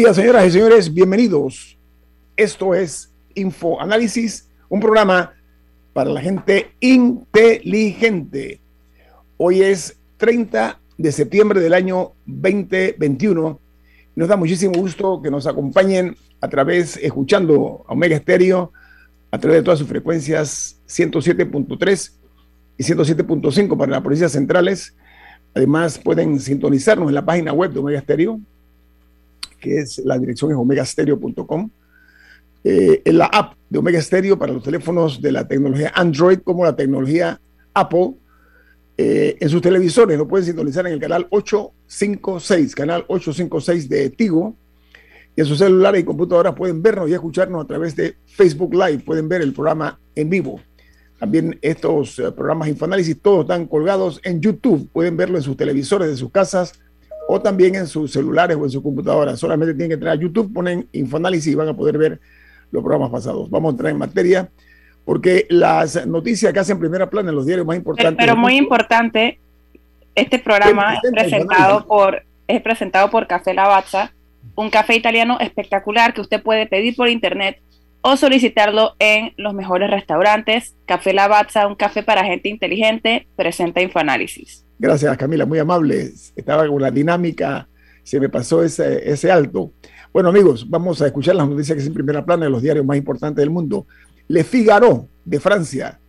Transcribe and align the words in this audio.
Señoras 0.00 0.46
y 0.46 0.50
señores, 0.50 0.94
bienvenidos. 0.94 1.76
Esto 2.34 2.74
es 2.74 3.12
Info 3.34 3.80
Análisis, 3.80 4.48
un 4.70 4.80
programa 4.80 5.34
para 5.92 6.10
la 6.10 6.22
gente 6.22 6.72
inteligente. 6.80 8.60
Hoy 9.36 9.60
es 9.60 9.98
30 10.16 10.80
de 10.96 11.12
septiembre 11.12 11.60
del 11.60 11.74
año 11.74 12.12
2021. 12.24 13.60
Nos 14.16 14.28
da 14.28 14.36
muchísimo 14.36 14.72
gusto 14.74 15.20
que 15.22 15.30
nos 15.30 15.46
acompañen 15.46 16.16
a 16.40 16.48
través, 16.48 16.96
escuchando 16.96 17.84
a 17.86 17.92
Omega 17.92 18.16
Estéreo, 18.16 18.72
a 19.30 19.38
través 19.38 19.60
de 19.60 19.64
todas 19.64 19.78
sus 19.78 19.88
frecuencias 19.88 20.80
107.3 20.88 22.12
y 22.78 22.82
107.5 22.82 23.76
para 23.76 23.92
las 23.92 24.00
provincias 24.00 24.32
centrales. 24.32 24.96
Además, 25.54 25.98
pueden 25.98 26.40
sintonizarnos 26.40 27.08
en 27.08 27.14
la 27.14 27.24
página 27.24 27.52
web 27.52 27.70
de 27.72 27.80
Omega 27.80 27.98
Estéreo, 27.98 28.40
que 29.60 29.78
es 29.78 29.98
la 29.98 30.18
dirección 30.18 30.50
es 30.50 30.56
omegastereo.com. 30.56 31.70
Eh, 32.62 33.00
en 33.04 33.18
la 33.18 33.26
app 33.26 33.54
de 33.70 33.78
Omega 33.78 34.00
Stereo 34.02 34.38
para 34.38 34.52
los 34.52 34.62
teléfonos 34.62 35.22
de 35.22 35.32
la 35.32 35.48
tecnología 35.48 35.92
Android 35.94 36.40
como 36.40 36.64
la 36.64 36.76
tecnología 36.76 37.40
Apple. 37.72 38.14
Eh, 38.98 39.38
en 39.40 39.48
sus 39.48 39.62
televisores 39.62 40.18
lo 40.18 40.28
pueden 40.28 40.44
sintonizar 40.44 40.86
en 40.86 40.92
el 40.92 41.00
canal 41.00 41.26
856, 41.30 42.74
canal 42.74 43.04
856 43.08 43.88
de 43.88 44.10
Tigo. 44.10 44.54
Y 45.36 45.40
en 45.40 45.46
sus 45.46 45.58
celulares 45.58 46.02
y 46.02 46.04
computadoras 46.04 46.54
pueden 46.54 46.82
vernos 46.82 47.08
y 47.08 47.14
escucharnos 47.14 47.64
a 47.64 47.66
través 47.66 47.96
de 47.96 48.16
Facebook 48.26 48.74
Live. 48.74 48.98
Pueden 48.98 49.28
ver 49.28 49.40
el 49.40 49.54
programa 49.54 49.98
en 50.14 50.28
vivo. 50.28 50.60
También 51.18 51.58
estos 51.62 52.18
eh, 52.18 52.32
programas 52.32 52.68
Infoanálisis 52.68 53.20
todos 53.20 53.42
están 53.42 53.66
colgados 53.66 54.20
en 54.24 54.40
YouTube. 54.40 54.88
Pueden 54.92 55.16
verlo 55.16 55.38
en 55.38 55.44
sus 55.44 55.56
televisores 55.56 56.08
de 56.08 56.16
sus 56.16 56.30
casas 56.30 56.74
o 57.32 57.40
también 57.40 57.76
en 57.76 57.86
sus 57.86 58.10
celulares 58.10 58.56
o 58.56 58.64
en 58.64 58.70
su 58.70 58.82
computadora. 58.82 59.36
Solamente 59.36 59.72
tienen 59.74 59.90
que 59.90 59.94
entrar 59.94 60.16
a 60.16 60.20
YouTube, 60.20 60.52
ponen 60.52 60.88
Infoanálisis 60.90 61.52
y 61.52 61.54
van 61.54 61.68
a 61.68 61.76
poder 61.76 61.96
ver 61.96 62.20
los 62.72 62.82
programas 62.82 63.10
pasados. 63.10 63.48
Vamos 63.48 63.70
a 63.70 63.72
entrar 63.72 63.92
en 63.92 63.98
materia 63.98 64.50
porque 65.04 65.46
las 65.48 66.06
noticias 66.06 66.52
que 66.52 66.58
hacen 66.58 66.80
primera 66.80 67.08
plana 67.08 67.30
en 67.30 67.36
los 67.36 67.46
diarios 67.46 67.66
más 67.66 67.76
importantes. 67.76 68.16
Pero, 68.18 68.36
muy 68.36 68.56
importante, 68.56 69.38
este 70.16 70.40
programa 70.40 70.94
es 70.94 71.10
presentado 71.12 71.86
por 71.86 72.24
es 72.48 72.60
presentado 72.62 73.10
por 73.10 73.28
Café 73.28 73.54
Lavazza, 73.54 74.12
un 74.56 74.70
café 74.70 74.96
italiano 74.96 75.38
espectacular 75.38 76.12
que 76.12 76.20
usted 76.20 76.42
puede 76.42 76.66
pedir 76.66 76.96
por 76.96 77.08
internet 77.08 77.62
o 78.02 78.16
solicitarlo 78.16 78.96
en 78.98 79.34
los 79.36 79.54
mejores 79.54 79.88
restaurantes. 79.88 80.74
Café 80.84 81.12
Lavazza, 81.12 81.68
un 81.68 81.76
café 81.76 82.02
para 82.02 82.24
gente 82.24 82.48
inteligente, 82.48 83.28
presenta 83.36 83.82
Infoanálisis. 83.82 84.66
Gracias, 84.80 85.14
Camila, 85.18 85.44
muy 85.44 85.58
amable. 85.58 86.10
Estaba 86.34 86.66
con 86.66 86.80
la 86.80 86.90
dinámica, 86.90 87.68
se 88.02 88.18
me 88.18 88.30
pasó 88.30 88.62
ese, 88.62 89.10
ese 89.10 89.30
alto. 89.30 89.72
Bueno, 90.10 90.30
amigos, 90.30 90.70
vamos 90.70 91.02
a 91.02 91.06
escuchar 91.06 91.36
las 91.36 91.46
noticias 91.46 91.76
que 91.76 91.82
es 91.82 91.86
en 91.86 91.92
primera 91.92 92.24
plana 92.24 92.46
de 92.46 92.50
los 92.50 92.62
diarios 92.62 92.86
más 92.86 92.96
importantes 92.96 93.42
del 93.42 93.50
mundo. 93.50 93.86
Le 94.26 94.42
Figaro, 94.42 95.06
de 95.22 95.38
Francia, 95.38 96.00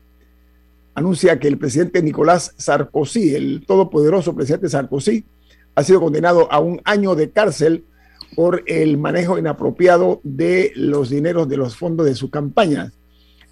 anuncia 0.96 1.38
que 1.38 1.50
el 1.50 1.58
presidente 1.58 2.02
Nicolás 2.02 2.54
Sarkozy, 2.56 3.36
el 3.36 3.66
todopoderoso 3.68 4.34
presidente 4.34 4.70
Sarkozy, 4.70 5.26
ha 5.76 5.84
sido 5.84 6.00
condenado 6.00 6.50
a 6.50 6.62
un 6.62 6.80
año 6.86 7.14
de 7.14 7.30
cárcel 7.30 7.84
por 8.38 8.64
el 8.68 8.98
manejo 8.98 9.38
inapropiado 9.38 10.22
de 10.24 10.72
los 10.76 11.10
dineros 11.10 11.50
de 11.50 11.58
los 11.58 11.76
fondos 11.76 12.06
de 12.06 12.16
su 12.16 12.30
campaña. 12.30 12.94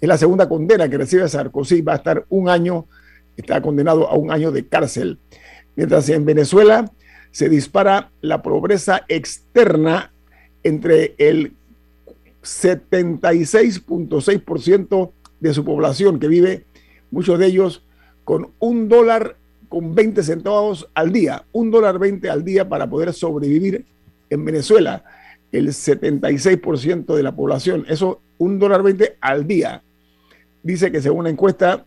Es 0.00 0.08
la 0.08 0.16
segunda 0.16 0.48
condena 0.48 0.88
que 0.88 0.96
recibe 0.96 1.28
Sarkozy, 1.28 1.82
va 1.82 1.92
a 1.92 1.96
estar 1.96 2.24
un 2.30 2.48
año 2.48 2.86
está 3.40 3.60
condenado 3.60 4.08
a 4.08 4.16
un 4.16 4.30
año 4.30 4.52
de 4.52 4.66
cárcel. 4.66 5.18
Mientras 5.76 6.08
en 6.08 6.24
Venezuela 6.24 6.90
se 7.30 7.48
dispara 7.48 8.10
la 8.20 8.42
pobreza 8.42 9.04
externa 9.08 10.12
entre 10.62 11.14
el 11.18 11.54
76.6% 12.42 15.12
de 15.40 15.54
su 15.54 15.64
población 15.64 16.18
que 16.18 16.28
vive, 16.28 16.64
muchos 17.10 17.38
de 17.38 17.46
ellos 17.46 17.84
con 18.24 18.50
un 18.58 18.88
dólar 18.88 19.36
con 19.68 19.94
20 19.94 20.22
centavos 20.22 20.88
al 20.94 21.12
día, 21.12 21.44
un 21.52 21.70
dólar 21.70 21.98
20 21.98 22.28
al 22.28 22.44
día 22.44 22.68
para 22.68 22.90
poder 22.90 23.12
sobrevivir 23.12 23.86
en 24.28 24.44
Venezuela. 24.44 25.04
El 25.52 25.68
76% 25.68 27.14
de 27.14 27.22
la 27.22 27.34
población, 27.34 27.84
eso 27.88 28.20
un 28.38 28.58
dólar 28.58 28.82
20 28.82 29.18
al 29.20 29.46
día. 29.46 29.82
Dice 30.62 30.90
que 30.90 31.00
según 31.00 31.20
una 31.20 31.30
encuesta 31.30 31.86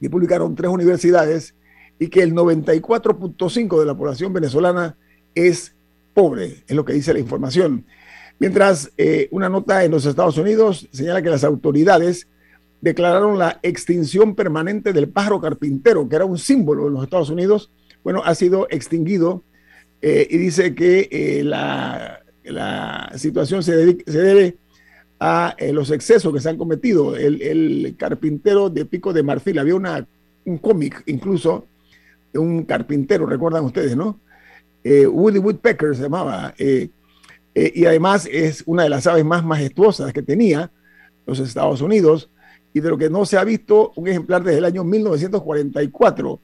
que 0.00 0.10
publicaron 0.10 0.54
tres 0.54 0.70
universidades 0.70 1.54
y 1.98 2.08
que 2.08 2.22
el 2.22 2.34
94.5 2.34 3.80
de 3.80 3.86
la 3.86 3.96
población 3.96 4.32
venezolana 4.32 4.96
es 5.34 5.74
pobre, 6.14 6.64
es 6.66 6.76
lo 6.76 6.84
que 6.84 6.92
dice 6.92 7.12
la 7.12 7.20
información. 7.20 7.86
Mientras 8.38 8.92
eh, 8.98 9.28
una 9.30 9.48
nota 9.48 9.84
en 9.84 9.90
los 9.90 10.04
Estados 10.04 10.36
Unidos 10.36 10.88
señala 10.92 11.22
que 11.22 11.30
las 11.30 11.44
autoridades 11.44 12.28
declararon 12.80 13.38
la 13.38 13.58
extinción 13.62 14.34
permanente 14.34 14.92
del 14.92 15.08
pájaro 15.08 15.40
carpintero, 15.40 16.08
que 16.08 16.16
era 16.16 16.24
un 16.24 16.38
símbolo 16.38 16.86
en 16.86 16.94
los 16.94 17.04
Estados 17.04 17.30
Unidos, 17.30 17.70
bueno, 18.04 18.22
ha 18.24 18.34
sido 18.34 18.66
extinguido 18.70 19.42
eh, 20.02 20.26
y 20.30 20.36
dice 20.36 20.74
que 20.74 21.08
eh, 21.10 21.42
la, 21.42 22.20
la, 22.44 23.12
situación 23.16 23.62
se, 23.62 23.96
se 24.06 24.18
debe 24.18 24.58
a 25.18 25.54
eh, 25.58 25.72
los 25.72 25.90
excesos 25.90 26.32
que 26.32 26.40
se 26.40 26.48
han 26.48 26.56
cometido. 26.56 27.16
El, 27.16 27.94
carpintero 27.98 28.70
de 28.70 28.84
Pico 28.84 29.12
de 29.12 29.22
Marfil, 29.22 29.58
había 29.58 29.74
una, 29.74 30.06
un 30.44 30.58
cómic 30.58 31.02
incluso 31.06 31.66
de 32.32 32.38
un 32.38 32.64
carpintero, 32.64 33.26
recuerdan 33.26 33.64
ustedes, 33.64 33.96
¿no? 33.96 34.20
Eh, 34.84 35.06
Woody 35.06 35.38
Woodpecker 35.38 35.96
se 35.96 36.02
llamaba. 36.02 36.54
Eh, 36.58 36.90
y 37.54 37.86
además 37.86 38.28
es 38.30 38.62
una 38.66 38.82
de 38.82 38.90
las 38.90 39.06
aves 39.06 39.24
más 39.24 39.42
majestuosas 39.42 40.12
que 40.12 40.20
tenía 40.22 40.70
los 41.26 41.40
Estados 41.40 41.80
Unidos 41.80 42.30
y 42.74 42.80
de 42.80 42.90
lo 42.90 42.98
que 42.98 43.08
no 43.08 43.24
se 43.24 43.38
ha 43.38 43.44
visto 43.44 43.92
un 43.96 44.08
ejemplar 44.08 44.44
desde 44.44 44.58
el 44.58 44.66
año 44.66 44.84
1944. 44.84 46.38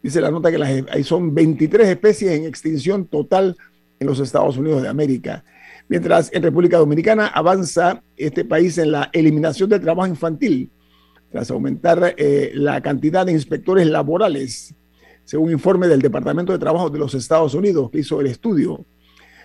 Dice 0.00 0.20
la 0.20 0.30
nota 0.30 0.52
que 0.52 0.58
las, 0.58 1.06
son 1.06 1.34
23 1.34 1.88
especies 1.88 2.30
en 2.32 2.44
extinción 2.44 3.06
total 3.06 3.56
en 3.98 4.06
los 4.06 4.20
Estados 4.20 4.56
Unidos 4.56 4.82
de 4.82 4.88
América. 4.88 5.44
Mientras 5.88 6.32
en 6.32 6.42
República 6.42 6.78
Dominicana 6.78 7.26
avanza 7.26 8.02
este 8.16 8.44
país 8.44 8.78
en 8.78 8.92
la 8.92 9.10
eliminación 9.12 9.68
del 9.68 9.80
trabajo 9.80 10.08
infantil, 10.08 10.70
tras 11.30 11.50
aumentar 11.50 12.14
eh, 12.16 12.52
la 12.54 12.80
cantidad 12.80 13.26
de 13.26 13.32
inspectores 13.32 13.86
laborales, 13.86 14.74
según 15.24 15.50
informe 15.50 15.88
del 15.88 16.00
Departamento 16.00 16.52
de 16.52 16.58
Trabajo 16.58 16.90
de 16.90 16.98
los 16.98 17.14
Estados 17.14 17.54
Unidos 17.54 17.90
que 17.90 17.98
hizo 17.98 18.20
el 18.20 18.28
estudio. 18.28 18.86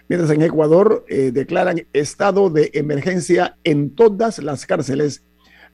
Mientras 0.07 0.31
en 0.31 0.41
Ecuador 0.41 1.05
eh, 1.07 1.31
declaran 1.31 1.85
estado 1.93 2.49
de 2.49 2.71
emergencia 2.73 3.57
en 3.63 3.95
todas 3.95 4.39
las 4.39 4.65
cárceles, 4.65 5.23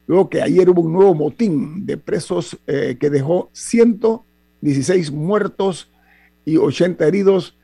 luego 0.08 0.30
que 0.30 0.42
ayer 0.42 0.70
hubo 0.70 0.82
un 0.82 0.94
nuevo 0.94 1.14
motín 1.14 1.86
de 1.86 1.98
presos 1.98 2.58
eh, 2.66 2.98
que 3.00 3.10
dejó 3.10 3.50
116 3.54 5.12
muertos 5.12 5.92
y 6.44 6.58
80 6.58 7.06
heridos 7.06 7.55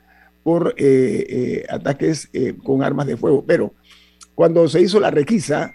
por 0.42 0.74
eh, 0.76 1.26
eh, 1.28 1.66
ataques 1.68 2.28
eh, 2.32 2.54
con 2.62 2.82
armas 2.82 3.06
de 3.06 3.16
fuego. 3.16 3.44
Pero 3.46 3.74
cuando 4.34 4.68
se 4.68 4.80
hizo 4.80 4.98
la 5.00 5.10
requisa, 5.10 5.72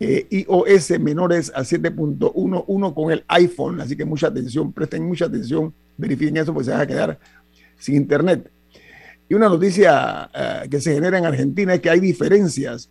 eh, 0.00 0.26
iOS 0.30 0.98
menores 1.00 1.52
a 1.54 1.60
7.11 1.60 2.94
con 2.94 3.12
el 3.12 3.24
iPhone. 3.28 3.80
Así 3.80 3.96
que 3.96 4.04
mucha 4.04 4.26
atención, 4.28 4.72
presten 4.72 5.04
mucha 5.04 5.24
atención, 5.26 5.74
verifiquen 5.96 6.36
eso, 6.36 6.54
pues 6.54 6.66
se 6.66 6.72
van 6.72 6.82
a 6.82 6.86
quedar 6.86 7.18
sin 7.78 7.96
internet. 7.96 8.50
Y 9.28 9.34
una 9.34 9.48
noticia 9.48 10.30
eh, 10.32 10.68
que 10.70 10.80
se 10.80 10.94
genera 10.94 11.18
en 11.18 11.26
Argentina 11.26 11.74
es 11.74 11.80
que 11.80 11.90
hay 11.90 12.00
diferencias 12.00 12.90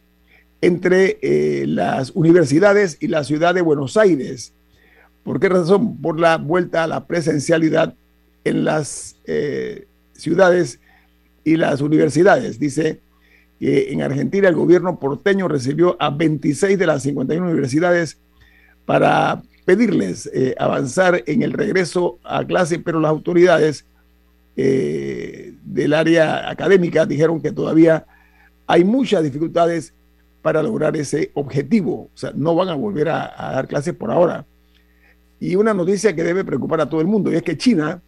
entre 0.61 1.17
eh, 1.21 1.65
las 1.67 2.11
universidades 2.11 2.97
y 2.99 3.07
la 3.07 3.23
ciudad 3.23 3.53
de 3.55 3.61
Buenos 3.61 3.95
Aires. 3.95 4.53
¿Por 5.23 5.39
qué 5.39 5.49
razón? 5.49 6.01
Por 6.01 6.19
la 6.19 6.37
vuelta 6.37 6.83
a 6.83 6.87
la 6.87 7.07
presencialidad 7.07 7.95
en 8.43 8.65
las 8.65 9.17
eh, 9.25 9.87
ciudades 10.13 10.79
y 11.43 11.55
las 11.55 11.81
universidades. 11.81 12.59
Dice 12.59 13.01
que 13.59 13.91
en 13.91 14.01
Argentina 14.01 14.49
el 14.49 14.55
gobierno 14.55 14.99
porteño 14.99 15.47
recibió 15.47 15.95
a 15.99 16.09
26 16.09 16.77
de 16.77 16.85
las 16.85 17.03
51 17.03 17.45
universidades 17.45 18.17
para 18.85 19.41
pedirles 19.65 20.29
avanzar 20.59 21.23
en 21.25 21.41
el 21.41 21.53
regreso 21.53 22.19
a 22.23 22.45
clase, 22.45 22.77
pero 22.77 22.99
las 22.99 23.09
autoridades 23.09 23.85
eh, 24.57 25.53
del 25.63 25.93
área 25.93 26.49
académica 26.49 27.05
dijeron 27.05 27.41
que 27.41 27.51
todavía 27.51 28.05
hay 28.67 28.83
muchas 28.83 29.23
dificultades 29.23 29.93
para 30.41 30.61
lograr 30.63 30.95
ese 30.95 31.31
objetivo. 31.33 32.09
O 32.13 32.17
sea, 32.17 32.31
no 32.35 32.55
van 32.55 32.69
a 32.69 32.75
volver 32.75 33.09
a, 33.09 33.33
dar 33.37 33.67
clases 33.67 33.93
por 33.93 34.11
ahora. 34.11 34.45
Y 35.39 35.55
una 35.55 35.73
noticia 35.73 36.15
que 36.15 36.23
debe 36.23 36.45
preocupar 36.45 36.81
a 36.81 36.89
todo 36.89 37.01
el 37.01 37.07
mundo 37.07 37.31
es 37.31 37.43
que 37.43 37.57
China 37.57 38.01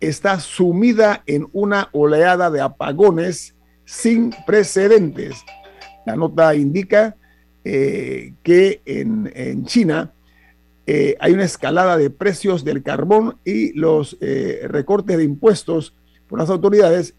está 0.00 0.38
sumida 0.40 1.22
en 1.26 1.48
una 1.52 1.88
oleada 1.92 2.50
de 2.50 2.60
apagones 2.60 3.54
sin 3.84 4.34
precedentes. 4.46 5.44
La 6.04 6.16
nota 6.16 6.54
indica 6.54 7.16
eh, 7.64 8.34
que 8.42 8.82
en, 8.84 9.32
en 9.34 9.64
China 9.64 10.12
eh, 10.86 11.16
hay 11.18 11.32
una 11.32 11.44
escalada 11.44 11.96
de 11.96 12.10
precios 12.10 12.62
del 12.64 12.82
carbón 12.82 13.38
y 13.44 13.72
los 13.72 14.18
eh, 14.20 14.66
recortes 14.68 15.16
de 15.16 15.24
impuestos 15.24 15.94
por 16.28 16.38
las 16.38 16.50
autoridades 16.50 17.14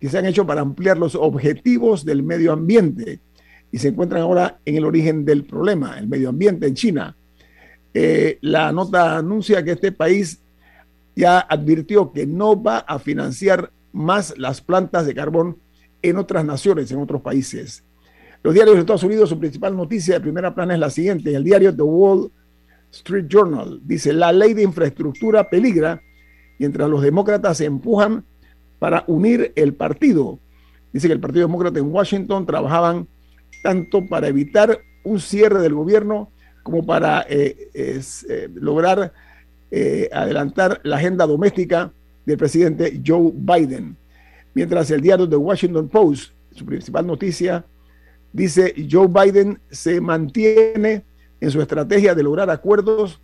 que 0.00 0.08
se 0.08 0.18
han 0.18 0.26
hecho 0.26 0.46
para 0.46 0.60
ampliar 0.60 0.98
los 0.98 1.16
objetivos 1.16 2.04
del 2.04 2.22
medio 2.22 2.52
ambiente 2.52 3.20
y 3.72 3.78
se 3.78 3.88
encuentran 3.88 4.22
ahora 4.22 4.60
en 4.64 4.76
el 4.76 4.84
origen 4.84 5.24
del 5.24 5.44
problema, 5.44 5.98
el 5.98 6.06
medio 6.06 6.28
ambiente 6.28 6.66
en 6.66 6.74
China. 6.74 7.16
Eh, 7.92 8.38
la 8.42 8.70
nota 8.70 9.16
anuncia 9.16 9.64
que 9.64 9.72
este 9.72 9.90
país 9.90 10.40
ya 11.16 11.40
advirtió 11.40 12.12
que 12.12 12.26
no 12.26 12.62
va 12.62 12.78
a 12.78 13.00
financiar 13.00 13.72
más 13.92 14.38
las 14.38 14.60
plantas 14.60 15.06
de 15.06 15.14
carbón 15.14 15.58
en 16.02 16.16
otras 16.16 16.44
naciones, 16.44 16.92
en 16.92 17.00
otros 17.00 17.20
países. 17.20 17.82
Los 18.44 18.54
diarios 18.54 18.76
de 18.76 18.80
Estados 18.80 19.02
Unidos, 19.02 19.28
su 19.28 19.38
principal 19.38 19.76
noticia 19.76 20.14
de 20.14 20.20
primera 20.20 20.54
plana 20.54 20.74
es 20.74 20.80
la 20.80 20.90
siguiente. 20.90 21.34
El 21.34 21.42
diario 21.42 21.74
The 21.74 21.82
Wall 21.82 22.30
Street 22.90 23.26
Journal 23.28 23.80
dice, 23.84 24.12
la 24.12 24.32
ley 24.32 24.54
de 24.54 24.62
infraestructura 24.62 25.48
peligra 25.48 26.02
mientras 26.58 26.88
los 26.88 27.02
demócratas 27.02 27.58
se 27.58 27.66
empujan 27.66 28.24
para 28.78 29.04
unir 29.06 29.52
el 29.56 29.74
partido. 29.74 30.38
Dice 30.92 31.06
que 31.06 31.14
el 31.14 31.20
Partido 31.20 31.46
Demócrata 31.46 31.78
en 31.78 31.92
Washington 31.92 32.46
trabajaban 32.46 33.08
tanto 33.62 34.06
para 34.06 34.28
evitar 34.28 34.78
un 35.04 35.20
cierre 35.20 35.60
del 35.60 35.74
gobierno 35.74 36.30
como 36.62 36.84
para 36.84 37.26
eh, 37.28 37.70
eh, 37.74 38.48
lograr 38.54 39.12
eh, 39.70 40.08
adelantar 40.12 40.80
la 40.84 40.96
agenda 40.96 41.26
doméstica 41.26 41.92
del 42.24 42.38
presidente 42.38 43.00
Joe 43.04 43.32
Biden. 43.34 43.96
Mientras 44.54 44.90
el 44.90 45.00
diario 45.00 45.28
The 45.28 45.36
Washington 45.36 45.88
Post, 45.88 46.32
su 46.52 46.64
principal 46.64 47.06
noticia, 47.06 47.64
dice 48.32 48.74
Joe 48.90 49.08
Biden 49.08 49.60
se 49.70 50.00
mantiene 50.00 51.04
en 51.40 51.50
su 51.50 51.60
estrategia 51.60 52.14
de 52.14 52.22
lograr 52.22 52.50
acuerdos 52.50 53.20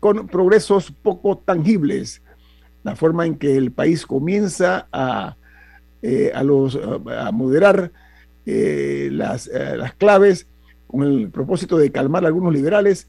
con 0.00 0.26
progresos 0.26 0.90
poco 0.90 1.38
tangibles. 1.38 2.22
La 2.82 2.96
forma 2.96 3.26
en 3.26 3.36
que 3.36 3.56
el 3.56 3.70
país 3.70 4.06
comienza 4.06 4.88
a, 4.92 5.36
eh, 6.02 6.32
moderar 7.32 7.92
eh, 8.44 9.08
las, 9.12 9.46
eh, 9.46 9.76
las 9.76 9.94
claves 9.94 10.46
con 10.92 11.04
el 11.04 11.30
propósito 11.30 11.78
de 11.78 11.90
calmar 11.90 12.24
a 12.24 12.26
algunos 12.26 12.52
liberales, 12.52 13.06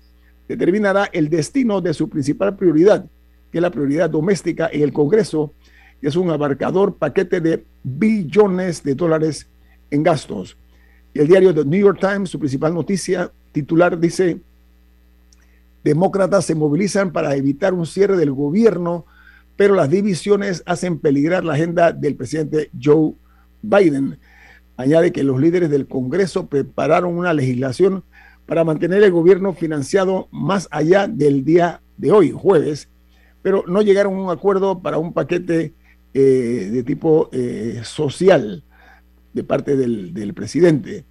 determinará 0.47 1.09
el 1.11 1.29
destino 1.29 1.81
de 1.81 1.93
su 1.93 2.09
principal 2.09 2.55
prioridad, 2.55 3.05
que 3.51 3.57
es 3.57 3.61
la 3.61 3.71
prioridad 3.71 4.09
doméstica 4.09 4.69
en 4.71 4.81
el 4.83 4.93
Congreso, 4.93 5.53
que 5.99 6.07
es 6.07 6.15
un 6.15 6.29
abarcador 6.29 6.95
paquete 6.95 7.41
de 7.41 7.65
billones 7.83 8.83
de 8.83 8.95
dólares 8.95 9.49
en 9.91 10.03
gastos. 10.03 10.57
Y 11.13 11.19
el 11.19 11.27
diario 11.27 11.53
The 11.53 11.65
New 11.65 11.79
York 11.79 11.99
Times, 11.99 12.29
su 12.29 12.39
principal 12.39 12.73
noticia, 12.73 13.31
titular 13.51 13.99
dice, 13.99 14.39
demócratas 15.83 16.45
se 16.45 16.55
movilizan 16.55 17.11
para 17.11 17.35
evitar 17.35 17.73
un 17.73 17.85
cierre 17.85 18.17
del 18.17 18.31
gobierno, 18.31 19.05
pero 19.55 19.75
las 19.75 19.89
divisiones 19.89 20.63
hacen 20.65 20.97
peligrar 20.97 21.45
la 21.45 21.53
agenda 21.53 21.91
del 21.91 22.15
presidente 22.15 22.71
Joe 22.81 23.13
Biden. 23.61 24.17
Añade 24.75 25.11
que 25.11 25.23
los 25.23 25.39
líderes 25.39 25.69
del 25.69 25.87
Congreso 25.87 26.47
prepararon 26.47 27.15
una 27.15 27.33
legislación 27.33 28.03
para 28.47 28.63
mantener 28.63 29.03
el 29.03 29.11
gobierno 29.11 29.53
financiado 29.53 30.27
más 30.31 30.67
allá 30.71 31.07
del 31.07 31.45
día 31.45 31.81
de 31.97 32.11
hoy, 32.11 32.31
jueves, 32.31 32.89
pero 33.43 33.63
no 33.67 33.83
llegaron 33.83 34.15
a 34.15 34.21
un 34.21 34.31
acuerdo 34.31 34.79
para 34.79 34.97
un 34.97 35.13
paquete 35.13 35.73
eh, 36.15 36.69
de 36.71 36.83
tipo 36.83 37.29
eh, 37.31 37.81
social 37.83 38.63
de 39.33 39.43
parte 39.43 39.75
del 39.75 40.33
presidente. 40.33 41.05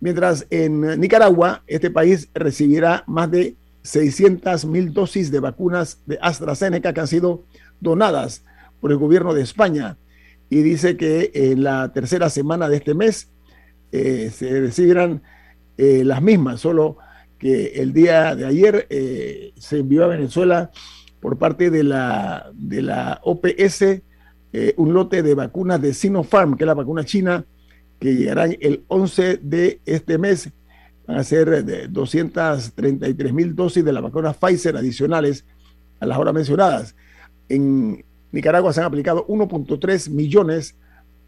Mientras 0.00 0.46
en 0.50 0.98
Nicaragua, 1.00 1.62
este 1.66 1.90
país 1.90 2.28
recibirá 2.34 3.04
más 3.06 3.30
de 3.30 3.56
600 3.82 4.64
mil 4.64 4.92
dosis 4.92 5.30
de 5.30 5.40
vacunas 5.40 6.00
de 6.06 6.18
AstraZeneca 6.20 6.92
que 6.92 7.00
han 7.00 7.06
sido 7.06 7.44
donadas 7.80 8.44
por 8.80 8.90
el 8.90 8.98
gobierno 8.98 9.34
de 9.34 9.42
España. 9.42 9.98
Y 10.50 10.62
dice 10.62 10.96
que 10.96 11.30
en 11.34 11.62
la 11.62 11.92
tercera 11.92 12.30
semana 12.30 12.68
de 12.68 12.76
este 12.76 12.94
mes 12.94 13.30
eh, 13.90 14.30
se 14.34 14.60
recibirán 14.60 15.22
eh, 15.76 16.02
las 16.04 16.20
mismas, 16.20 16.60
solo 16.60 16.98
que 17.38 17.80
el 17.80 17.92
día 17.92 18.34
de 18.36 18.46
ayer 18.46 18.86
eh, 18.90 19.52
se 19.56 19.78
envió 19.78 20.04
a 20.04 20.08
Venezuela 20.08 20.70
por 21.20 21.38
parte 21.38 21.70
de 21.70 21.82
la, 21.82 22.50
de 22.54 22.82
la 22.82 23.20
OPS 23.22 24.02
eh, 24.52 24.74
un 24.76 24.92
lote 24.92 25.22
de 25.22 25.34
vacunas 25.34 25.80
de 25.80 25.94
Sinopharm, 25.94 26.56
que 26.56 26.64
es 26.64 26.66
la 26.66 26.74
vacuna 26.74 27.04
china, 27.04 27.44
que 27.98 28.14
llegarán 28.14 28.56
el 28.60 28.84
11 28.88 29.38
de 29.42 29.80
este 29.86 30.18
mes. 30.18 30.50
Van 31.06 31.18
a 31.18 31.24
ser 31.24 31.64
de 31.64 31.88
233 31.88 33.32
mil 33.32 33.54
dosis 33.54 33.84
de 33.84 33.92
la 33.92 34.00
vacuna 34.00 34.32
Pfizer 34.32 34.76
adicionales 34.76 35.44
a 36.00 36.06
las 36.06 36.16
ahora 36.16 36.32
mencionadas. 36.32 36.94
En 37.48 38.04
Nicaragua 38.30 38.72
se 38.72 38.80
han 38.80 38.86
aplicado 38.86 39.26
1.3 39.26 40.10
millones 40.10 40.76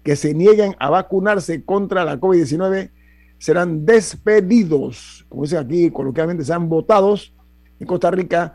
que 0.03 0.15
se 0.15 0.33
nieguen 0.33 0.75
a 0.79 0.89
vacunarse 0.89 1.63
contra 1.63 2.05
la 2.05 2.17
COVID-19 2.19 2.91
serán 3.37 3.85
despedidos, 3.85 5.25
como 5.29 5.43
dice 5.43 5.57
aquí 5.57 5.91
coloquialmente, 5.91 6.43
serán 6.43 6.69
votados 6.69 7.33
en 7.79 7.87
Costa 7.87 8.11
Rica 8.11 8.53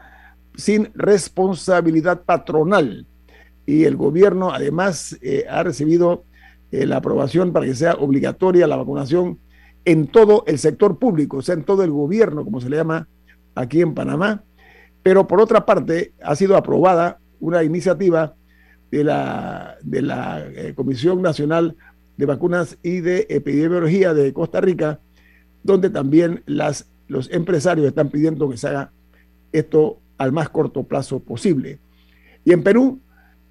sin 0.57 0.91
responsabilidad 0.95 2.23
patronal. 2.23 3.07
Y 3.65 3.85
el 3.85 3.97
gobierno 3.97 4.53
además 4.53 5.17
eh, 5.23 5.45
ha 5.49 5.63
recibido 5.63 6.25
eh, 6.73 6.87
la 6.87 6.97
aprobación 6.97 7.53
para 7.53 7.67
que 7.67 7.75
sea 7.75 7.95
obligatoria 7.95 8.67
la 8.67 8.77
vacunación 8.77 9.39
en 9.85 10.07
todo 10.07 10.45
el 10.47 10.59
sector 10.59 10.99
público, 10.99 11.39
o 11.39 11.43
sea, 11.43 11.55
en 11.55 11.65
todo 11.65 11.85
el 11.85 11.91
gobierno, 11.91 12.45
como 12.45 12.61
se 12.61 12.69
le 12.69 12.77
llama 12.77 13.09
aquí 13.55 13.81
en 13.81 13.95
Panamá. 13.95 14.43
Pero 15.03 15.27
por 15.27 15.41
otra 15.41 15.67
parte, 15.67 16.13
ha 16.23 16.35
sido 16.37 16.57
aprobada 16.57 17.19
una 17.41 17.63
iniciativa 17.65 18.35
de 18.91 19.05
la, 19.05 19.77
de 19.83 20.03
la 20.03 20.47
eh, 20.55 20.75
Comisión 20.75 21.23
Nacional 21.23 21.77
de 22.23 22.27
Vacunas 22.27 22.79
y 22.85 23.01
de 23.01 23.27
Epidemiología 23.31 24.15
de 24.15 24.33
Costa 24.33 24.61
Rica, 24.61 25.01
donde 25.65 25.91
también 25.91 26.45
las, 26.47 26.87
los 27.09 27.29
empresarios 27.33 27.85
están 27.85 28.11
pidiendo 28.11 28.49
que 28.49 28.57
se 28.57 28.69
haga 28.69 28.93
esto 29.51 29.99
al 30.19 30.31
más 30.31 30.49
corto 30.49 30.85
plazo 30.85 31.19
posible. 31.19 31.81
Y 32.45 32.53
en 32.53 32.63
Perú, 32.63 33.01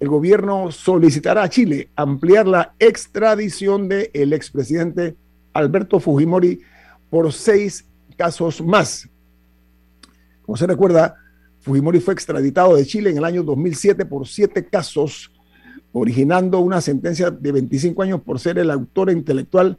el 0.00 0.08
gobierno 0.08 0.70
solicitará 0.70 1.42
a 1.42 1.50
Chile 1.50 1.90
ampliar 1.96 2.46
la 2.46 2.74
extradición 2.78 3.90
del 3.90 4.32
expresidente 4.32 5.16
Alberto 5.52 6.00
Fujimori 6.00 6.62
por 7.10 7.30
seis 7.30 7.84
casos 8.16 8.62
más. 8.62 9.06
Como 10.46 10.56
se 10.56 10.66
recuerda, 10.66 11.16
Fujimori 11.60 12.00
fue 12.00 12.14
extraditado 12.14 12.74
de 12.74 12.86
Chile 12.86 13.10
en 13.10 13.18
el 13.18 13.24
año 13.26 13.42
2007 13.42 14.06
por 14.06 14.26
siete 14.26 14.64
casos 14.64 15.30
originando 15.92 16.60
una 16.60 16.80
sentencia 16.80 17.30
de 17.30 17.52
25 17.52 18.02
años 18.02 18.20
por 18.22 18.40
ser 18.40 18.58
el 18.58 18.70
autor 18.70 19.10
intelectual 19.10 19.78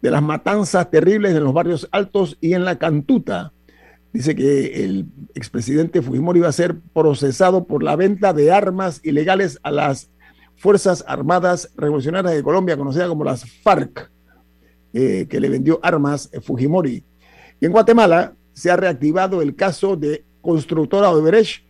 de 0.00 0.10
las 0.10 0.22
matanzas 0.22 0.90
terribles 0.90 1.34
en 1.34 1.44
los 1.44 1.52
barrios 1.52 1.88
altos 1.90 2.36
y 2.40 2.54
en 2.54 2.64
la 2.64 2.78
Cantuta. 2.78 3.52
Dice 4.12 4.34
que 4.34 4.84
el 4.84 5.06
expresidente 5.34 6.02
Fujimori 6.02 6.40
iba 6.40 6.48
a 6.48 6.52
ser 6.52 6.78
procesado 6.94 7.64
por 7.66 7.82
la 7.82 7.96
venta 7.96 8.32
de 8.32 8.50
armas 8.50 9.00
ilegales 9.04 9.58
a 9.62 9.70
las 9.70 10.10
Fuerzas 10.56 11.04
Armadas 11.06 11.70
Revolucionarias 11.76 12.34
de 12.34 12.42
Colombia, 12.42 12.76
conocidas 12.76 13.08
como 13.08 13.24
las 13.24 13.44
FARC, 13.62 14.10
eh, 14.92 15.26
que 15.28 15.40
le 15.40 15.48
vendió 15.48 15.78
armas 15.82 16.30
a 16.36 16.40
Fujimori. 16.40 17.04
Y 17.60 17.66
en 17.66 17.72
Guatemala 17.72 18.34
se 18.54 18.70
ha 18.70 18.76
reactivado 18.76 19.40
el 19.42 19.54
caso 19.54 19.96
de 19.96 20.24
constructora 20.40 21.10
Odebrecht, 21.10 21.67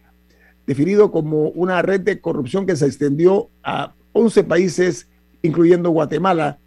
definido 0.69 1.11
como 1.11 1.49
una 1.49 1.81
red 1.81 2.03
de 2.03 2.21
corrupción 2.21 2.67
que 2.67 2.77
se 2.77 2.85
extendió 2.85 3.49
a 3.65 3.95
11 4.13 4.45
países, 4.45 5.09
incluyendo 5.41 5.89
Guatemala, 5.89 6.59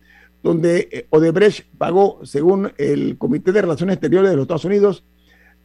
donde 0.41 0.89
eh, 0.91 1.05
Odebrecht 1.11 1.67
pagó, 1.77 2.19
según 2.23 2.73
el 2.79 3.19
Comité 3.19 3.51
de 3.51 3.61
Relaciones 3.61 3.93
Exteriores 3.93 4.31
de 4.31 4.37
los 4.37 4.45
Estados 4.45 4.65
Unidos, 4.65 5.03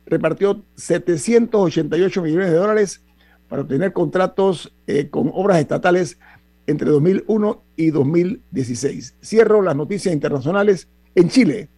repartió 0.04 0.62
788 0.74 2.22
millones 2.22 2.50
de 2.50 2.56
dólares 2.56 3.02
para 3.48 3.62
obtener 3.62 3.94
contratos 3.94 4.70
eh, 4.86 5.08
con 5.08 5.30
obras 5.32 5.58
estatales 5.58 6.18
entre 6.66 6.90
2001 6.90 7.62
y 7.76 7.90
2016. 7.90 9.14
Cierro 9.24 9.62
las 9.62 9.76
noticias 9.76 10.12
internacionales 10.12 10.88
en 11.14 11.30
Chile, 11.30 11.70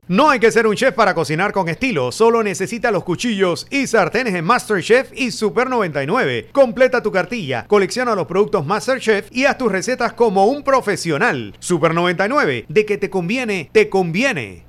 No 0.07 0.29
hay 0.29 0.39
que 0.39 0.51
ser 0.51 0.65
un 0.65 0.75
chef 0.75 0.95
para 0.95 1.13
cocinar 1.13 1.51
con 1.51 1.69
estilo, 1.69 2.11
solo 2.11 2.41
necesita 2.41 2.89
los 2.89 3.03
cuchillos 3.03 3.67
y 3.69 3.85
sartenes 3.85 4.33
en 4.33 4.45
MasterChef 4.45 5.11
y 5.13 5.29
Super 5.29 5.69
99. 5.69 6.49
Completa 6.51 7.03
tu 7.03 7.11
cartilla, 7.11 7.67
colecciona 7.67 8.15
los 8.15 8.25
productos 8.25 8.65
MasterChef 8.65 9.27
y 9.31 9.45
haz 9.45 9.59
tus 9.59 9.71
recetas 9.71 10.13
como 10.13 10.45
un 10.45 10.63
profesional. 10.63 11.53
Super 11.59 11.93
99, 11.93 12.65
de 12.67 12.85
que 12.85 12.97
te 12.97 13.11
conviene, 13.11 13.69
te 13.71 13.87
conviene. 13.89 14.68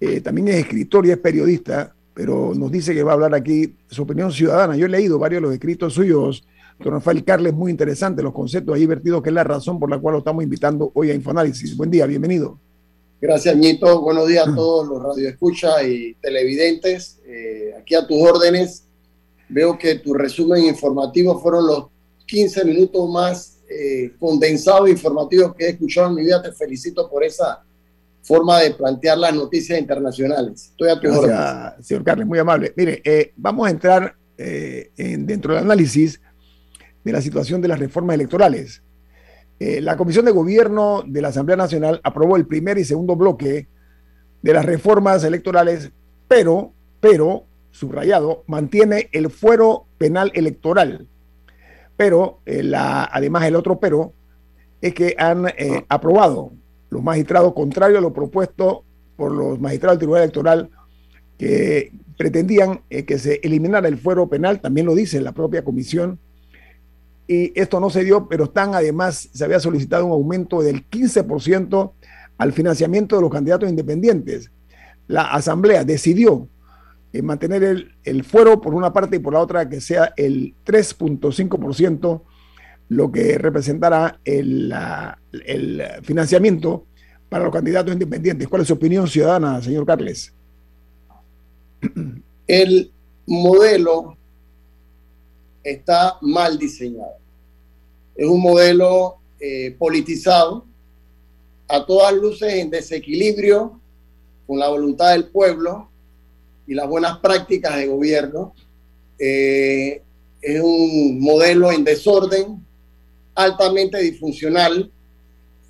eh, 0.00 0.20
también 0.20 0.48
es 0.48 0.56
escritor 0.56 1.06
y 1.06 1.12
es 1.12 1.18
periodista, 1.18 1.94
pero 2.12 2.52
nos 2.54 2.70
dice 2.70 2.94
que 2.94 3.02
va 3.02 3.12
a 3.12 3.14
hablar 3.14 3.34
aquí 3.34 3.74
su 3.88 4.02
opinión 4.02 4.32
ciudadana. 4.32 4.76
Yo 4.76 4.84
he 4.84 4.90
leído 4.90 5.18
varios 5.18 5.40
de 5.40 5.46
los 5.46 5.54
escritos 5.54 5.94
suyos, 5.94 6.46
don 6.84 6.94
Rafael 6.94 7.24
Carles, 7.24 7.54
muy 7.54 7.70
interesante, 7.70 8.22
los 8.22 8.32
conceptos 8.32 8.74
ahí 8.74 8.86
vertidos, 8.86 9.22
que 9.22 9.30
es 9.30 9.34
la 9.34 9.44
razón 9.44 9.80
por 9.80 9.90
la 9.90 9.98
cual 9.98 10.14
lo 10.14 10.18
estamos 10.18 10.44
invitando 10.44 10.90
hoy 10.94 11.10
a 11.10 11.14
Infoanálisis. 11.14 11.76
Buen 11.76 11.90
día, 11.90 12.06
bienvenido. 12.06 12.58
Gracias, 13.20 13.56
Ñito. 13.56 14.02
Buenos 14.02 14.28
días 14.28 14.46
a 14.46 14.54
todos 14.54 14.86
los 14.86 15.02
radioescuchas 15.02 15.82
y 15.84 16.14
televidentes. 16.20 17.20
Eh, 17.26 17.72
aquí 17.78 17.94
a 17.94 18.06
tus 18.06 18.20
órdenes. 18.20 18.84
Veo 19.48 19.78
que 19.78 19.94
tu 19.96 20.12
resumen 20.12 20.64
informativo 20.64 21.40
fueron 21.40 21.66
los 21.66 21.86
15 22.26 22.64
minutos 22.66 23.08
más 23.10 23.58
eh, 23.68 24.12
condensados 24.18 24.88
e 24.88 24.92
informativos 24.92 25.54
que 25.54 25.64
he 25.64 25.68
escuchado 25.70 26.08
en 26.10 26.16
mi 26.16 26.22
vida. 26.22 26.42
Te 26.42 26.52
felicito 26.52 27.08
por 27.08 27.24
esa 27.24 27.62
forma 28.22 28.60
de 28.60 28.72
plantear 28.72 29.16
las 29.16 29.34
noticias 29.34 29.78
internacionales. 29.78 30.66
Estoy 30.70 30.90
a 30.90 31.00
tu 31.00 31.08
Gracias, 31.08 31.86
señor 31.86 32.04
Carles, 32.04 32.26
muy 32.26 32.38
amable. 32.38 32.74
Mire, 32.76 33.00
eh, 33.04 33.32
vamos 33.36 33.66
a 33.66 33.70
entrar 33.70 34.16
en, 34.36 35.26
dentro 35.26 35.54
del 35.54 35.62
análisis 35.62 36.20
de 37.04 37.12
la 37.12 37.20
situación 37.20 37.60
de 37.60 37.68
las 37.68 37.78
reformas 37.78 38.14
electorales. 38.14 38.82
Eh, 39.60 39.80
la 39.80 39.96
Comisión 39.96 40.24
de 40.24 40.32
Gobierno 40.32 41.04
de 41.06 41.22
la 41.22 41.28
Asamblea 41.28 41.56
Nacional 41.56 42.00
aprobó 42.02 42.36
el 42.36 42.46
primer 42.46 42.78
y 42.78 42.84
segundo 42.84 43.14
bloque 43.14 43.68
de 44.42 44.52
las 44.52 44.64
reformas 44.64 45.22
electorales, 45.24 45.92
pero, 46.26 46.72
pero, 47.00 47.44
subrayado, 47.70 48.44
mantiene 48.46 49.08
el 49.12 49.30
fuero 49.30 49.86
penal 49.98 50.32
electoral. 50.34 51.06
Pero, 51.96 52.40
la, 52.44 53.04
además, 53.04 53.44
el 53.44 53.54
otro 53.54 53.78
pero 53.78 54.12
es 54.80 54.92
que 54.94 55.14
han 55.16 55.46
aprobado 55.88 56.52
los 56.90 57.02
magistrados, 57.02 57.54
contrario 57.54 57.98
a 57.98 58.00
lo 58.00 58.12
propuesto 58.12 58.84
por 59.16 59.32
los 59.32 59.60
magistrados 59.60 59.94
del 59.94 60.00
Tribunal 60.00 60.22
Electoral, 60.22 60.70
que 61.38 61.92
pretendían 62.16 62.82
eh, 62.90 63.04
que 63.04 63.18
se 63.18 63.40
eliminara 63.42 63.88
el 63.88 63.98
fuero 63.98 64.28
penal, 64.28 64.60
también 64.60 64.86
lo 64.86 64.94
dice 64.94 65.20
la 65.20 65.32
propia 65.32 65.64
comisión, 65.64 66.18
y 67.26 67.58
esto 67.58 67.80
no 67.80 67.90
se 67.90 68.04
dio, 68.04 68.28
pero 68.28 68.44
están 68.44 68.74
además, 68.74 69.28
se 69.32 69.44
había 69.44 69.60
solicitado 69.60 70.06
un 70.06 70.12
aumento 70.12 70.62
del 70.62 70.88
15% 70.88 71.92
al 72.36 72.52
financiamiento 72.52 73.16
de 73.16 73.22
los 73.22 73.30
candidatos 73.30 73.68
independientes. 73.68 74.50
La 75.06 75.32
Asamblea 75.32 75.84
decidió 75.84 76.48
eh, 77.12 77.22
mantener 77.22 77.62
el, 77.62 77.94
el, 78.04 78.24
fuero 78.24 78.60
por 78.60 78.74
una 78.74 78.92
parte 78.92 79.16
y 79.16 79.18
por 79.20 79.32
la 79.32 79.40
otra 79.40 79.68
que 79.68 79.80
sea 79.80 80.12
el 80.16 80.54
3.5% 80.66 82.22
lo 82.88 83.10
que 83.10 83.38
representará 83.38 84.20
el, 84.24 84.74
el 85.46 85.82
financiamiento 86.02 86.86
para 87.28 87.44
los 87.44 87.52
candidatos 87.52 87.92
independientes. 87.92 88.48
¿Cuál 88.48 88.62
es 88.62 88.68
su 88.68 88.74
opinión 88.74 89.08
ciudadana, 89.08 89.60
señor 89.62 89.86
Carles? 89.86 90.32
El 92.46 92.92
modelo 93.26 94.16
está 95.64 96.18
mal 96.20 96.58
diseñado. 96.58 97.16
Es 98.14 98.26
un 98.28 98.40
modelo 98.40 99.16
eh, 99.40 99.74
politizado, 99.78 100.66
a 101.66 101.84
todas 101.84 102.12
luces 102.12 102.54
en 102.54 102.70
desequilibrio 102.70 103.80
con 104.46 104.58
la 104.58 104.68
voluntad 104.68 105.12
del 105.12 105.26
pueblo 105.26 105.88
y 106.66 106.74
las 106.74 106.86
buenas 106.86 107.18
prácticas 107.18 107.76
de 107.76 107.86
gobierno. 107.86 108.54
Eh, 109.18 110.02
es 110.42 110.60
un 110.60 111.18
modelo 111.20 111.72
en 111.72 111.82
desorden, 111.84 112.64
altamente 113.34 113.98
disfuncional 113.98 114.90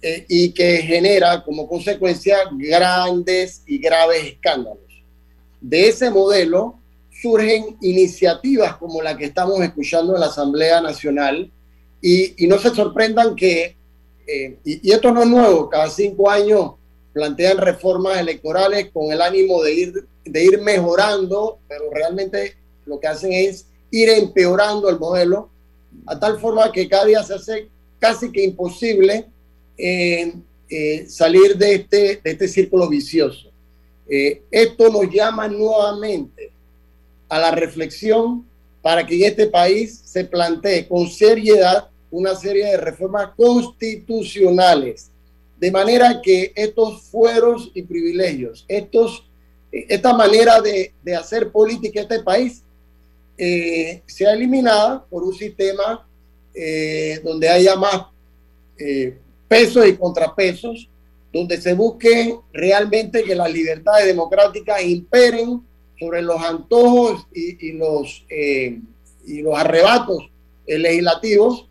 eh, 0.02 0.26
y 0.28 0.50
que 0.50 0.78
genera 0.78 1.42
como 1.44 1.68
consecuencia 1.68 2.38
grandes 2.52 3.62
y 3.66 3.78
graves 3.78 4.24
escándalos. 4.24 4.78
De 5.60 5.88
ese 5.88 6.10
modelo 6.10 6.78
surgen 7.24 7.78
iniciativas 7.80 8.76
como 8.76 9.00
la 9.00 9.16
que 9.16 9.24
estamos 9.24 9.58
escuchando 9.62 10.12
en 10.14 10.20
la 10.20 10.26
Asamblea 10.26 10.82
Nacional 10.82 11.50
y, 12.02 12.34
no 12.46 12.58
se 12.58 12.68
sorprendan 12.68 13.34
que, 13.34 13.76
eh, 14.26 14.58
y, 14.62 14.90
y 14.90 14.92
esto 14.92 15.10
no 15.10 15.22
es 15.22 15.28
nuevo, 15.28 15.70
cada 15.70 15.88
cinco 15.88 16.28
años 16.28 16.72
plantean 17.14 17.56
reformas 17.56 18.18
electorales 18.18 18.90
con 18.92 19.10
el 19.10 19.22
ánimo 19.22 19.62
de 19.62 19.72
ir, 19.72 20.06
de 20.22 20.44
ir 20.44 20.60
mejorando, 20.60 21.60
pero 21.66 21.84
realmente 21.90 22.56
lo 22.84 23.00
que 23.00 23.06
hacen 23.06 23.32
es 23.32 23.68
ir 23.90 24.10
empeorando 24.10 24.90
el 24.90 24.98
modelo 24.98 25.48
a 26.04 26.20
tal 26.20 26.38
forma 26.38 26.70
que 26.72 26.90
cada 26.90 27.06
día 27.06 27.22
se 27.22 27.36
hace 27.36 27.68
casi 27.98 28.30
que 28.30 28.44
imposible 28.44 29.24
eh, 29.78 30.34
eh, 30.68 31.06
salir 31.08 31.56
de 31.56 31.74
este, 31.76 32.20
de 32.22 32.30
este 32.32 32.48
círculo 32.48 32.86
vicioso. 32.86 33.50
Eh, 34.06 34.42
esto 34.50 34.90
nos 34.90 35.08
llama 35.10 35.48
nuevamente 35.48 36.53
a 37.34 37.38
la 37.40 37.50
reflexión 37.50 38.46
para 38.80 39.04
que 39.04 39.16
en 39.16 39.24
este 39.24 39.48
país 39.48 40.02
se 40.04 40.24
plantee 40.24 40.86
con 40.86 41.08
seriedad 41.08 41.88
una 42.12 42.36
serie 42.36 42.66
de 42.66 42.76
reformas 42.76 43.30
constitucionales, 43.36 45.10
de 45.58 45.72
manera 45.72 46.20
que 46.22 46.52
estos 46.54 47.02
fueros 47.02 47.72
y 47.74 47.82
privilegios, 47.82 48.64
estos, 48.68 49.28
esta 49.72 50.12
manera 50.12 50.60
de, 50.60 50.92
de 51.02 51.16
hacer 51.16 51.50
política 51.50 51.98
en 51.98 52.04
este 52.04 52.22
país, 52.22 52.62
eh, 53.36 54.00
sea 54.06 54.32
eliminada 54.32 55.04
por 55.10 55.24
un 55.24 55.34
sistema 55.34 56.06
eh, 56.54 57.20
donde 57.24 57.48
haya 57.48 57.74
más 57.74 58.02
eh, 58.78 59.18
pesos 59.48 59.84
y 59.88 59.96
contrapesos, 59.96 60.88
donde 61.32 61.60
se 61.60 61.74
busque 61.74 62.38
realmente 62.52 63.24
que 63.24 63.34
las 63.34 63.52
libertades 63.52 64.06
democráticas 64.06 64.84
imperen 64.84 65.64
sobre 65.98 66.22
los 66.22 66.40
antojos 66.42 67.26
y, 67.32 67.72
los, 67.72 68.24
y 68.28 69.42
los 69.42 69.58
arrebatos 69.58 70.30
legislativos. 70.66 71.68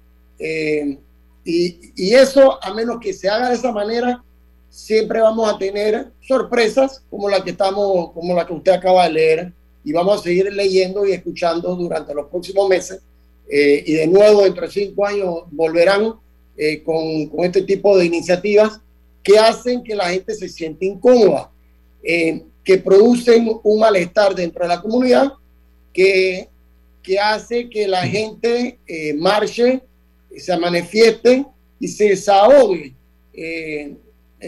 Y, 1.46 1.92
y, 1.96 2.14
eso, 2.14 2.64
a 2.64 2.74
menos 2.74 3.00
que 3.02 3.14
se 3.14 3.30
haga 3.30 3.50
de 3.50 3.56
esa 3.56 3.72
manera, 3.72 4.24
siempre 4.70 5.20
vamos 5.20 5.54
a 5.54 5.58
tener 5.58 6.12
sorpresas 6.22 7.04
como 7.10 7.30
la 7.30 7.44
que 7.44 7.52
estamos, 7.52 8.12
como 8.12 8.34
la 8.34 8.48
que 8.48 8.54
usted 8.54 8.72
acaba 8.72 9.06
de 9.06 9.14
leer, 9.14 9.54
y 9.84 9.92
vamos 9.92 10.20
a 10.20 10.24
seguir 10.24 10.52
leyendo 10.52 11.06
y 11.06 11.12
escuchando 11.12 11.76
durante 11.76 12.14
los 12.14 12.28
próximos 12.28 12.68
meses. 12.70 13.02
Eh, 13.50 13.84
y 13.86 13.94
de 13.94 14.08
nuevo, 14.08 14.44
dentro 14.44 14.66
de 14.66 14.72
cinco 14.72 15.06
años, 15.06 15.44
volverán 15.52 16.14
eh, 16.58 16.82
con, 16.84 17.28
con, 17.28 17.46
este 17.46 17.64
tipo 17.64 17.98
de 17.98 18.06
iniciativas 18.06 18.80
que 19.22 19.38
hacen 19.38 19.84
que 19.84 19.96
la 19.96 20.10
gente 20.10 20.34
se 20.34 20.48
siente 20.50 20.86
incómoda, 20.86 21.52
eh, 22.04 22.44
que 22.64 22.78
producen 22.78 23.50
un 23.64 23.80
malestar 23.80 24.36
dentro 24.36 24.64
de 24.64 24.70
la 24.70 24.82
comunidad, 24.82 25.34
que, 25.94 26.50
que 27.02 27.20
hace 27.20 27.70
que 27.70 27.88
la 27.88 28.06
gente 28.08 28.80
marche, 29.18 29.82
se 30.38 30.58
manifieste 30.58 31.46
y 31.80 31.88
se 31.88 32.10
desahogue 32.10 32.94
eh, 33.34 33.96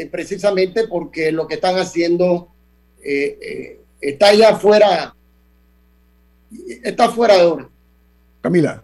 precisamente 0.10 0.88
porque 0.88 1.32
lo 1.32 1.48
que 1.48 1.56
están 1.56 1.78
haciendo 1.78 2.50
está 4.02 4.34
ya 4.34 4.56
fuera, 4.56 5.16
está 6.84 7.10
fuera 7.10 7.38
de 7.38 7.44
orden. 7.44 7.68
Camila. 8.42 8.84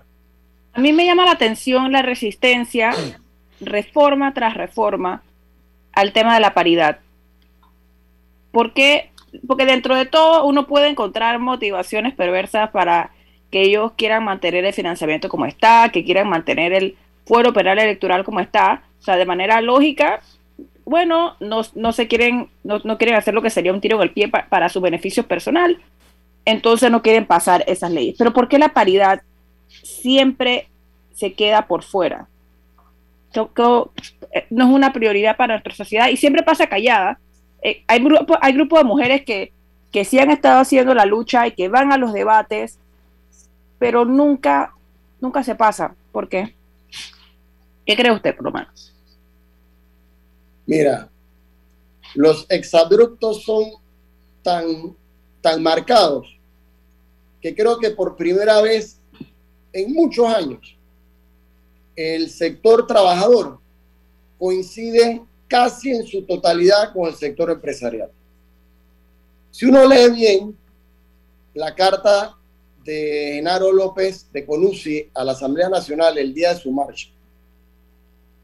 A 0.74 0.80
mí 0.80 0.94
me 0.94 1.06
llama 1.06 1.26
la 1.26 1.32
atención 1.32 1.92
la 1.92 2.02
resistencia, 2.02 2.94
reforma 3.60 4.34
tras 4.34 4.56
reforma, 4.56 5.24
al 5.92 6.14
tema 6.14 6.36
de 6.36 6.40
la 6.40 6.54
paridad. 6.54 7.00
Porque 9.48 9.66
dentro 9.66 9.96
de 9.96 10.06
todo 10.06 10.46
uno 10.46 10.68
puede 10.68 10.88
encontrar 10.88 11.40
motivaciones 11.40 12.14
perversas 12.14 12.70
para 12.72 13.12
que 13.50 13.62
ellos 13.64 13.94
quieran 13.98 14.24
mantener 14.24 14.66
el 14.66 14.74
financiamiento 14.74 15.30
como 15.30 15.46
está, 15.46 15.90
que 15.90 16.04
quieran 16.04 16.30
mantener 16.30 16.74
el 16.74 16.96
fuero 17.26 17.54
penal 17.54 17.80
electoral 17.80 18.24
como 18.24 18.40
está. 18.40 18.84
O 19.00 19.04
sea, 19.04 19.18
de 19.18 19.26
manera 19.26 19.62
lógica, 19.62 20.22
bueno, 20.86 21.36
no, 21.40 21.92
se 21.92 22.08
quieren, 22.08 22.50
no, 22.64 22.98
quieren 22.98 23.16
hacer 23.16 23.34
lo 23.34 23.42
que 23.42 23.50
sería 23.50 23.74
un 23.74 23.82
tiro 23.82 23.98
en 23.98 24.04
el 24.04 24.12
pie 24.12 24.28
para 24.28 24.70
su 24.70 24.82
beneficio 24.82 25.28
personal. 25.28 25.80
Entonces 26.46 26.90
no 26.90 27.02
quieren 27.02 27.26
pasar 27.26 27.64
esas 27.68 27.92
leyes. 27.92 28.16
Pero 28.18 28.34
¿por 28.34 28.48
qué 28.48 28.58
la 28.58 28.70
paridad 28.70 29.22
siempre 29.68 30.68
se 31.14 31.34
queda 31.34 31.68
por 31.68 31.84
fuera? 31.84 32.28
Eh, 33.34 34.46
no 34.50 34.66
es 34.66 34.72
una 34.72 34.92
prioridad 34.92 35.38
para 35.38 35.54
nuestra 35.54 35.76
sociedad 35.76 36.10
y 36.10 36.18
siempre 36.18 36.44
pasa 36.44 36.68
callada. 36.68 37.20
Eh, 37.62 37.84
hay, 37.88 38.04
grupo, 38.04 38.38
hay 38.42 38.54
grupos 38.54 38.80
de 38.80 38.86
mujeres 38.86 39.24
que, 39.26 39.52
que 39.92 40.06
sí 40.06 40.20
han 40.20 40.32
estado 40.32 40.60
haciendo 40.60 40.94
la 40.94 41.06
lucha 41.06 41.48
y 41.48 41.52
que 41.52 41.70
van 41.70 41.92
a 41.92 41.98
los 41.98 42.14
debates, 42.14 42.80
pero 43.78 44.06
nunca, 44.06 44.74
nunca 45.20 45.44
se 45.44 45.56
pasa. 45.56 45.96
¿Por 46.12 46.28
qué? 46.28 46.56
¿Qué 47.86 47.96
cree 47.96 48.12
usted, 48.12 48.36
por 48.36 48.46
lo 48.46 48.52
menos? 48.52 48.94
Mira, 50.66 51.10
los 52.16 52.46
exabruptos 52.50 53.44
son 53.44 53.72
tan, 54.42 54.96
tan 55.42 55.62
marcados 55.62 56.38
que 57.42 57.56
creo 57.56 57.80
que 57.80 57.92
por 57.92 58.16
primera 58.16 58.62
vez 58.62 59.00
en 59.74 59.94
muchos 59.94 60.28
años 60.28 60.78
el 61.96 62.30
sector 62.30 62.88
trabajador 62.88 63.60
coincide 64.38 65.22
casi 65.52 65.92
en 65.92 66.08
su 66.08 66.22
totalidad 66.22 66.94
con 66.94 67.10
el 67.10 67.16
sector 67.16 67.52
empresarial. 67.52 68.10
Si 69.52 69.66
uno 69.66 69.86
lee 69.86 70.10
bien 70.10 70.58
la 71.54 71.76
carta 71.76 72.38
de 72.86 73.34
Genaro 73.36 73.74
López 73.74 74.32
de 74.32 74.46
Conusi 74.46 75.10
a 75.14 75.26
la 75.26 75.34
Asamblea 75.34 75.68
Nacional 75.68 76.18
el 76.18 76.34
día 76.34 76.54
de 76.54 76.60
su 76.62 76.72
marcha, 76.72 77.10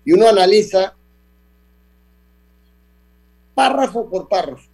y 0.03 0.11
uno 0.11 0.27
analiza 0.27 0.97
párrafo 3.55 4.09
por 4.09 4.27
párrafo, 4.27 4.69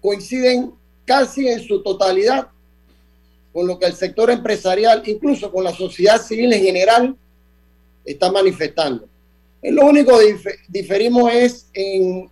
coinciden 0.00 0.74
casi 1.04 1.48
en 1.48 1.58
su 1.58 1.82
totalidad 1.82 2.50
con 3.52 3.66
lo 3.66 3.80
que 3.80 3.86
el 3.86 3.94
sector 3.94 4.30
empresarial, 4.30 5.02
incluso 5.06 5.50
con 5.50 5.64
la 5.64 5.74
sociedad 5.74 6.22
civil 6.22 6.52
en 6.52 6.62
general, 6.62 7.16
está 8.04 8.30
manifestando. 8.30 9.08
Lo 9.62 9.86
único 9.86 10.18
que 10.18 10.36
diferimos 10.68 11.32
es 11.32 11.70
en, 11.74 12.30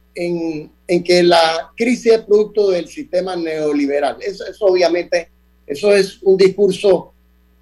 que 1.02 1.22
la 1.22 1.72
crisis 1.76 2.12
es 2.12 2.20
producto 2.20 2.70
del 2.70 2.86
sistema 2.88 3.34
neoliberal. 3.34 4.18
Eso, 4.20 4.44
obviamente, 4.60 5.28
eso 5.66 5.92
es 5.92 6.22
un 6.22 6.36
discurso, 6.36 7.12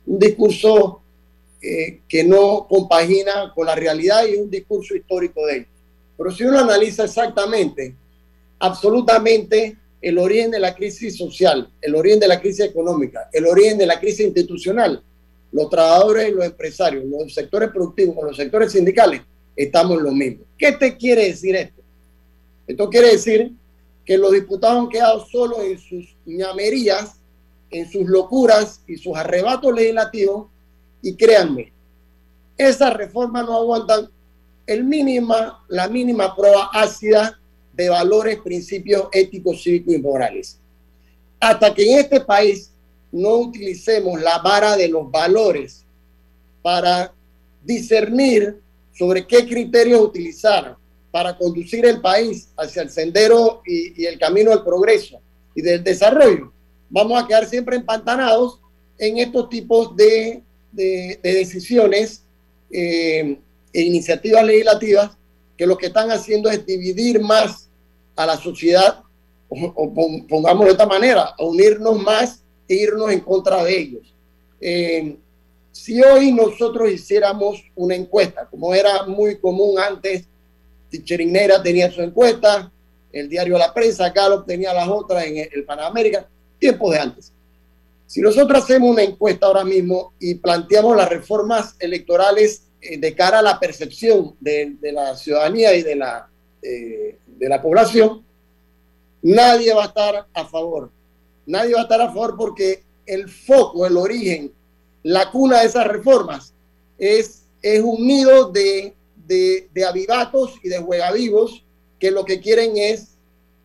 un 0.07 0.19
discurso 0.19 1.01
eh, 1.63 2.01
que 2.09 2.25
no 2.25 2.67
compagina 2.69 3.53
con 3.55 3.67
la 3.67 3.75
realidad 3.75 4.27
y 4.27 4.37
un 4.37 4.51
discurso 4.51 4.95
histórico 4.95 5.47
de 5.47 5.57
ellos. 5.57 5.69
Pero 6.17 6.31
si 6.31 6.45
uno 6.45 6.59
analiza 6.59 7.05
exactamente, 7.05 7.95
absolutamente 8.59 9.77
el 10.01 10.19
origen 10.19 10.51
de 10.51 10.59
la 10.59 10.75
crisis 10.75 11.17
social, 11.17 11.71
el 11.81 11.95
origen 11.95 12.19
de 12.19 12.29
la 12.29 12.41
crisis 12.41 12.67
económica, 12.67 13.29
el 13.33 13.47
origen 13.47 13.79
de 13.79 13.87
la 13.87 14.01
crisis 14.01 14.27
institucional, 14.27 15.03
los 15.53 15.71
trabajadores 15.71 16.29
y 16.29 16.33
los 16.33 16.45
empresarios, 16.45 17.05
los 17.05 17.33
sectores 17.33 17.71
productivos, 17.71 18.17
los 18.23 18.37
sectores 18.37 18.73
sindicales, 18.73 19.23
estamos 19.57 20.01
lo 20.01 20.13
mismo. 20.13 20.45
¿Qué 20.57 20.73
te 20.73 20.97
quiere 20.97 21.27
decir 21.27 21.57
esto? 21.57 21.83
Esto 22.67 22.89
quiere 22.89 23.13
decir 23.13 23.53
que 24.05 24.19
los 24.19 24.33
diputados 24.33 24.83
han 24.83 24.89
quedado 24.89 25.25
solos 25.27 25.61
en 25.61 25.79
sus 25.79 26.17
ñamerías, 26.25 27.17
en 27.71 27.91
sus 27.91 28.07
locuras 28.07 28.81
y 28.87 28.97
sus 28.97 29.17
arrebatos 29.17 29.75
legislativos, 29.75 30.49
y 31.01 31.15
créanme, 31.17 31.73
esas 32.57 32.95
reformas 32.95 33.45
no 33.45 33.57
aguantan 33.57 34.09
el 34.67 34.85
mínima, 34.85 35.65
la 35.69 35.89
mínima 35.89 36.35
prueba 36.37 36.71
ácida 36.73 37.41
de 37.73 37.89
valores, 37.89 38.39
principios 38.41 39.09
éticos, 39.13 39.63
cívicos 39.63 39.95
y 39.95 39.99
morales. 39.99 40.59
Hasta 41.41 41.75
que 41.75 41.91
en 41.91 41.99
este 41.99 42.21
país 42.21 42.71
no 43.11 43.37
utilicemos 43.37 44.21
la 44.21 44.39
vara 44.39 44.77
de 44.77 44.89
los 44.89 45.11
valores 45.11 45.85
para 46.63 47.13
discernir 47.65 48.62
sobre 48.93 49.27
qué 49.27 49.47
criterios 49.47 50.01
utilizar 50.01 50.77
para 51.11 51.37
conducir 51.37 51.85
el 51.85 52.01
país 52.01 52.49
hacia 52.57 52.83
el 52.83 52.91
sendero 52.91 53.63
y, 53.67 54.05
el 54.05 54.19
camino 54.19 54.51
del 54.51 54.63
progreso 54.63 55.21
y 55.55 55.63
del 55.63 55.85
desarrollo, 55.85 56.53
vamos 56.89 57.23
a 57.23 57.27
quedar 57.27 57.47
siempre 57.47 57.77
empantanados 57.77 58.61
en 58.99 59.19
estos 59.19 59.49
tipos 59.49 59.95
de, 59.97 60.43
decisiones 60.73 62.23
eh, 62.71 63.39
e 63.75 63.83
iniciativas 63.83 64.43
legislativas 64.45 65.11
que 65.57 65.67
lo 65.67 65.77
que 65.77 65.87
están 65.87 66.11
haciendo 66.11 66.49
es 66.49 66.65
dividir 66.65 67.21
más 67.21 67.69
a 68.17 68.25
la 68.25 68.37
sociedad, 68.37 69.03
o, 69.49 69.93
pongamos 70.29 70.65
de 70.65 70.73
esta 70.73 70.87
manera, 70.87 71.35
a 71.39 71.45
unirnos 71.45 72.01
más 72.03 72.43
e 72.69 72.75
irnos 72.75 73.13
en 73.13 73.21
contra 73.21 73.63
de 73.63 73.79
ellos. 73.79 74.15
Eh, 74.61 75.17
si 75.73 76.03
hoy 76.03 76.33
nosotros 76.33 76.91
hiciéramos 76.91 77.65
una 77.75 77.95
encuesta, 77.95 78.47
como 78.47 78.75
era 78.75 79.05
muy 79.07 79.39
común 79.39 79.79
antes, 79.79 80.27
Ticherinera 80.91 81.63
tenía 81.63 81.91
su 81.91 82.03
encuesta, 82.03 82.71
el 83.11 83.29
diario 83.29 83.57
La 83.57 83.73
Prensa, 83.73 84.11
Gallup 84.11 84.47
tenía 84.47 84.75
las 84.75 84.89
otras 84.89 85.25
en 85.25 85.49
el 85.51 85.65
Panamérica, 85.65 86.29
tiempos 86.59 86.93
de 86.93 86.99
antes. 86.99 87.33
Si 88.07 88.21
nosotros 88.21 88.63
hacemos 88.63 88.91
una 88.91 89.03
encuesta 89.03 89.47
ahora 89.47 89.65
mismo 89.65 90.13
y 90.21 90.35
planteamos 90.35 90.95
las 90.95 91.09
reformas 91.09 91.75
electorales 91.79 92.65
eh, 92.83 92.99
de 92.99 93.15
cara 93.15 93.39
a 93.39 93.43
la 93.43 93.59
percepción 93.59 94.37
de, 94.39 94.77
la 94.83 95.17
ciudadanía 95.17 95.75
y 95.75 95.83
de 95.83 95.97
la, 95.97 96.29
eh, 96.61 97.19
de 97.27 97.49
la 97.49 97.63
población, 97.63 98.23
nadie 99.23 99.73
va 99.73 99.85
a 99.85 99.87
estar 99.87 100.27
a 100.35 100.45
favor. 100.45 100.91
Nadie 101.47 101.73
va 101.73 101.81
a 101.81 101.85
estar 101.85 102.03
a 102.03 102.09
favor 102.09 102.37
porque 102.37 102.83
el 103.07 103.31
foco, 103.31 103.87
el 103.87 103.97
origen, 103.97 104.53
la 105.03 105.31
cuna 105.31 105.61
de 105.61 105.67
esas 105.67 105.87
reformas 105.87 106.55
es, 106.99 107.45
es 107.61 107.81
un 107.83 108.07
nido 108.07 108.51
de, 108.51 108.95
de, 109.27 109.85
avivatos 109.87 110.55
y 110.63 110.69
de 110.69 110.79
juegavivos 110.79 111.65
que 111.99 112.11
lo 112.11 112.25
que 112.25 112.41
quieren 112.41 112.77
es 112.77 113.17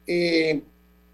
eh, 0.06 0.62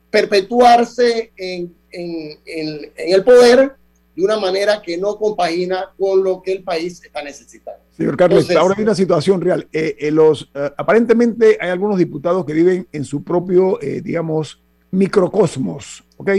perpetuarse 0.10 1.32
en, 1.38 1.76
en, 1.92 2.40
en 2.46 2.92
el 2.96 3.24
poder 3.24 3.76
de 4.16 4.24
una 4.24 4.40
manera 4.40 4.82
que 4.82 4.98
no 4.98 5.18
compagina 5.18 5.90
con 5.98 6.24
lo 6.24 6.42
que 6.42 6.54
el 6.54 6.64
país 6.64 7.04
está 7.04 7.24
necesitando. 7.24 7.82
Señor 7.96 8.18
Carlos, 8.18 8.50
ahora 8.52 8.76
hay 8.78 8.84
una 8.84 8.96
situación 8.96 9.42
real. 9.42 9.68
Eh, 9.72 9.96
eh, 10.00 10.12
los, 10.12 10.50
eh, 10.54 10.72
aparentemente 10.78 11.58
hay 11.60 11.70
algunos 11.70 11.98
diputados 11.98 12.46
que 12.46 12.54
viven 12.54 12.88
en 12.92 13.06
su 13.06 13.24
propio, 13.24 13.80
digamos, 13.82 14.62
microcosmos, 14.92 16.04
¿ok? 16.18 16.30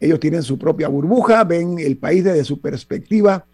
Ellos 0.00 0.20
tienen 0.20 0.42
su 0.42 0.58
propia 0.58 0.88
burbuja, 0.88 1.44
ven 1.44 1.78
el 1.78 1.96
país 1.96 2.24
desde 2.24 2.44
su 2.44 2.60
perspectiva, 2.60 3.46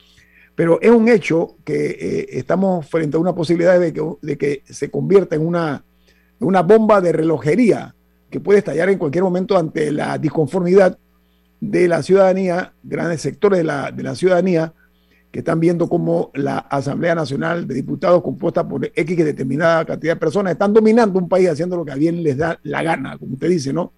pero 0.54 0.80
es 0.80 0.90
un 0.90 1.08
hecho 1.08 1.56
que 1.64 2.26
estamos 2.30 2.86
frente 2.86 3.16
a 3.16 3.20
una 3.20 3.34
posibilidad 3.34 3.78
de 3.78 3.92
que, 3.92 4.62
se 4.68 4.90
convierta 4.90 5.36
en 5.36 5.46
una, 5.46 5.84
una 6.40 6.62
bomba 6.62 7.00
de 7.00 7.12
relojería 7.12 7.94
que 8.30 8.40
puede 8.40 8.58
estallar 8.58 8.88
en 8.90 8.98
cualquier 8.98 9.24
momento 9.24 9.56
ante 9.56 9.90
la 9.90 10.18
disconformidad 10.18 10.98
de 11.60 11.88
la 11.88 12.02
ciudadanía, 12.02 12.72
grandes 12.82 13.20
sectores 13.20 13.58
de 13.58 13.64
la, 13.64 13.90
de 13.90 14.02
la 14.02 14.14
ciudadanía, 14.14 14.72
que 15.30 15.40
están 15.40 15.60
viendo 15.60 15.88
cómo 15.88 16.30
la 16.34 16.58
Asamblea 16.58 17.14
Nacional 17.14 17.66
de 17.66 17.74
Diputados, 17.74 18.22
compuesta 18.22 18.66
por 18.66 18.84
X 18.84 19.16
determinada 19.16 19.84
cantidad 19.84 20.14
de 20.14 20.20
personas, 20.20 20.52
están 20.52 20.72
dominando 20.72 21.18
un 21.18 21.28
país 21.28 21.48
haciendo 21.48 21.76
lo 21.76 21.84
que 21.84 21.92
a 21.92 21.96
bien 21.96 22.22
les 22.22 22.36
da 22.36 22.58
la 22.64 22.82
gana, 22.82 23.16
como 23.16 23.34
usted 23.34 23.48
dice, 23.48 23.72
¿no? 23.72 23.92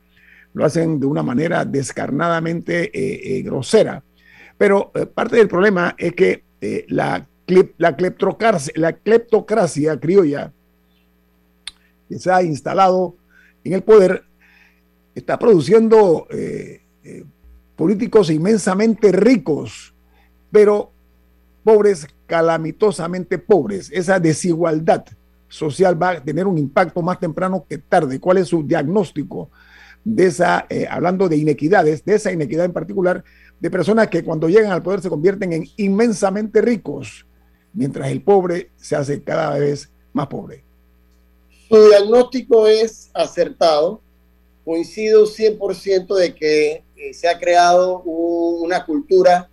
Lo 0.55 0.65
hacen 0.65 1.01
de 1.01 1.07
una 1.07 1.23
manera 1.23 1.65
descarnadamente 1.65 2.85
eh, 2.85 3.38
eh, 3.38 3.43
grosera. 3.43 4.03
Pero 4.59 4.93
eh, 4.95 5.07
parte 5.07 5.37
del 5.37 5.49
problema 5.49 5.95
es 5.99 6.12
que 6.15 6.45
la, 6.88 7.27
la, 7.79 7.97
la 8.75 8.93
cleptocracia 8.93 9.99
criolla 9.99 10.53
que 12.09 12.19
se 12.19 12.31
ha 12.31 12.43
instalado 12.43 13.17
en 13.65 13.73
el 13.73 13.83
poder 13.83 14.25
está 15.15 15.38
produciendo 15.38 16.29
políticos 17.75 18.31
inmensamente 18.31 19.11
ricos, 19.11 19.93
pero 20.53 20.93
pobres, 21.65 22.07
calamitosamente 22.27 23.38
pobres. 23.38 23.91
Esa 23.93 24.21
desigualdad 24.21 25.05
social 25.49 26.01
va 26.01 26.11
a 26.11 26.23
tener 26.23 26.47
un 26.47 26.59
impacto 26.59 27.03
más 27.03 27.19
temprano 27.19 27.67
que 27.69 27.79
tarde. 27.79 28.21
¿Cuál 28.21 28.38
es 28.38 28.49
su 28.49 28.62
diagnóstico 28.62 29.51
de 30.05 30.27
esa, 30.27 30.67
eh, 30.69 30.87
hablando 30.91 31.29
de 31.29 31.37
inequidades, 31.37 32.05
de 32.05 32.15
esa 32.15 32.33
inequidad 32.33 32.65
en 32.65 32.73
particular, 32.73 33.25
de 33.61 33.71
personas 33.71 34.09
que 34.09 34.25
cuando 34.25 34.49
llegan 34.49 34.73
al 34.73 34.83
poder 34.83 35.01
se 35.01 35.09
convierten 35.09 35.53
en 35.53 35.69
inmensamente 35.77 36.61
ricos, 36.61 37.27
mientras 37.73 38.11
el 38.11 38.23
pobre 38.23 38.71
se 38.77 38.97
hace 38.97 39.23
cada 39.23 39.59
vez 39.59 39.91
más 40.12 40.27
pobre? 40.27 40.65
Su 41.69 41.88
diagnóstico 41.88 42.67
es 42.67 43.11
acertado. 43.15 44.01
Coincido 44.65 45.27
100% 45.27 46.15
de 46.15 46.35
que 46.35 46.85
eh, 46.97 47.15
se 47.15 47.29
ha 47.29 47.38
creado 47.38 48.01
una 48.03 48.85
cultura 48.85 49.51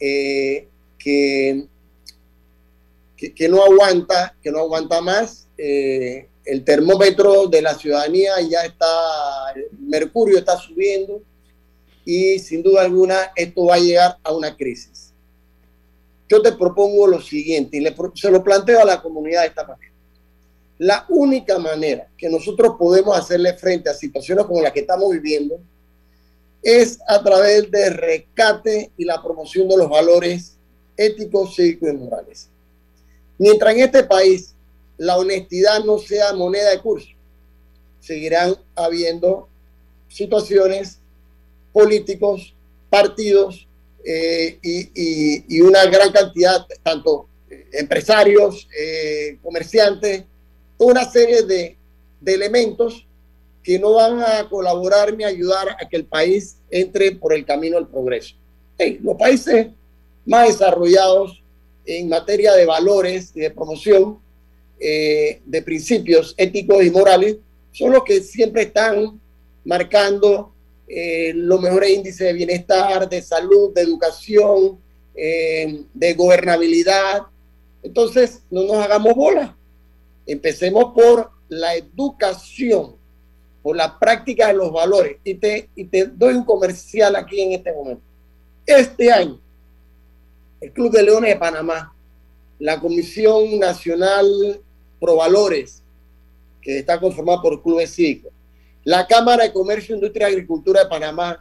eh, 0.00 0.66
que, 0.98 1.66
que, 3.16 3.48
no 3.48 3.62
aguanta, 3.62 4.34
que 4.42 4.50
no 4.50 4.58
aguanta 4.60 5.00
más. 5.00 5.46
El 6.44 6.64
termómetro 6.64 7.46
de 7.46 7.62
la 7.62 7.74
ciudadanía 7.74 8.40
ya 8.48 8.64
está, 8.64 8.86
el 9.54 9.78
mercurio 9.78 10.38
está 10.38 10.56
subiendo 10.58 11.22
y 12.04 12.38
sin 12.38 12.62
duda 12.62 12.82
alguna 12.82 13.32
esto 13.34 13.64
va 13.64 13.76
a 13.76 13.78
llegar 13.78 14.18
a 14.22 14.32
una 14.32 14.54
crisis. 14.56 15.12
Yo 16.28 16.42
te 16.42 16.52
propongo 16.52 17.06
lo 17.06 17.20
siguiente 17.20 17.78
y 17.78 17.86
se 18.14 18.30
lo 18.30 18.42
planteo 18.42 18.80
a 18.80 18.84
la 18.84 19.00
comunidad 19.00 19.42
de 19.42 19.48
esta 19.48 19.66
manera. 19.66 19.92
La 20.78 21.06
única 21.08 21.58
manera 21.58 22.08
que 22.16 22.28
nosotros 22.28 22.74
podemos 22.78 23.16
hacerle 23.16 23.54
frente 23.54 23.88
a 23.88 23.94
situaciones 23.94 24.44
como 24.44 24.60
las 24.60 24.72
que 24.72 24.80
estamos 24.80 25.10
viviendo 25.12 25.60
es 26.62 26.98
a 27.06 27.22
través 27.22 27.70
de 27.70 27.90
rescate 27.90 28.90
y 28.96 29.04
la 29.04 29.22
promoción 29.22 29.68
de 29.68 29.76
los 29.76 29.88
valores 29.88 30.56
éticos, 30.96 31.54
cívicos 31.54 31.90
y 31.90 31.92
morales. 31.92 32.48
Mientras 33.38 33.74
en 33.74 33.80
este 33.80 34.02
país 34.04 34.53
la 34.96 35.16
honestidad 35.16 35.84
no 35.84 35.98
sea 35.98 36.32
moneda 36.32 36.70
de 36.70 36.80
curso, 36.80 37.08
seguirán 38.00 38.56
habiendo 38.74 39.48
situaciones, 40.08 41.00
políticos, 41.72 42.54
partidos 42.88 43.66
eh, 44.04 44.58
y, 44.62 45.60
una 45.60 45.84
gran 45.86 46.12
cantidad, 46.12 46.64
tanto 46.82 47.26
empresarios, 47.72 48.68
eh, 48.78 49.38
comerciantes, 49.42 50.24
una 50.78 51.04
serie 51.10 51.42
de, 51.42 51.76
elementos 52.26 53.06
que 53.62 53.78
no 53.78 53.94
van 53.94 54.22
a 54.22 54.48
colaborar 54.48 55.14
ni 55.14 55.24
ayudar 55.24 55.76
a 55.78 55.88
que 55.88 55.96
el 55.96 56.06
país 56.06 56.56
entre 56.70 57.12
por 57.12 57.34
el 57.34 57.44
camino 57.44 57.76
del 57.76 57.86
progreso. 57.86 58.36
los 59.02 59.16
países 59.16 59.66
más 60.24 60.48
desarrollados 60.48 61.42
en 61.84 62.08
materia 62.08 62.54
de 62.54 62.64
valores 62.64 63.32
y 63.34 63.40
de 63.40 63.50
promoción 63.50 64.18
eh, 64.78 65.40
de 65.44 65.62
principios 65.62 66.34
éticos 66.36 66.84
y 66.84 66.90
morales 66.90 67.36
son 67.72 67.92
los 67.92 68.04
que 68.04 68.20
siempre 68.20 68.62
están 68.62 69.20
marcando 69.64 70.52
eh, 70.86 71.32
los 71.34 71.60
mejores 71.60 71.90
índices 71.90 72.26
de 72.26 72.32
bienestar, 72.32 73.08
de 73.08 73.22
salud, 73.22 73.72
de 73.74 73.80
educación, 73.80 74.78
eh, 75.14 75.84
de 75.92 76.14
gobernabilidad. 76.14 77.22
Entonces, 77.82 78.42
no 78.50 78.64
nos 78.64 78.76
hagamos 78.76 79.14
bola. 79.14 79.56
Empecemos 80.26 80.92
por 80.94 81.30
la 81.48 81.74
educación, 81.74 82.96
por 83.62 83.76
la 83.76 83.98
práctica 83.98 84.48
de 84.48 84.54
los 84.54 84.72
valores. 84.72 85.16
Y 85.24 85.34
te, 85.34 85.68
y 85.74 85.84
te 85.84 86.06
doy 86.06 86.34
un 86.34 86.44
comercial 86.44 87.16
aquí 87.16 87.40
en 87.40 87.52
este 87.52 87.72
momento. 87.72 88.02
Este 88.66 89.12
año, 89.12 89.40
el 90.60 90.72
Club 90.72 90.92
de 90.92 91.02
Leones 91.02 91.34
de 91.34 91.40
Panamá, 91.40 91.93
la 92.58 92.80
Comisión 92.80 93.58
Nacional 93.58 94.60
Pro 95.00 95.16
Valores, 95.16 95.82
que 96.60 96.78
está 96.78 96.98
conformada 96.98 97.42
por 97.42 97.62
clubes 97.62 97.94
cívicos, 97.94 98.32
la 98.84 99.06
Cámara 99.06 99.44
de 99.44 99.52
Comercio, 99.52 99.94
Industria 99.94 100.28
y 100.28 100.32
Agricultura 100.32 100.84
de 100.84 100.88
Panamá, 100.88 101.38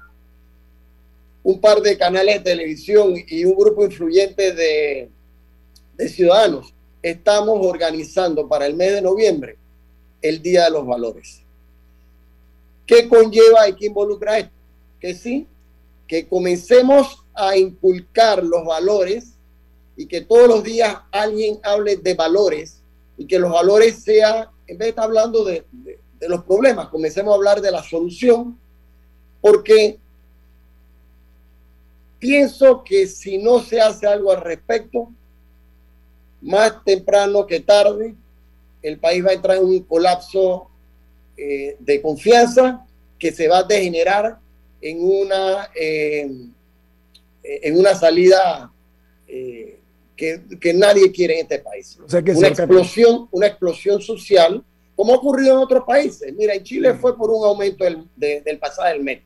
un 1.43 1.59
par 1.59 1.81
de 1.81 1.97
canales 1.97 2.35
de 2.35 2.51
televisión 2.51 3.15
y 3.27 3.43
un 3.43 3.55
grupo 3.55 3.83
influyente 3.83 4.53
de, 4.53 5.09
de 5.97 6.09
ciudadanos 6.09 6.73
estamos 7.03 7.59
organizando 7.65 8.47
para 8.47 8.65
el 8.65 8.75
mes 8.75 8.93
de 8.93 9.01
noviembre 9.01 9.57
el 10.21 10.41
Día 10.41 10.65
de 10.65 10.71
los 10.71 10.87
Valores. 10.87 11.41
¿Qué 12.85 13.07
conlleva 13.09 13.67
y 13.67 13.73
qué 13.75 13.87
involucra 13.87 14.39
esto? 14.39 14.53
Que 14.99 15.13
sí, 15.13 15.45
que 16.07 16.27
comencemos 16.27 17.25
a 17.33 17.57
inculcar 17.57 18.41
los 18.43 18.65
valores 18.65 19.32
y 19.95 20.07
que 20.07 20.21
todos 20.21 20.47
los 20.47 20.63
días 20.63 20.97
alguien 21.11 21.59
hable 21.63 21.97
de 21.97 22.13
valores 22.13 22.81
y 23.17 23.27
que 23.27 23.39
los 23.39 23.51
valores 23.51 24.03
sean, 24.03 24.47
en 24.67 24.77
vez 24.77 24.87
de 24.87 24.89
estar 24.89 25.05
hablando 25.05 25.43
de, 25.43 25.65
los 26.21 26.43
problemas, 26.45 26.87
comencemos 26.87 27.33
a 27.33 27.35
hablar 27.35 27.59
de 27.59 27.69
la 27.69 27.83
solución, 27.83 28.57
porque 29.41 29.99
pienso 32.17 32.81
que 32.81 33.07
si 33.07 33.37
no 33.37 33.59
se 33.59 33.81
hace 33.81 34.07
algo 34.07 34.31
al 34.31 34.41
respecto, 34.41 35.11
más 36.41 36.83
temprano 36.85 37.45
que 37.45 37.59
tarde, 37.59 38.15
el 38.81 38.99
país 38.99 39.25
va 39.25 39.31
a 39.31 39.33
entrar 39.33 39.57
en 39.57 39.65
un 39.65 39.79
colapso 39.83 40.69
eh, 41.35 41.75
de 41.79 42.01
confianza 42.01 42.85
que 43.19 43.31
se 43.33 43.49
va 43.49 43.59
a 43.59 43.63
degenerar 43.63 44.39
en 44.81 44.97
una, 45.01 45.69
eh, 45.75 46.29
en 47.43 47.77
una 47.77 47.95
salida 47.95 48.71
eh, 49.27 49.72
que, 50.23 50.57
que, 50.57 50.73
nadie 50.73 51.11
quiere 51.11 51.35
en 51.35 51.41
este 51.41 51.59
país. 51.59 51.97
una, 51.99 52.47
explosión, 52.47 53.27
una 53.31 53.47
explosión 53.47 54.01
social, 54.01 54.63
como 54.95 55.13
ha 55.13 55.17
ocurrido 55.17 55.53
en 55.53 55.59
otros 55.59 55.83
países. 55.85 56.33
Mira, 56.33 56.53
en 56.53 56.63
Chile 56.63 56.93
fue 56.93 57.17
por 57.17 57.29
un 57.29 57.45
aumento 57.45 57.83
del, 57.83 58.05
del 58.15 58.59
pasado 58.59 58.87
del 58.89 59.03
mes. 59.03 59.21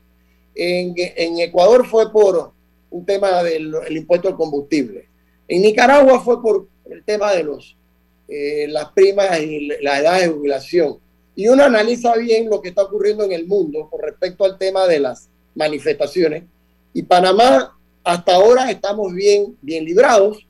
En, 0.54 0.94
en, 0.96 1.38
Ecuador 1.38 1.86
fue 1.86 2.10
por 2.10 2.52
un 2.90 3.06
tema 3.06 3.42
del 3.44 3.72
impuesto 3.90 4.28
al 4.28 4.34
combustible. 4.34 5.08
En 5.46 5.62
Nicaragua 5.62 6.20
fue 6.20 6.42
por 6.42 6.66
el 6.90 7.04
tema 7.04 7.32
de 7.32 7.44
los, 7.44 7.76
eh, 8.26 8.66
las 8.68 8.90
primas 8.92 9.40
y 9.40 9.68
la 9.80 10.00
edad 10.00 10.20
de 10.20 10.28
jubilación. 10.28 10.98
Y 11.36 11.46
uno 11.46 11.62
analiza 11.62 12.16
bien 12.16 12.50
lo 12.50 12.60
que 12.60 12.70
está 12.70 12.82
ocurriendo 12.82 13.22
en 13.22 13.32
el 13.32 13.46
mundo 13.46 13.88
con 13.88 14.02
respecto 14.02 14.44
al 14.44 14.58
tema 14.58 14.86
de 14.88 14.98
las 14.98 15.28
manifestaciones. 15.54 16.42
Y 16.92 17.02
Panamá, 17.04 17.78
hasta 18.02 18.34
ahora 18.34 18.70
estamos 18.70 19.14
bien, 19.14 19.56
bien 19.60 19.84
librados, 19.84 20.47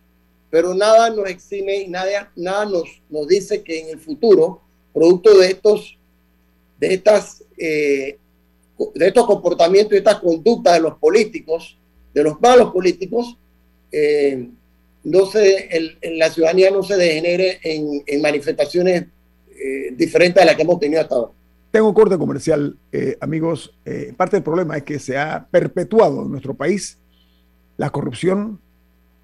pero 0.51 0.75
nada 0.75 1.11
nos 1.11 1.29
exime 1.29 1.83
y 1.83 1.89
nada, 1.89 2.33
nada 2.37 2.65
nos, 2.65 3.03
nos 3.09 3.27
dice 3.29 3.63
que 3.63 3.81
en 3.81 3.89
el 3.91 3.99
futuro, 3.99 4.63
producto 4.93 5.39
de 5.39 5.49
estos, 5.49 5.99
de 6.79 6.95
estas, 6.95 7.45
eh, 7.57 8.19
de 8.95 9.07
estos 9.07 9.27
comportamientos 9.27 9.95
y 9.95 9.99
estas 9.99 10.21
conductas 10.21 10.75
de 10.75 10.81
los 10.81 10.95
políticos, 10.99 11.79
de 12.15 12.23
los 12.23 12.41
malos 12.41 12.73
políticos, 12.73 13.37
eh, 13.93 14.49
no 15.05 15.27
se, 15.27 15.97
la 16.03 16.31
ciudadanía 16.31 16.71
no 16.71 16.83
se 16.83 16.97
degenere 16.97 17.59
en, 17.63 18.21
manifestaciones 18.21 19.07
eh, 19.51 19.95
diferentes 19.97 20.43
a 20.43 20.47
las 20.47 20.57
que 20.57 20.63
hemos 20.63 20.79
tenido 20.79 21.01
hasta 21.01 21.15
ahora. 21.15 21.33
Tengo 21.71 21.89
un 21.89 21.95
corte 21.95 22.17
comercial, 22.17 22.79
eh, 22.93 23.17
amigos. 23.21 23.75
Eh, 23.85 24.15
parte 24.17 24.37
del 24.37 24.43
problema 24.43 24.77
es 24.77 24.85
que 24.85 24.99
se 24.99 25.19
ha 25.19 25.49
perpetuado 25.51 26.23
en 26.23 26.31
nuestro 26.31 26.55
país 26.55 26.99
la 27.77 27.91
corrupción, 27.91 28.61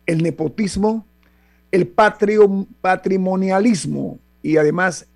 el 0.07 0.23
nepotismo, 0.23 1.07
el 1.75 1.89
patrimonialismo 1.89 4.21
y 4.43 4.59
además 4.59 5.09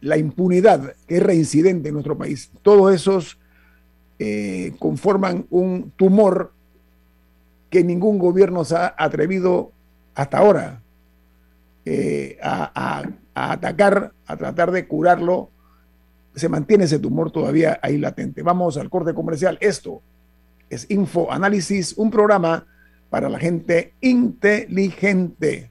la 0.00 0.16
impunidad 0.16 0.94
que 1.06 1.16
es 1.16 1.22
reincidente 1.22 1.88
en 1.88 1.94
nuestro 1.94 2.16
país. 2.16 2.50
Todos 2.62 2.94
esos 2.94 3.38
conforman 4.78 5.44
un 5.50 5.92
tumor 5.96 6.52
que 7.70 7.84
ningún 7.84 8.18
gobierno 8.18 8.64
se 8.64 8.76
ha 8.76 8.94
atrevido 8.96 9.72
hasta 10.14 10.38
ahora 10.38 10.82
eh, 11.84 12.38
a, 12.42 13.04
atacar, 13.34 14.12
a 14.26 14.36
tratar 14.36 14.72
de 14.72 14.88
curarlo, 14.88 15.50
se 16.34 16.48
mantiene 16.48 16.84
ese 16.84 16.98
tumor 16.98 17.30
todavía 17.30 17.78
ahí 17.80 17.98
latente. 17.98 18.42
Vamos 18.42 18.76
al 18.76 18.90
corte 18.90 19.14
comercial. 19.14 19.56
Esto 19.60 20.02
es 20.68 20.90
Info 20.90 21.30
Análisis, 21.30 21.96
un 21.96 22.10
programa 22.10 22.66
para 23.08 23.28
la 23.28 23.38
gente 23.38 23.94
inteligente. 24.00 25.70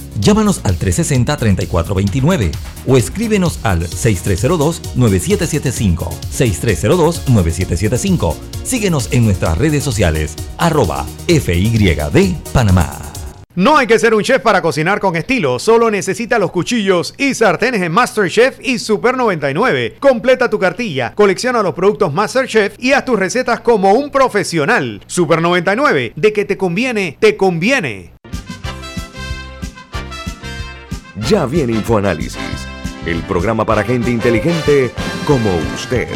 Llámanos 0.19 0.61
al 0.63 0.77
360-3429 0.77 2.51
o 2.87 2.97
escríbenos 2.97 3.59
al 3.63 3.87
6302-9775. 3.87 6.09
6302-9775. 6.31 8.35
Síguenos 8.63 9.09
en 9.11 9.25
nuestras 9.25 9.57
redes 9.57 9.83
sociales, 9.83 10.35
arroba 10.57 11.05
FYD 11.27 12.35
Panamá. 12.53 13.11
No 13.53 13.75
hay 13.75 13.85
que 13.85 13.99
ser 13.99 14.13
un 14.13 14.23
chef 14.23 14.41
para 14.41 14.61
cocinar 14.61 15.01
con 15.01 15.17
estilo, 15.17 15.59
solo 15.59 15.91
necesita 15.91 16.39
los 16.39 16.51
cuchillos 16.51 17.13
y 17.17 17.33
sartenes 17.33 17.81
en 17.81 17.91
MasterChef 17.91 18.59
y 18.61 18.79
Super 18.79 19.17
99. 19.17 19.97
Completa 19.99 20.49
tu 20.49 20.57
cartilla, 20.57 21.13
colecciona 21.15 21.61
los 21.61 21.73
productos 21.73 22.13
MasterChef 22.13 22.75
y 22.79 22.93
haz 22.93 23.03
tus 23.03 23.19
recetas 23.19 23.59
como 23.59 23.91
un 23.91 24.09
profesional. 24.09 25.01
Super 25.05 25.41
99, 25.41 26.13
de 26.15 26.31
que 26.31 26.45
te 26.45 26.55
conviene, 26.55 27.17
te 27.19 27.35
conviene. 27.35 28.13
Ya 31.29 31.45
viene 31.45 31.73
InfoAnálisis, 31.73 32.67
el 33.05 33.21
programa 33.23 33.65
para 33.65 33.83
gente 33.83 34.09
inteligente 34.09 34.91
como 35.27 35.49
usted. 35.75 36.07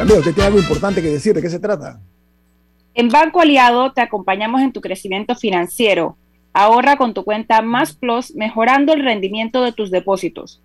Amigo, 0.00 0.18
usted 0.18 0.34
tiene 0.34 0.46
algo 0.46 0.58
importante 0.58 1.02
que 1.02 1.08
decir. 1.08 1.34
¿De 1.34 1.42
qué 1.42 1.48
se 1.48 1.58
trata? 1.58 2.00
En 2.94 3.08
Banco 3.08 3.40
Aliado 3.40 3.92
te 3.92 4.00
acompañamos 4.00 4.60
en 4.60 4.72
tu 4.72 4.80
crecimiento 4.80 5.34
financiero. 5.34 6.16
Ahorra 6.52 6.96
con 6.96 7.14
tu 7.14 7.24
cuenta 7.24 7.62
Más 7.62 7.94
Plus, 7.94 8.34
mejorando 8.34 8.92
el 8.92 9.02
rendimiento 9.02 9.62
de 9.62 9.72
tus 9.72 9.90
depósitos. 9.90 10.60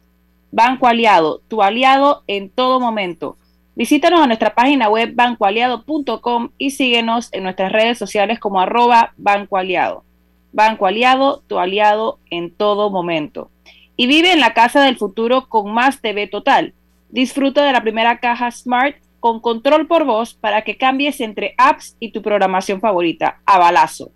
Banco 0.51 0.88
Aliado, 0.88 1.41
tu 1.47 1.63
aliado 1.63 2.23
en 2.27 2.49
todo 2.49 2.79
momento. 2.79 3.38
Visítanos 3.75 4.19
a 4.21 4.27
nuestra 4.27 4.55
página 4.55 4.89
web 4.89 5.13
bancoaliado.com 5.15 6.49
y 6.58 6.71
síguenos 6.71 7.29
en 7.32 7.43
nuestras 7.43 7.71
redes 7.71 7.97
sociales 7.97 8.39
como 8.39 8.60
arroba 8.60 9.13
Banco 9.17 9.58
Aliado. 9.58 10.03
Banco 10.51 10.86
Aliado, 10.86 11.43
tu 11.47 11.60
aliado 11.60 12.19
en 12.29 12.51
todo 12.53 12.89
momento. 12.89 13.51
Y 13.95 14.08
vive 14.08 14.32
en 14.32 14.39
la 14.39 14.53
casa 14.53 14.82
del 14.82 14.97
futuro 14.97 15.47
con 15.47 15.71
más 15.73 16.01
TV 16.01 16.27
Total. 16.27 16.73
Disfruta 17.10 17.65
de 17.65 17.71
la 17.71 17.82
primera 17.82 18.19
caja 18.19 18.51
Smart 18.51 18.95
con 19.19 19.39
control 19.39 19.88
por 19.88 20.05
voz 20.05 20.34
para 20.34 20.63
que 20.63 20.77
cambies 20.77 21.19
entre 21.21 21.53
apps 21.58 21.95
y 21.99 22.12
tu 22.12 22.21
programación 22.21 22.79
favorita, 22.79 23.41
a 23.45 23.60
balazo. 23.60 24.12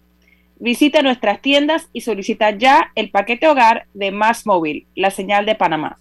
Visita 0.59 1.01
nuestras 1.01 1.41
tiendas 1.41 1.89
y 1.91 2.01
solicita 2.01 2.51
ya 2.51 2.91
el 2.95 3.11
paquete 3.11 3.47
hogar 3.47 3.87
de 3.93 4.11
Más 4.11 4.45
Móvil, 4.45 4.87
la 4.95 5.11
señal 5.11 5.45
de 5.45 5.55
Panamá. 5.55 5.99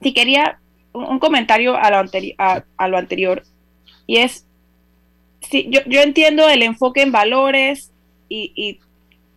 Si 0.00 0.14
quería 0.14 0.58
un 1.04 1.18
comentario 1.18 1.76
a 1.76 1.90
lo, 1.90 2.10
a, 2.38 2.88
lo 2.88 2.98
anterior, 2.98 3.42
y 4.06 4.18
es, 4.18 4.46
si, 5.40 5.68
yo, 5.70 5.80
yo, 5.86 6.00
entiendo 6.00 6.48
el 6.48 6.62
enfoque 6.62 7.02
en 7.02 7.12
valores 7.12 7.92
y, 8.28 8.52
y, 8.54 8.80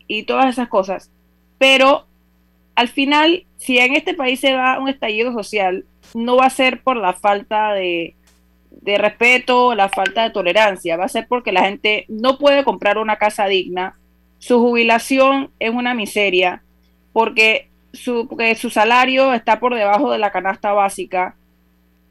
y 0.08 0.24
todas 0.24 0.48
esas 0.48 0.70
cosas, 0.70 1.12
pero 1.58 2.06
al 2.76 2.88
final, 2.88 3.46
si 3.58 3.78
en 3.78 3.94
este 3.94 4.14
país 4.14 4.40
se 4.40 4.52
da 4.52 4.80
un 4.80 4.90
estallido 4.90 5.34
social, 5.34 5.86
no 6.14 6.38
va 6.38 6.46
a 6.46 6.50
ser 6.50 6.82
por 6.82 6.98
la 6.98 7.14
falta 7.14 7.74
de, 7.74 8.16
de 8.72 8.98
respeto, 8.98 9.76
la 9.76 9.90
falta 9.90 10.24
de 10.24 10.30
tolerancia, 10.30 10.98
va 10.98 11.06
a 11.06 11.10
ser 11.10 11.28
porque 11.28 11.52
la 11.52 11.66
gente 11.66 12.06
no 12.08 12.38
puede 12.38 12.64
comprar 12.64 12.98
una 12.98 13.18
casa 13.18 13.48
digna, 13.48 13.98
su 14.38 14.60
jubilación 14.60 15.52
es 15.60 15.72
una 15.72 15.94
miseria, 15.94 16.64
porque 17.12 17.70
su, 17.92 18.28
porque 18.28 18.56
su 18.56 18.70
salario 18.70 19.34
está 19.34 19.60
por 19.60 19.76
debajo 19.76 20.12
de 20.12 20.18
la 20.18 20.32
canasta 20.32 20.72
básica, 20.72 21.36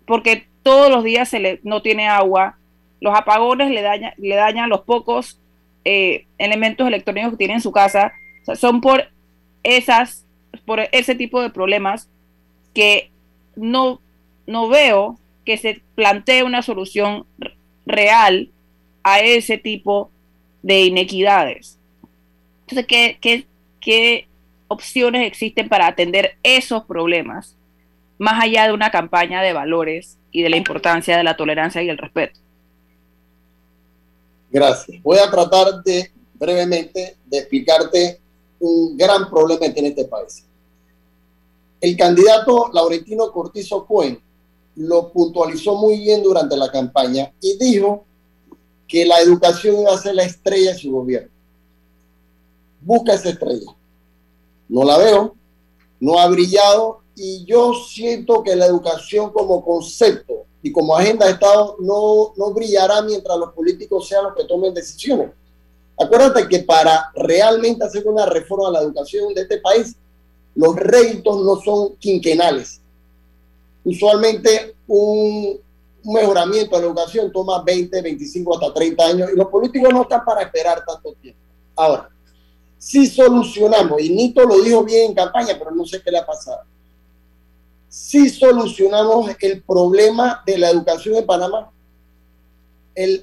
porque 0.08 0.48
todos 0.64 0.90
los 0.90 1.04
días 1.04 1.28
se 1.28 1.38
le, 1.38 1.60
no 1.62 1.82
tiene 1.82 2.08
agua, 2.08 2.58
los 3.00 3.16
apagones 3.16 3.70
le, 3.70 3.82
daña, 3.82 4.14
le 4.16 4.34
dañan 4.34 4.68
los 4.68 4.80
pocos 4.80 5.38
eh, 5.84 6.26
elementos 6.38 6.88
electrónicos 6.88 7.32
que 7.32 7.36
tiene 7.36 7.54
en 7.54 7.60
su 7.60 7.70
casa, 7.70 8.12
son 8.56 8.80
por 8.80 9.04
esas, 9.62 10.26
por 10.64 10.80
ese 10.92 11.14
tipo 11.14 11.40
de 11.42 11.50
problemas 11.50 12.08
que 12.74 13.10
no, 13.54 14.00
no 14.46 14.68
veo 14.68 15.18
que 15.44 15.58
se 15.58 15.82
plantee 15.94 16.42
una 16.42 16.62
solución 16.62 17.26
real 17.86 18.50
a 19.02 19.20
ese 19.20 19.58
tipo 19.58 20.10
de 20.62 20.84
inequidades. 20.86 21.78
Entonces, 22.62 22.86
¿qué, 22.86 23.18
qué, 23.20 23.46
qué 23.80 24.26
opciones 24.68 25.26
existen 25.26 25.68
para 25.68 25.86
atender 25.86 26.36
esos 26.42 26.84
problemas, 26.84 27.57
más 28.18 28.42
allá 28.42 28.66
de 28.66 28.72
una 28.72 28.90
campaña 28.90 29.42
de 29.42 29.52
valores 29.52 30.18
y 30.31 30.42
de 30.42 30.50
la 30.50 30.57
importancia 30.57 31.16
de 31.16 31.24
la 31.24 31.37
tolerancia 31.37 31.83
y 31.83 31.88
el 31.88 31.98
respeto? 31.98 32.40
Gracias. 34.50 35.02
Voy 35.02 35.18
a 35.18 35.31
tratar 35.31 35.83
de 35.83 36.11
brevemente 36.35 37.16
de 37.26 37.38
explicarte 37.38 38.20
un 38.61 38.96
gran 38.96 39.28
problema 39.31 39.61
que 39.61 39.70
tiene 39.70 39.88
este 39.88 40.04
país. 40.04 40.44
El 41.81 41.96
candidato 41.96 42.70
Laurentino 42.72 43.31
Cortizo 43.31 43.87
Cohen 43.87 44.20
lo 44.74 45.12
puntualizó 45.12 45.76
muy 45.76 45.98
bien 45.98 46.22
durante 46.22 46.57
la 46.57 46.70
campaña 46.70 47.33
y 47.40 47.57
dijo 47.57 48.04
que 48.87 49.04
la 49.04 49.20
educación 49.20 49.81
iba 49.81 49.94
a 49.94 49.98
ser 49.98 50.14
la 50.14 50.24
estrella 50.24 50.72
de 50.72 50.78
su 50.78 50.90
gobierno. 50.90 51.31
Busca 52.81 53.14
esa 53.14 53.31
estrella. 53.31 53.74
No 54.68 54.85
la 54.85 54.98
veo, 54.98 55.37
no 56.00 56.18
ha 56.18 56.26
brillado 56.28 57.02
y 57.18 57.44
yo 57.44 57.74
siento 57.74 58.42
que 58.42 58.54
la 58.54 58.66
educación 58.66 59.33
como 59.33 59.64
concepto 59.64 60.44
y 60.62 60.70
como 60.70 60.96
agenda 60.96 61.26
de 61.26 61.33
Estado 61.33 61.76
no, 61.81 62.33
no 62.37 62.52
brillará 62.52 63.02
mientras 63.02 63.37
los 63.37 63.52
políticos 63.52 64.09
sean 64.09 64.24
los 64.24 64.35
que 64.35 64.44
tomen 64.44 64.72
decisiones. 64.72 65.31
Acuérdate 66.00 66.48
que 66.48 66.61
para 66.61 67.11
realmente 67.14 67.85
hacer 67.85 68.07
una 68.07 68.24
reforma 68.24 68.68
a 68.68 68.72
la 68.72 68.83
educación 68.83 69.35
de 69.35 69.42
este 69.42 69.59
país 69.59 69.96
los 70.54 70.76
réditos 70.76 71.44
no 71.44 71.57
son 71.61 71.96
quinquenales. 71.96 72.81
Usualmente 73.85 74.76
un, 74.87 75.61
mejoramiento 76.04 76.76
de 76.76 76.83
la 76.83 76.88
educación 76.88 77.33
toma 77.33 77.62
20, 77.62 78.00
25, 78.00 78.54
hasta 78.54 78.72
30 78.72 79.07
años 79.07 79.31
y 79.33 79.37
los 79.37 79.48
políticos 79.48 79.92
no 79.92 80.02
están 80.02 80.24
para 80.24 80.42
esperar 80.42 80.85
tanto 80.85 81.12
tiempo. 81.14 81.40
Ahora, 81.76 82.09
si 82.78 83.07
solucionamos, 83.07 84.00
y 84.00 84.11
Nito 84.11 84.44
lo 84.44 84.61
dijo 84.62 84.85
bien 84.85 85.11
en 85.11 85.14
campaña, 85.14 85.57
pero 85.59 85.72
no 85.72 85.85
sé 85.85 86.00
qué 86.02 86.11
le 86.11 86.18
ha 86.18 86.26
pasado, 86.26 86.62
si 87.88 88.29
solucionamos 88.29 89.31
el 89.40 89.62
problema 89.62 90.42
de 90.46 90.59
la 90.59 90.70
educación 90.70 91.16
en 91.16 91.27
Panamá, 91.27 91.70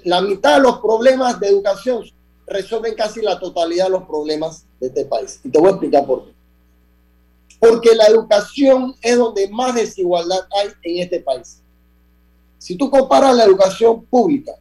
la 0.03 0.21
mitad 0.21 0.57
de 0.57 0.63
los 0.63 0.79
problemas 0.79 1.39
de 1.39 1.49
educación 1.49 2.03
resuelven 2.47 2.95
casi 2.95 3.21
la 3.21 3.39
totalidad 3.39 3.85
de 3.85 3.91
los 3.91 4.03
problemas 4.03 4.65
de 4.79 4.87
este 4.87 5.05
país. 5.05 5.39
Y 5.43 5.49
te 5.49 5.59
voy 5.59 5.67
a 5.67 5.71
explicar 5.71 6.05
por 6.05 6.25
qué 6.25 6.35
porque 7.59 7.95
la 7.95 8.05
educación 8.05 8.95
es 9.01 9.17
donde 9.17 9.47
más 9.49 9.75
desigualdad 9.75 10.39
hay 10.51 10.69
en 10.83 11.03
este 11.03 11.19
país. 11.19 11.61
Si 12.57 12.75
tú 12.75 12.89
comparas 12.89 13.35
la 13.35 13.43
educación 13.43 14.05
pública, 14.05 14.53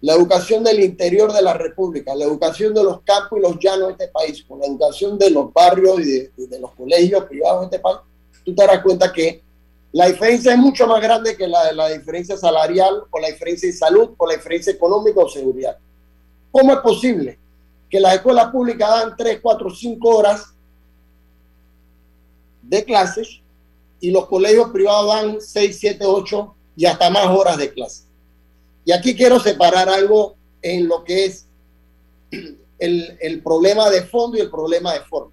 la 0.00 0.14
educación 0.14 0.64
del 0.64 0.80
interior 0.80 1.32
de 1.32 1.42
la 1.42 1.54
República, 1.54 2.14
la 2.14 2.24
educación 2.24 2.74
de 2.74 2.82
los 2.82 3.02
campos 3.02 3.38
y 3.38 3.42
los 3.42 3.58
llanos 3.58 3.88
de 3.88 3.92
este 3.92 4.08
país, 4.08 4.44
con 4.46 4.58
la 4.58 4.66
educación 4.66 5.16
de 5.18 5.30
los 5.30 5.52
barrios 5.52 6.00
y 6.00 6.46
de, 6.46 6.60
los 6.60 6.72
colegios 6.72 7.24
privados 7.24 7.60
de 7.60 7.76
este 7.76 7.78
país, 7.78 7.98
tú 8.44 8.54
te 8.54 8.62
darás 8.62 8.82
cuenta 8.82 9.12
que 9.12 9.42
la 9.92 10.06
diferencia 10.06 10.52
es 10.52 10.58
mucho 10.58 10.86
más 10.86 11.02
grande 11.02 11.36
que 11.36 11.46
la, 11.46 11.72
la 11.72 11.88
diferencia 11.88 12.36
salarial 12.36 13.04
o 13.10 13.18
la 13.18 13.28
diferencia 13.28 13.68
de 13.68 13.74
salud 13.74 14.10
o 14.16 14.26
la 14.26 14.34
diferencia 14.34 14.72
económica 14.72 15.20
o 15.20 15.28
seguridad. 15.28 15.76
¿Cómo 16.50 16.72
es 16.72 16.78
posible 16.80 17.38
que 17.90 18.00
las 18.00 18.14
escuelas 18.14 18.50
públicas 18.50 18.88
dan 18.88 19.14
3, 19.16 19.40
4, 19.42 19.70
5 19.70 20.08
horas 20.08 20.54
de 22.62 22.84
clases 22.84 23.40
y 24.00 24.10
los 24.10 24.26
colegios 24.26 24.70
privados 24.70 25.14
dan 25.14 25.40
6, 25.40 25.76
7, 25.78 26.06
8 26.06 26.54
y 26.74 26.86
hasta 26.86 27.10
más 27.10 27.26
horas 27.26 27.58
de 27.58 27.70
clase. 27.70 28.04
Y 28.86 28.92
aquí 28.92 29.14
quiero 29.14 29.38
separar 29.38 29.90
algo 29.90 30.36
en 30.62 30.88
lo 30.88 31.04
que 31.04 31.26
es 31.26 31.46
el 32.78 33.42
problema 33.44 33.90
de 33.90 34.02
fondo 34.02 34.38
y 34.38 34.40
el 34.40 34.50
problema 34.50 34.94
de 34.94 35.00
forma. 35.00 35.32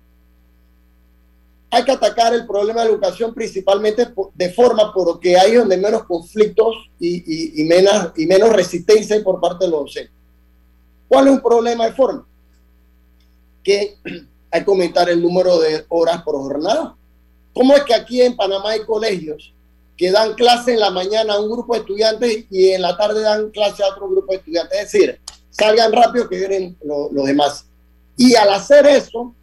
Hay 1.71 1.83
que 1.83 1.91
atacar 1.91 2.33
el 2.33 2.47
problema 2.47 2.81
de 2.81 2.89
educación 2.89 3.33
principalmente 3.33 4.07
de 4.33 4.49
forma 4.51 4.91
porque 4.93 5.37
hay 5.37 5.53
donde 5.53 5.77
menos 5.77 6.03
conflictos 6.03 6.89
y, 6.99 7.61
y, 7.61 7.63
menos, 7.65 8.11
y 8.17 8.25
menos 8.25 8.51
resistencia 8.51 9.23
por 9.23 9.39
parte 9.39 9.65
de 9.65 9.71
los 9.71 9.81
docentes. 9.81 10.13
¿Cuál 11.07 11.27
es 11.27 11.33
un 11.33 11.41
problema 11.41 11.85
de 11.85 11.93
forma? 11.93 12.25
que 13.63 13.97
hay 14.51 14.63
que 14.63 14.71
aumentar 14.71 15.09
el 15.09 15.21
número 15.21 15.59
de 15.59 15.85
horas 15.89 16.23
por 16.23 16.35
jornada. 16.35 16.95
¿Cómo 17.53 17.75
es 17.75 17.83
que 17.83 17.93
aquí 17.93 18.21
en 18.21 18.35
Panamá 18.35 18.71
hay 18.71 18.83
colegios 18.85 19.53
que 19.97 20.11
dan 20.11 20.33
clase 20.33 20.73
en 20.73 20.79
la 20.79 20.91
mañana 20.91 21.33
a 21.33 21.39
un 21.39 21.51
grupo 21.51 21.73
de 21.73 21.81
estudiantes 21.81 22.45
y 22.49 22.69
en 22.69 22.81
la 22.81 22.95
tarde 22.95 23.21
dan 23.21 23.49
clase 23.51 23.83
a 23.83 23.89
otro 23.89 24.09
grupo 24.09 24.31
de 24.31 24.37
estudiantes? 24.37 24.79
Es 24.79 24.91
decir, 24.91 25.19
salgan 25.49 25.91
rápido 25.91 26.27
que 26.27 26.37
vienen 26.37 26.77
los 26.81 27.25
demás. 27.25 27.65
Y 28.17 28.35
al 28.35 28.49
hacer 28.49 28.87
eso, 28.87 29.35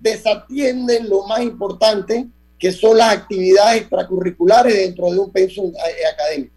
desatienden 0.00 1.08
lo 1.08 1.24
más 1.24 1.40
importante, 1.40 2.26
que 2.58 2.72
son 2.72 2.98
las 2.98 3.16
actividades 3.16 3.82
extracurriculares 3.82 4.74
dentro 4.74 5.10
de 5.10 5.18
un 5.18 5.30
pensum 5.30 5.70
eh, 5.70 6.06
académico. 6.12 6.54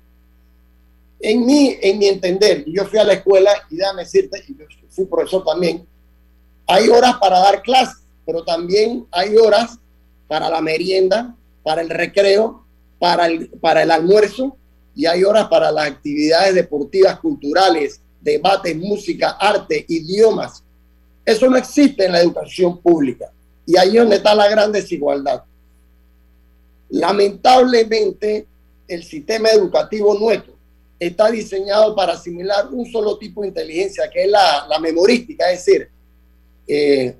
En 1.20 1.46
mi, 1.46 1.78
en 1.82 2.00
mi 2.00 2.08
entender, 2.08 2.66
yo 2.66 2.86
fui 2.86 2.98
a 2.98 3.04
la 3.04 3.14
escuela 3.14 3.52
y 3.70 3.76
déjame 3.76 4.04
decirte, 4.04 4.44
y 4.48 4.58
yo 4.58 4.66
fui 4.90 5.06
profesor 5.06 5.44
también, 5.46 5.86
hay 6.68 6.90
horas 6.90 7.18
para 7.20 7.40
dar 7.40 7.62
clases, 7.62 8.04
pero 8.26 8.44
también 8.44 9.06
hay 9.12 9.36
horas 9.36 9.78
para 10.28 10.50
la 10.50 10.62
merienda, 10.62 11.36
para 11.64 11.82
el 11.82 11.90
recreo, 11.90 12.66
para 12.98 13.28
el, 13.28 13.50
para 13.50 13.84
el 13.84 13.92
almuerzo 13.92 14.58
y 14.96 15.06
hay 15.06 15.24
horas 15.24 15.48
para 15.48 15.72
las 15.72 15.88
actividades 15.88 16.56
deportivas, 16.56 17.20
culturales, 17.20 18.02
debates, 18.22 18.76
música, 18.78 19.32
arte, 19.32 19.86
idiomas. 19.88 20.64
Eso 21.26 21.50
no 21.50 21.58
existe 21.58 22.06
en 22.06 22.14
la 22.14 22.22
educación 22.22 22.80
pública 22.80 23.32
y 23.66 23.78
ahí 23.78 23.90
es 23.90 24.02
donde 24.02 24.16
está 24.18 24.34
la 24.34 24.50
gran 24.50 24.72
desigualdad. 24.72 25.44
Lamentablemente, 26.90 28.48
el 28.88 29.04
sistema 29.04 29.50
educativo 29.50 30.18
nuestro 30.18 30.54
está 31.00 31.32
diseñado 31.32 31.96
para 31.96 32.14
asimilar 32.14 32.68
un 32.72 32.86
solo 32.92 33.18
tipo 33.18 33.42
de 33.42 33.48
inteligencia, 33.48 34.10
que 34.10 34.24
es 34.24 34.30
la, 34.30 34.68
la 34.70 34.80
memorística, 34.80 35.50
es 35.52 35.66
decir, 35.66 35.90
eh, 36.68 37.16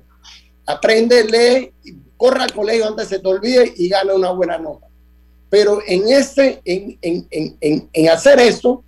aprende, 0.66 1.24
lee, 1.24 1.72
corre 2.16 2.42
al 2.42 2.52
colegio 2.52 2.86
antes 2.86 3.08
se 3.08 3.18
te 3.18 3.26
olvide 3.26 3.72
y 3.76 3.88
gana 3.88 4.14
una 4.14 4.30
buena 4.30 4.58
nota. 4.58 4.86
Pero 5.50 5.80
en, 5.86 6.08
ese, 6.08 6.60
en, 6.64 6.96
en, 7.02 7.26
en, 7.30 7.88
en 7.92 8.08
hacer 8.08 8.38
eso, 8.38 8.84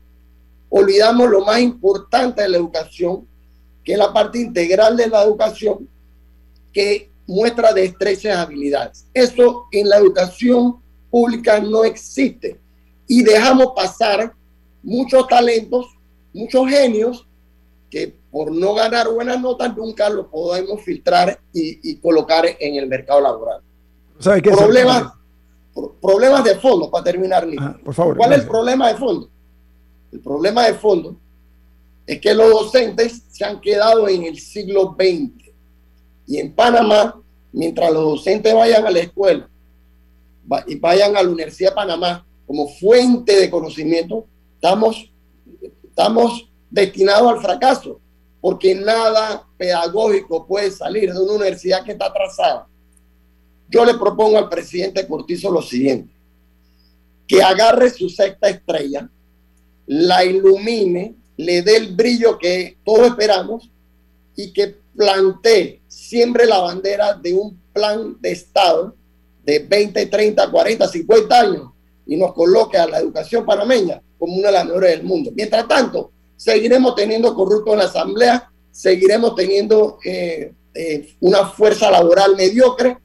olvidamos 0.71 1.29
lo 1.29 1.45
más 1.45 1.61
importante 1.61 2.43
de 2.43 2.49
la 2.49 2.57
educación, 2.57 3.27
que 3.85 3.93
es 3.93 3.99
la 3.99 4.13
parte 4.13 4.41
integral 4.41 4.97
de 4.97 5.09
la 5.09 5.23
educación, 5.23 5.89
que 6.73 7.11
muestra 7.27 7.73
destrezas 7.73 8.25
y 8.25 8.29
habilidades. 8.29 9.07
Eso 9.13 9.67
en 9.71 9.89
la 9.89 9.99
educación 9.99 10.83
pública 11.11 11.61
no 11.61 11.85
existe. 11.85 12.59
Y 13.07 13.23
dejamos 13.23 13.69
pasar 13.77 14.35
muchos 14.83 15.29
talentos, 15.29 15.87
muchos 16.33 16.69
genios 16.69 17.27
que 17.91 18.17
por 18.31 18.51
no 18.51 18.75
ganar 18.75 19.09
buenas 19.09 19.41
notas 19.41 19.77
nunca 19.77 20.09
los 20.09 20.27
podemos 20.27 20.83
filtrar 20.83 21.39
y, 21.53 21.97
colocar 21.97 22.45
en 22.59 22.77
el 22.77 22.89
mercado 22.89 23.21
laboral. 23.21 23.61
¿Sabe 24.19 24.43
qué 24.43 24.51
problemas, 24.51 25.13
problemas 26.01 26.43
de 26.43 26.57
fondo, 26.57 26.91
para 26.91 27.05
terminar, 27.05 27.47
por 27.85 27.95
favor, 27.95 28.17
¿Cuál 28.17 28.33
es 28.33 28.41
el 28.41 28.49
problema 28.49 28.89
de 28.89 28.95
fondo? 28.97 29.31
El 30.11 30.21
problema 30.21 30.67
de 30.67 30.75
fondo 30.75 31.17
es 32.07 32.21
que 32.21 32.35
los 32.35 32.51
docentes 32.51 33.23
se 33.31 33.45
han 33.45 33.61
quedado 33.61 34.09
en 34.09 34.25
el 34.25 34.39
siglo 34.39 34.97
XX. 34.99 35.53
Y 36.27 36.39
en 36.39 36.55
Panamá, 36.55 37.21
mientras 37.53 37.93
los 37.93 38.05
docentes 38.05 38.55
vayan 38.55 38.87
a 38.87 38.91
la 38.91 39.01
escuela 39.01 39.49
y 40.67 40.75
vayan 40.77 41.17
a 41.17 41.23
la 41.23 41.31
Universidad 41.31 41.71
de 41.71 41.77
Panamá 41.77 42.27
como 42.47 42.69
fuente 42.69 43.37
de 43.37 43.51
conocimiento, 43.51 44.27
estamos, 44.55 45.11
estamos 45.83 46.51
destinados 46.71 47.33
al 47.33 47.41
fracaso, 47.41 48.01
porque 48.41 48.75
nada 48.75 49.47
pedagógico 49.57 50.47
puede 50.47 50.71
salir 50.71 51.13
de 51.13 51.21
una 51.21 51.33
universidad 51.33 51.85
que 51.85 51.93
está 51.93 52.07
atrasada. 52.07 52.69
Yo 53.69 53.85
le 53.85 53.95
propongo 53.95 54.37
al 54.37 54.51
presidente 54.51 55.07
Cortizo 55.07 55.51
lo 55.51 55.63
siguiente, 55.63 56.13
que 57.27 57.43
agarre 57.43 57.89
su 57.89 58.11
sexta 58.11 58.49
estrella, 58.49 59.09
la 59.87 60.25
ilumine, 60.25 61.15
le 61.37 61.63
dé 61.63 61.77
el 61.77 61.95
brillo 61.95 62.39
que 62.39 62.77
todos 62.85 63.09
esperamos 63.09 63.71
y 64.37 64.53
que 64.53 64.77
plantee, 64.97 65.81
siembre 65.89 66.47
la 66.47 66.59
bandera 66.59 67.15
de 67.15 67.35
un 67.35 67.59
plan 67.73 68.17
de 68.21 68.33
Estado 68.33 68.95
de 69.45 69.59
20, 69.59 70.07
30, 70.07 70.51
40, 70.51 70.89
50 70.89 71.41
años 71.41 71.71
y 72.07 72.17
nos 72.17 72.33
coloque 72.33 72.79
a 72.79 72.87
la 72.87 72.99
educación 72.99 73.45
panameña 73.45 74.01
como 74.19 74.37
una 74.37 74.49
de 74.49 74.53
las 74.53 74.67
mejores 74.67 74.91
del 74.91 75.05
mundo. 75.05 75.31
Mientras 75.35 75.67
tanto, 75.69 76.13
seguiremos 76.37 76.95
teniendo 76.95 77.35
corruptos 77.35 77.75
en 77.75 77.79
la 77.79 77.85
asamblea, 77.87 78.51
seguiremos 78.71 79.35
teniendo 79.35 79.99
eh, 80.05 80.53
eh, 80.75 81.15
una 81.21 81.47
fuerza 81.47 81.91
laboral 81.91 82.37
mediocre, 82.37 82.97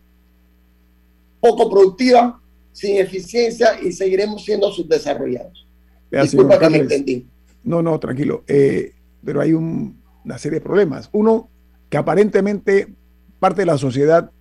poco 1.39 1.69
productiva, 1.69 2.41
sin 2.71 2.97
eficiencia 2.97 3.79
y 3.81 3.91
seguiremos 3.91 4.43
siendo 4.43 4.71
subdesarrollados. 4.71 5.67
Disculpa 6.11 6.59
que 6.59 6.69
me 6.69 6.77
entendí. 6.77 7.27
No, 7.69 7.83
no, 7.83 7.99
tranquilo. 7.99 8.43
Eh, 8.47 8.95
pero 9.23 9.41
hay 9.41 9.53
una 9.53 10.39
serie 10.39 10.57
de 10.57 10.65
problemas. 10.65 11.07
Uno, 11.11 11.51
que 11.87 11.97
aparentemente 11.97 12.95
parte 13.39 13.61
de 13.61 13.67
la 13.67 13.77
sociedad 13.77 14.31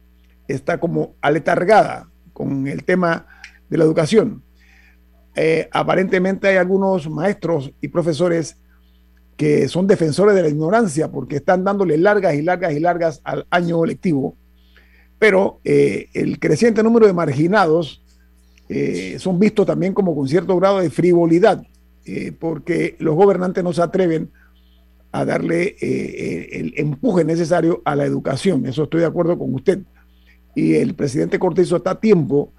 está 0.49 0.81
como 0.81 1.15
aletargada 1.21 2.09
con 2.33 2.67
el 2.67 2.85
tema 2.85 3.27
de 3.69 3.77
la 3.77 3.85
educación. 3.85 4.43
Eh, 5.35 5.69
aparentemente 5.73 6.49
hay 6.49 6.57
algunos 6.57 7.11
maestros 7.11 7.71
y 7.83 7.89
profesores 7.89 8.57
que 9.37 9.69
son 9.69 9.87
defensores 9.87 10.35
de 10.35 10.41
la 10.41 10.49
ignorancia 10.49 11.13
porque 11.13 11.37
están 11.37 11.65
dándole 11.65 11.99
largas 11.99 12.35
y 12.35 12.41
largas 12.41 12.73
y 12.73 12.81
largas 12.81 13.21
al 13.25 13.47
año 13.51 13.85
lectivo, 13.85 14.37
pero 15.19 15.61
eh, 15.65 16.09
el 16.15 16.39
creciente 16.39 16.83
número 16.83 17.07
de 17.07 17.13
marginados 17.13 18.03
son 19.19 19.39
vistos 19.39 19.65
también 19.67 19.95
como 19.95 20.15
con 20.15 20.29
cierto 20.29 20.55
grado 20.57 20.81
de 20.81 20.91
frivolidad, 20.91 21.63
porque 22.39 22.97
los 22.99 23.15
gobernantes 23.15 23.63
no 23.63 23.73
se 23.73 23.83
atreven 23.83 24.31
a 25.13 25.25
darle 25.25 25.77
el 25.81 26.75
empuje 26.77 27.25
necesario 27.25 27.83
a 27.85 27.97
la 27.97 28.05
educación. 28.05 28.67
Eso 28.67 28.85
estoy 28.85 29.01
de 29.01 29.07
acuerdo 29.07 29.39
con 29.39 29.55
usted. 29.55 29.81
Y 30.55 30.75
el 30.75 30.95
presidente 30.95 31.39
Cortizo 31.39 31.77
está 31.77 31.93
a 31.93 32.01
tiempo 32.01 32.53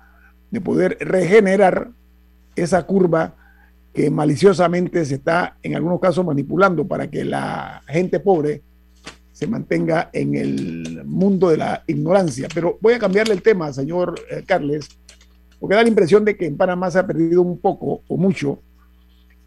de 0.51 0.61
poder 0.61 0.97
regenerar 0.99 1.91
esa 2.55 2.83
curva 2.85 3.35
que 3.93 4.09
maliciosamente 4.09 5.03
se 5.05 5.15
está 5.15 5.57
en 5.63 5.75
algunos 5.75 5.99
casos 5.99 6.25
manipulando 6.25 6.87
para 6.87 7.09
que 7.09 7.25
la 7.25 7.83
gente 7.87 8.19
pobre 8.19 8.61
se 9.31 9.47
mantenga 9.47 10.09
en 10.13 10.35
el 10.35 11.03
mundo 11.05 11.49
de 11.49 11.57
la 11.57 11.83
ignorancia. 11.87 12.47
Pero 12.53 12.77
voy 12.81 12.93
a 12.93 12.99
cambiarle 12.99 13.33
el 13.33 13.41
tema, 13.41 13.71
señor 13.73 14.15
eh, 14.29 14.43
Carles, 14.45 14.89
porque 15.59 15.75
da 15.75 15.83
la 15.83 15.89
impresión 15.89 16.25
de 16.25 16.35
que 16.35 16.45
en 16.45 16.57
Panamá 16.57 16.91
se 16.91 16.99
ha 16.99 17.07
perdido 17.07 17.41
un 17.41 17.57
poco 17.57 18.01
o 18.07 18.17
mucho 18.17 18.59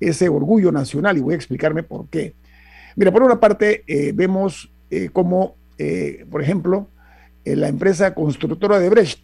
ese 0.08 0.28
orgullo 0.28 0.72
nacional 0.72 1.18
y 1.18 1.20
voy 1.20 1.34
a 1.34 1.36
explicarme 1.36 1.82
por 1.82 2.08
qué. 2.08 2.34
Mira, 2.96 3.12
por 3.12 3.22
una 3.22 3.40
parte, 3.40 3.84
eh, 3.86 4.12
vemos 4.14 4.70
eh, 4.90 5.08
como, 5.12 5.56
por 6.30 6.42
ejemplo, 6.42 6.88
la 7.44 7.68
empresa 7.68 8.14
constructora 8.14 8.78
de 8.78 8.88
Brecht 8.88 9.18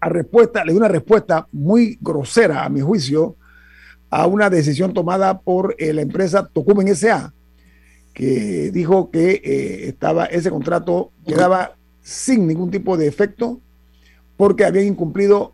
a 0.00 0.08
respuesta, 0.08 0.64
le 0.64 0.72
dio 0.72 0.78
una 0.78 0.88
respuesta 0.88 1.48
muy 1.52 1.98
grosera, 2.00 2.64
a 2.64 2.68
mi 2.68 2.80
juicio, 2.80 3.36
a 4.10 4.26
una 4.26 4.50
decisión 4.50 4.94
tomada 4.94 5.40
por 5.40 5.74
eh, 5.78 5.92
la 5.92 6.02
empresa 6.02 6.46
Tocumen 6.46 6.88
S.A., 6.88 7.32
que 8.12 8.70
dijo 8.70 9.10
que 9.10 9.42
eh, 9.44 9.88
estaba, 9.88 10.26
ese 10.26 10.50
contrato 10.50 11.10
quedaba 11.26 11.76
sin 12.00 12.46
ningún 12.46 12.70
tipo 12.70 12.96
de 12.96 13.06
efecto 13.08 13.60
porque 14.38 14.64
habían 14.64 14.86
incumplido 14.86 15.52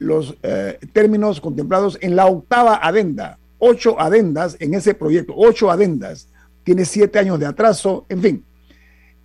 los 0.00 0.34
eh, 0.42 0.78
términos 0.92 1.40
contemplados 1.40 1.98
en 2.00 2.16
la 2.16 2.26
octava 2.26 2.80
adenda. 2.82 3.38
Ocho 3.58 4.00
adendas 4.00 4.56
en 4.58 4.74
ese 4.74 4.94
proyecto, 4.94 5.34
ocho 5.36 5.70
adendas. 5.70 6.26
Tiene 6.64 6.86
siete 6.86 7.18
años 7.18 7.38
de 7.38 7.46
atraso, 7.46 8.06
en 8.08 8.22
fin. 8.22 8.44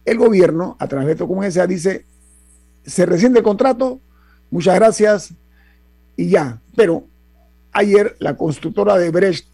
El 0.03 0.17
gobierno, 0.17 0.75
a 0.77 0.87
través 0.87 1.07
de 1.07 1.15
Tocumen 1.15 1.45
S.A., 1.45 1.65
dice, 1.65 2.05
se 2.85 3.05
rescinde 3.05 3.39
el 3.39 3.43
contrato, 3.43 3.99
muchas 4.51 4.75
gracias 4.75 5.33
y 6.17 6.27
ya. 6.29 6.61
Pero 6.75 7.05
ayer 7.71 8.17
la 8.19 8.35
constructora 8.35 8.97
de 8.97 9.09
Brecht, 9.09 9.47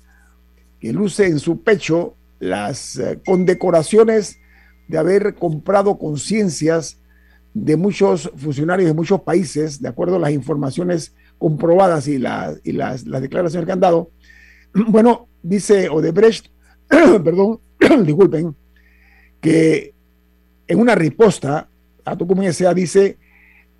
que 0.80 0.92
luce 0.92 1.28
en 1.28 1.40
su 1.40 1.62
pecho 1.62 2.16
las 2.40 2.98
eh, 2.98 3.20
condecoraciones 3.24 4.40
de 4.88 4.98
haber 4.98 5.36
comprado 5.36 6.00
conciencias 6.00 6.98
de 7.54 7.76
muchos 7.76 8.32
funcionarios 8.36 8.88
de 8.88 8.94
muchos 8.94 9.22
países, 9.22 9.82
de 9.82 9.90
acuerdo 9.90 10.16
a 10.16 10.20
las 10.20 10.32
informaciones 10.32 11.14
comprobadas 11.38 12.08
y, 12.08 12.16
y 12.16 12.72
las, 12.72 13.04
declaraciones 13.04 13.66
que 13.66 13.72
han 13.72 13.80
dado. 13.80 14.12
Bueno, 14.88 15.28
dice 15.44 15.90
Odebrecht, 15.90 16.48
perdón, 16.88 17.60
disculpen, 18.06 18.56
que 19.42 19.94
en 20.68 20.80
una 20.80 20.96
respuesta 20.96 21.68
a 22.06 22.16
tu 22.16 22.26
comunidad 22.26 22.76
dice 22.76 23.18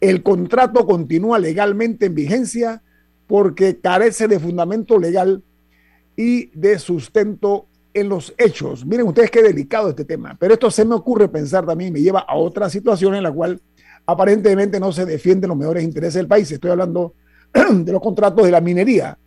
el 0.02 0.24
contrato 0.24 0.86
continúa 0.86 1.40
legalmente 1.40 2.08
en 2.08 2.16
vigencia 2.16 2.82
porque 3.28 3.80
carece 3.80 4.28
de 4.28 4.40
fundamento 4.40 5.00
legal 5.00 5.44
y 6.18 6.48
de 6.48 6.80
sustento 6.80 7.68
en 7.94 8.10
los 8.10 8.34
hechos, 8.38 8.86
miren 8.86 9.08
ustedes 9.08 9.32
qué 9.32 9.42
delicado 9.42 9.90
este 9.90 10.06
tema, 10.06 10.36
pero 10.40 10.54
esto 10.54 10.72
se 10.72 10.86
me 10.86 10.96
ocurre 10.96 11.28
pensar 11.28 11.66
también, 11.66 11.92
me 11.92 12.02
lleva 12.02 12.22
a 12.22 12.36
otra 12.36 12.70
situación 12.70 13.16
en 13.16 13.24
la 13.24 13.32
cual 13.32 13.60
aparentemente 14.06 14.80
no 14.80 14.92
se 14.92 15.06
defienden 15.06 15.50
los 15.50 15.58
mejores 15.58 15.84
intereses 15.84 16.16
del 16.16 16.28
país. 16.28 16.52
Estoy 16.52 16.72
hablando 16.72 17.14
de 17.54 17.92
los 17.92 18.02
contratos 18.02 18.46
de 18.46 18.52
la 18.52 18.62
minería, 18.62 19.18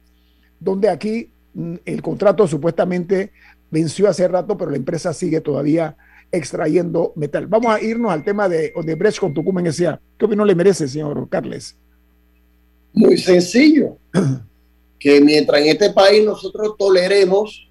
donde 0.58 0.88
aquí 0.88 1.30
mm, 1.54 1.74
el 1.84 2.02
contrato 2.02 2.46
supuestamente 2.46 3.32
venció 3.70 4.08
hace 4.08 4.26
rato, 4.28 4.56
pero 4.56 4.70
la 4.70 4.76
empresa 4.76 5.12
sigue 5.12 5.40
todavía 5.40 5.96
extrayendo 6.32 7.12
metal. 7.16 7.46
Vamos 7.46 7.74
a 7.74 7.80
irnos 7.80 8.12
al 8.12 8.24
tema 8.24 8.48
de 8.48 8.72
Odebrecht 8.74 9.20
con 9.20 9.34
Tucumán 9.34 9.66
S.A. 9.66 10.00
¿Qué 10.18 10.24
opinión 10.24 10.46
le 10.46 10.54
merece, 10.54 10.88
señor 10.88 11.28
Carles? 11.28 11.76
Muy 12.92 13.18
sencillo. 13.18 13.98
que 14.98 15.20
mientras 15.20 15.60
en 15.60 15.68
este 15.68 15.90
país 15.90 16.24
nosotros 16.24 16.76
toleremos 16.78 17.70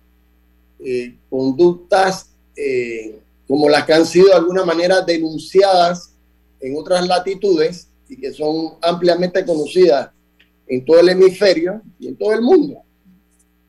eh, 0.85 1.15
conductas 1.29 2.29
eh, 2.57 3.19
como 3.47 3.69
las 3.69 3.85
que 3.85 3.93
han 3.93 4.05
sido 4.05 4.27
de 4.27 4.33
alguna 4.33 4.65
manera 4.65 5.01
denunciadas 5.01 6.13
en 6.59 6.75
otras 6.77 7.07
latitudes 7.07 7.87
y 8.09 8.17
que 8.17 8.33
son 8.33 8.73
ampliamente 8.81 9.45
conocidas 9.45 10.09
en 10.67 10.83
todo 10.83 10.99
el 10.99 11.07
hemisferio 11.07 11.81
y 11.99 12.07
en 12.09 12.17
todo 12.17 12.33
el 12.33 12.41
mundo. 12.41 12.81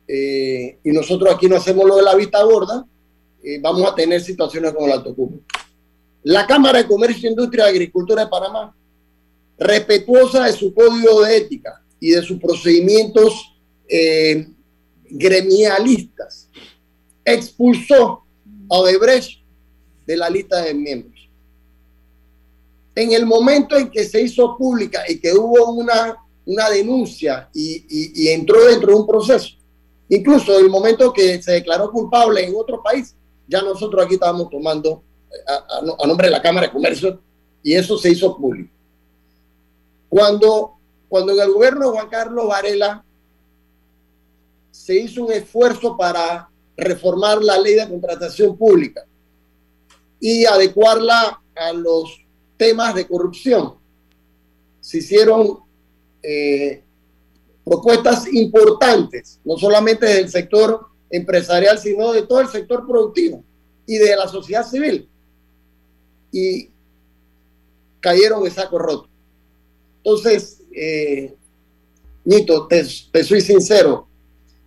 Eh, 0.09 0.79
y 0.83 0.91
nosotros 0.91 1.33
aquí 1.33 1.49
no 1.49 1.57
hacemos 1.57 1.87
lo 1.87 1.97
de 1.97 2.03
la 2.03 2.17
vista 2.17 2.43
gorda, 2.43 2.85
vamos 3.61 3.89
a 3.89 3.95
tener 3.95 4.21
situaciones 4.21 4.73
como 4.73 4.89
la 4.89 5.03
Tocumen. 5.03 5.41
La 6.25 6.47
Cámara 6.47 6.79
de 6.79 6.89
Comercio, 6.89 7.31
Industria 7.31 7.67
y 7.67 7.71
Agricultura 7.71 8.25
de 8.25 8.31
Panamá, 8.31 8.75
respetuosa 9.59 10.47
de 10.47 10.53
su 10.53 10.75
código 10.75 11.23
de 11.23 11.37
ética 11.37 11.81
y 12.01 12.11
de 12.11 12.23
sus 12.23 12.41
procedimientos 12.41 13.55
gremialistas, 15.11 16.49
expulsó 17.25 18.25
a 18.71 18.79
Odebrecht 18.79 19.41
de 20.07 20.17
la 20.17 20.29
lista 20.29 20.63
de 20.63 20.75
miembros. 20.75 21.29
En 22.95 23.13
el 23.13 23.27
momento 23.27 23.77
en 23.77 23.91
que 23.91 24.05
se 24.05 24.23
hizo 24.23 24.57
pública 24.57 25.03
y 25.09 25.19
que 25.19 25.33
hubo 25.33 25.73
una, 25.73 26.17
una 26.47 26.71
denuncia 26.71 27.49
y, 27.53 28.29
entró 28.29 28.65
dentro 28.67 28.93
de 28.93 29.01
un 29.01 29.07
proceso, 29.07 29.57
incluso 30.09 30.59
el 30.59 30.69
momento 30.69 31.13
que 31.13 31.43
se 31.43 31.53
declaró 31.53 31.91
culpable 31.91 32.45
en 32.45 32.55
otro 32.57 32.83
país, 32.83 33.17
ya 33.49 33.63
nosotros 33.63 34.05
aquí 34.05 34.15
estábamos 34.15 34.49
tomando 34.49 35.03
a, 35.47 36.03
a 36.03 36.07
nombre 36.07 36.29
de 36.29 36.33
la 36.33 36.43
Cámara 36.43 36.69
de 36.69 36.73
Comercio 36.73 37.21
y 37.63 37.75
eso 37.75 37.99
se 37.99 38.11
hizo 38.11 38.37
público. 38.37 38.71
Cuando, 40.09 40.75
cuando 41.09 41.33
en 41.33 41.41
el 41.41 41.53
gobierno 41.53 41.87
de 41.87 41.93
Juan 41.93 42.09
Carlos 42.09 42.47
Varela 42.47 43.05
se 44.71 44.95
hizo 45.01 45.25
un 45.25 45.33
esfuerzo 45.33 45.97
para 45.97 46.49
reformar 46.77 47.43
la 47.43 47.59
ley 47.59 47.75
de 47.75 47.89
contratación 47.89 48.57
pública 48.57 49.07
y 50.21 50.45
adecuarla 50.45 51.41
a 51.55 51.73
los 51.73 52.21
temas 52.57 52.95
de 52.95 53.07
corrupción. 53.07 53.75
Se 54.81 54.99
hicieron 54.99 55.61
eh, 56.23 56.83
propuestas 57.65 58.33
importantes, 58.33 59.41
no 59.45 59.57
solamente 59.57 60.07
del 60.07 60.29
sector 60.29 60.87
empresarial, 61.11 61.79
sino 61.79 62.13
de 62.13 62.23
todo 62.23 62.41
el 62.41 62.49
sector 62.49 62.87
productivo 62.87 63.45
y 63.87 63.99
de 63.99 64.17
la 64.17 64.29
sociedad 64.29 64.67
civil. 64.67 65.09
Y 66.33 66.71
cayeron 68.01 68.45
en 68.45 68.53
saco 68.53 68.79
roto. 68.79 69.09
Entonces, 69.99 70.61
eh, 70.73 71.35
Nito, 72.25 72.67
te, 72.67 72.85
soy 72.85 73.41
sincero, 73.41 74.09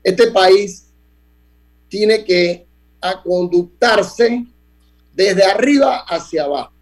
este 0.04 0.32
país 0.32 0.87
tiene 1.90 2.24
que 2.24 2.66
conductarse 3.24 4.46
desde 5.14 5.44
arriba 5.44 6.06
hacia 6.08 6.44
abajo. 6.44 6.74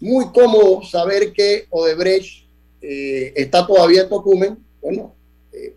Muy 0.00 0.30
cómodo 0.32 0.82
saber 0.82 1.32
que 1.32 1.66
Odebrecht 1.70 2.46
eh, 2.82 3.32
está 3.34 3.66
todavía 3.66 4.02
en 4.02 4.08
Tocumen. 4.08 4.58
Bueno, 4.80 5.14
eh, 5.52 5.74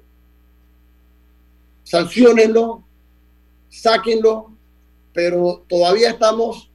sancionenlo, 1.84 2.84
sáquenlo, 3.70 4.54
pero 5.14 5.64
todavía 5.68 6.12
estamos 6.12 6.70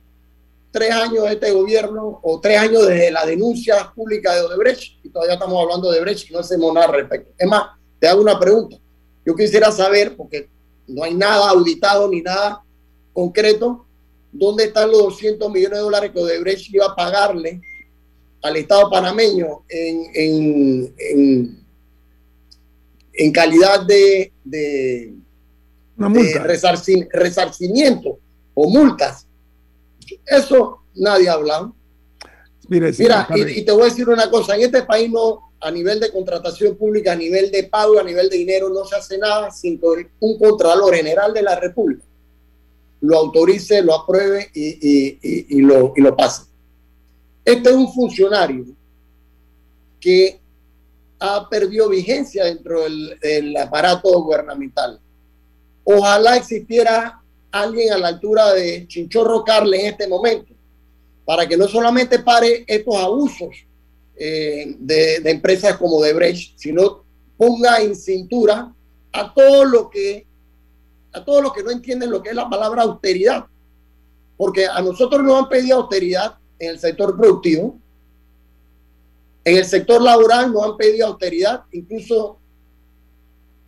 tres 0.71 0.91
años 0.91 1.25
de 1.25 1.35
este 1.35 1.53
gobierno 1.53 2.19
o 2.23 2.41
tres 2.41 2.59
años 2.59 2.87
desde 2.89 3.13
la 3.13 3.25
denuncia 3.25 3.93
pública 3.95 4.35
de 4.35 4.41
Odebrecht 4.41 5.05
y 5.05 5.11
todavía 5.11 5.35
estamos 5.35 5.63
hablando 5.63 5.91
de 5.91 5.99
Odebrecht 5.99 6.31
y 6.31 6.33
no 6.33 6.41
hacemos 6.41 6.75
nada 6.75 6.87
al 6.87 6.95
respecto. 6.95 7.33
Es 7.39 7.47
más, 7.47 7.69
te 8.01 8.09
hago 8.09 8.21
una 8.21 8.39
pregunta. 8.41 8.77
Yo 9.25 9.37
quisiera 9.37 9.71
saber, 9.71 10.17
porque 10.17 10.49
no 10.87 11.05
hay 11.05 11.15
nada 11.15 11.51
auditado 11.51 12.09
ni 12.09 12.23
nada 12.23 12.63
concreto, 13.13 13.87
¿dónde 14.33 14.65
están 14.65 14.91
los 14.91 15.03
200 15.03 15.51
millones 15.51 15.79
de 15.79 15.85
dólares 15.85 16.11
que 16.13 16.19
Odebrecht 16.21 16.73
iba 16.75 16.87
a 16.87 16.97
pagarle 16.97 17.61
al 18.43 18.57
Estado 18.57 18.91
panameño 18.91 19.65
en, 19.69 20.95
en, 23.13 23.33
calidad 23.33 23.87
de, 23.87 24.33
de, 24.45 25.15
resarcimiento 27.13 28.19
o 28.53 28.69
multas 28.69 29.27
eso 30.27 30.81
nadie 30.95 31.29
ha 31.29 31.35
hablado. 31.35 31.75
Mira, 32.69 32.89
y, 33.35 33.63
te 33.63 33.73
voy 33.73 33.83
a 33.83 33.85
decir 33.87 34.09
una 34.09 34.31
cosa, 34.31 34.57
en 34.57 34.63
este 34.63 34.83
país 34.83 35.11
no, 35.11 35.44
a 35.65 35.71
nivel 35.71 35.99
de 35.99 36.13
contratación 36.13 36.77
pública, 36.77 37.13
a 37.13 37.17
nivel 37.17 37.51
de 37.51 37.65
pago, 37.65 37.99
a 37.99 38.03
nivel 38.03 38.29
de 38.29 38.37
dinero, 38.37 38.69
no 38.69 38.85
se 38.85 38.97
hace 38.97 39.17
nada 39.17 39.51
sin 39.51 39.81
que 39.81 40.11
un 40.21 40.39
Contralor 40.39 40.95
General 40.95 41.33
de 41.33 41.43
la 41.43 41.59
República 41.59 42.05
lo 43.01 43.19
autorice, 43.19 43.83
lo 43.83 43.95
apruebe 43.95 44.51
y, 44.55 45.61
lo, 45.63 46.17
pase. 46.17 46.45
Este 47.45 47.71
es 47.71 47.75
un 47.75 47.93
funcionario 47.93 48.67
que 50.01 50.39
ha 51.19 51.49
perdido 51.49 51.89
vigencia 51.89 52.45
dentro 52.45 52.83
del, 52.83 53.19
del 53.21 53.57
aparato 53.57 54.23
gubernamental. 54.23 55.01
Ojalá 55.83 56.37
existiera 56.37 57.23
alguien 57.51 57.93
a 57.93 57.99
la 57.99 58.09
altura 58.09 58.53
de 58.53 58.87
Chinchorro 58.87 59.45
Carle 59.45 59.81
en 59.81 59.87
este 59.87 60.09
momento, 60.09 60.53
para 61.25 61.47
que 61.47 61.57
no 61.57 61.69
solamente 61.69 62.19
pare 62.19 62.65
estos 62.67 62.97
abusos 62.97 63.67
eh, 64.17 64.77
de, 64.79 65.17
empresas 65.31 65.77
como 65.77 66.03
Debrecht, 66.03 66.57
sino 66.57 67.05
ponga 67.37 67.79
en 67.81 67.97
cintura 67.97 68.73
a 69.13 69.35
todo 69.35 69.65
lo 69.65 69.91
que 69.91 70.27
a 71.13 71.25
todos 71.25 71.43
los 71.43 71.53
que 71.53 71.63
no 71.63 71.71
entienden 71.71 72.11
lo 72.11 72.23
que 72.23 72.31
es 72.31 72.35
la 72.35 72.51
palabra 72.51 72.83
austeridad, 72.83 73.47
porque 74.37 74.67
a 74.67 74.83
nosotros 74.83 75.23
nos 75.23 75.43
han 75.43 75.49
pedido 75.49 75.77
austeridad 75.77 76.39
en 76.59 76.71
el 76.71 76.79
sector 76.81 77.17
productivo, 77.17 77.79
en 79.45 79.57
el 79.57 79.65
sector 79.65 80.03
laboral 80.03 80.53
nos 80.53 80.65
han 80.65 80.77
pedido 80.77 81.07
austeridad, 81.07 81.63
incluso 81.71 82.41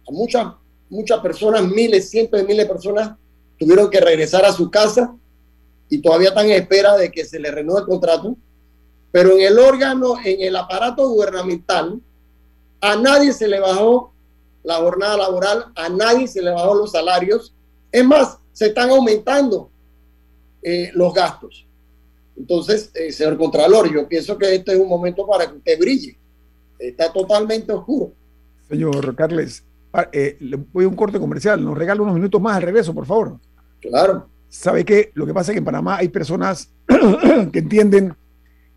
a 0.09 0.13
muchas 0.13 0.47
muchas 0.89 1.21
personas, 1.21 1.67
miles, 1.69 2.11
cientos 2.11 2.41
de 2.41 2.47
miles 2.47 2.67
de 2.67 2.73
personas 2.73 3.17
tuvieron 3.59 3.91
que 3.91 4.01
regresar 4.01 4.45
a 4.45 4.53
su 4.53 4.71
casa 4.71 5.15
y 5.89 5.99
todavía 5.99 6.29
están 6.29 6.47
en 6.47 6.63
espera 6.63 6.97
de 6.97 7.11
que 7.11 7.25
se 7.25 7.39
les 7.39 7.55
renueve 7.55 7.83
el 7.83 7.87
contrato. 7.87 8.37
Pero 9.17 9.33
en 9.33 9.41
el 9.41 9.59
órgano, 9.59 10.17
en 10.23 10.43
el 10.43 10.55
aparato 10.57 11.09
gubernamental, 11.09 11.99
a 12.83 12.97
nadie 12.97 13.33
se 13.33 13.49
le 13.49 13.59
bajó 13.59 14.13
la 14.63 14.75
jornada 14.75 15.17
laboral, 15.17 15.73
a 15.75 15.89
nadie 15.89 16.29
se 16.29 16.43
le 16.43 16.51
bajó 16.51 16.75
los 16.75 16.93
salarios. 16.93 17.55
Es 17.91 18.05
más, 18.05 18.37
se 18.53 18.67
están 18.67 18.91
aumentando 18.91 19.71
eh, 20.61 20.91
los 20.93 21.15
gastos. 21.15 21.67
Entonces, 22.37 22.91
eh, 22.93 23.11
señor 23.11 23.39
Contralor, 23.39 23.91
yo 23.91 24.07
pienso 24.07 24.37
que 24.37 24.55
este 24.55 24.75
es 24.75 24.79
un 24.79 24.89
momento 24.89 25.27
para 25.27 25.51
que 25.51 25.57
usted 25.57 25.79
brille. 25.79 26.19
Está 26.79 27.11
totalmente 27.11 27.73
oscuro. 27.73 28.13
Señor 28.69 29.17
Carles, 29.17 29.65
eh, 30.13 30.37
le 30.41 30.57
voy 30.57 30.85
a 30.85 30.89
un 30.89 30.95
corte 30.95 31.19
comercial. 31.19 31.65
Nos 31.65 31.79
regala 31.79 32.03
unos 32.03 32.17
minutos 32.17 32.39
más 32.39 32.57
al 32.59 32.65
regreso, 32.65 32.93
por 32.93 33.07
favor. 33.07 33.39
Claro. 33.81 34.29
¿Sabe 34.51 34.85
qué? 34.85 35.11
Lo 35.15 35.25
que 35.25 35.33
pasa 35.33 35.53
es 35.53 35.55
que 35.55 35.61
en 35.61 35.65
Panamá 35.65 35.97
hay 35.97 36.11
personas 36.11 36.71
que 37.51 37.61
entienden 37.61 38.15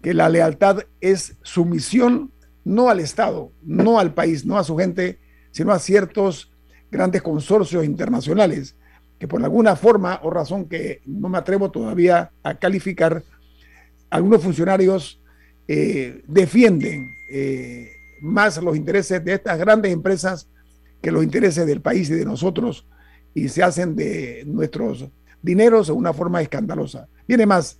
que 0.02 0.14
la 0.14 0.30
lealtad 0.30 0.80
es 1.02 1.38
sumisión 1.44 2.32
no 2.64 2.90
al 2.90 3.00
Estado, 3.00 3.52
no 3.64 4.00
al 4.00 4.14
país, 4.14 4.46
no 4.46 4.58
a 4.58 4.64
su 4.64 4.78
gente, 4.78 5.20
sino 5.52 5.72
a 5.72 5.80
ciertos 5.80 6.52
grandes 6.92 7.22
consorcios 7.22 7.86
internacionales 7.86 8.76
que 9.20 9.28
por 9.28 9.44
alguna 9.44 9.76
forma 9.76 10.20
o 10.24 10.30
razón 10.30 10.66
que 10.66 11.02
no 11.06 11.28
me 11.28 11.38
atrevo 11.38 11.70
todavía 11.70 12.32
a 12.42 12.56
calificar, 12.56 13.22
algunos 14.10 14.42
funcionarios 14.42 15.22
eh, 15.68 16.24
defienden 16.26 17.12
eh, 17.30 17.92
más 18.22 18.62
los 18.64 18.78
intereses 18.78 19.24
de 19.24 19.34
estas 19.34 19.60
grandes 19.60 19.92
empresas 19.92 20.48
que 21.02 21.12
los 21.12 21.24
intereses 21.24 21.68
del 21.68 21.82
país 21.82 22.10
y 22.10 22.14
de 22.14 22.26
nosotros 22.26 22.88
y 23.34 23.50
se 23.50 23.62
hacen 23.62 23.96
de 23.96 24.44
nuestros 24.46 25.08
dineros 25.42 25.88
de 25.88 25.94
una 25.94 26.14
forma 26.14 26.42
escandalosa. 26.42 27.08
Viene 27.28 27.46
más 27.46 27.80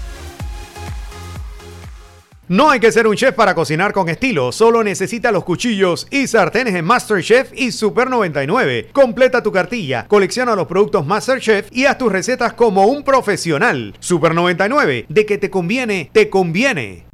No 2.51 2.69
hay 2.69 2.81
que 2.81 2.91
ser 2.91 3.07
un 3.07 3.15
chef 3.15 3.33
para 3.33 3.55
cocinar 3.55 3.93
con 3.93 4.09
estilo, 4.09 4.51
solo 4.51 4.83
necesita 4.83 5.31
los 5.31 5.45
cuchillos 5.45 6.05
y 6.11 6.27
sartenes 6.27 6.75
en 6.75 6.83
MasterChef 6.83 7.53
y 7.55 7.71
Super 7.71 8.09
99. 8.09 8.89
Completa 8.91 9.41
tu 9.41 9.53
cartilla, 9.53 10.05
colecciona 10.09 10.53
los 10.53 10.67
productos 10.67 11.05
MasterChef 11.05 11.69
y 11.71 11.85
haz 11.85 11.97
tus 11.97 12.11
recetas 12.11 12.51
como 12.51 12.87
un 12.87 13.05
profesional. 13.05 13.95
Super 14.01 14.35
99, 14.35 15.05
de 15.07 15.25
que 15.25 15.37
te 15.37 15.49
conviene, 15.49 16.09
te 16.11 16.29
conviene. 16.29 17.05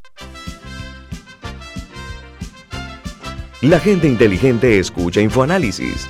La 3.62 3.80
gente 3.80 4.08
inteligente 4.08 4.80
escucha 4.80 5.22
InfoAnálisis. 5.22 6.10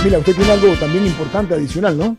Camila, 0.00 0.18
usted 0.18 0.34
tiene 0.34 0.52
algo 0.52 0.72
también 0.76 1.04
importante 1.04 1.52
adicional, 1.52 1.98
¿no? 1.98 2.16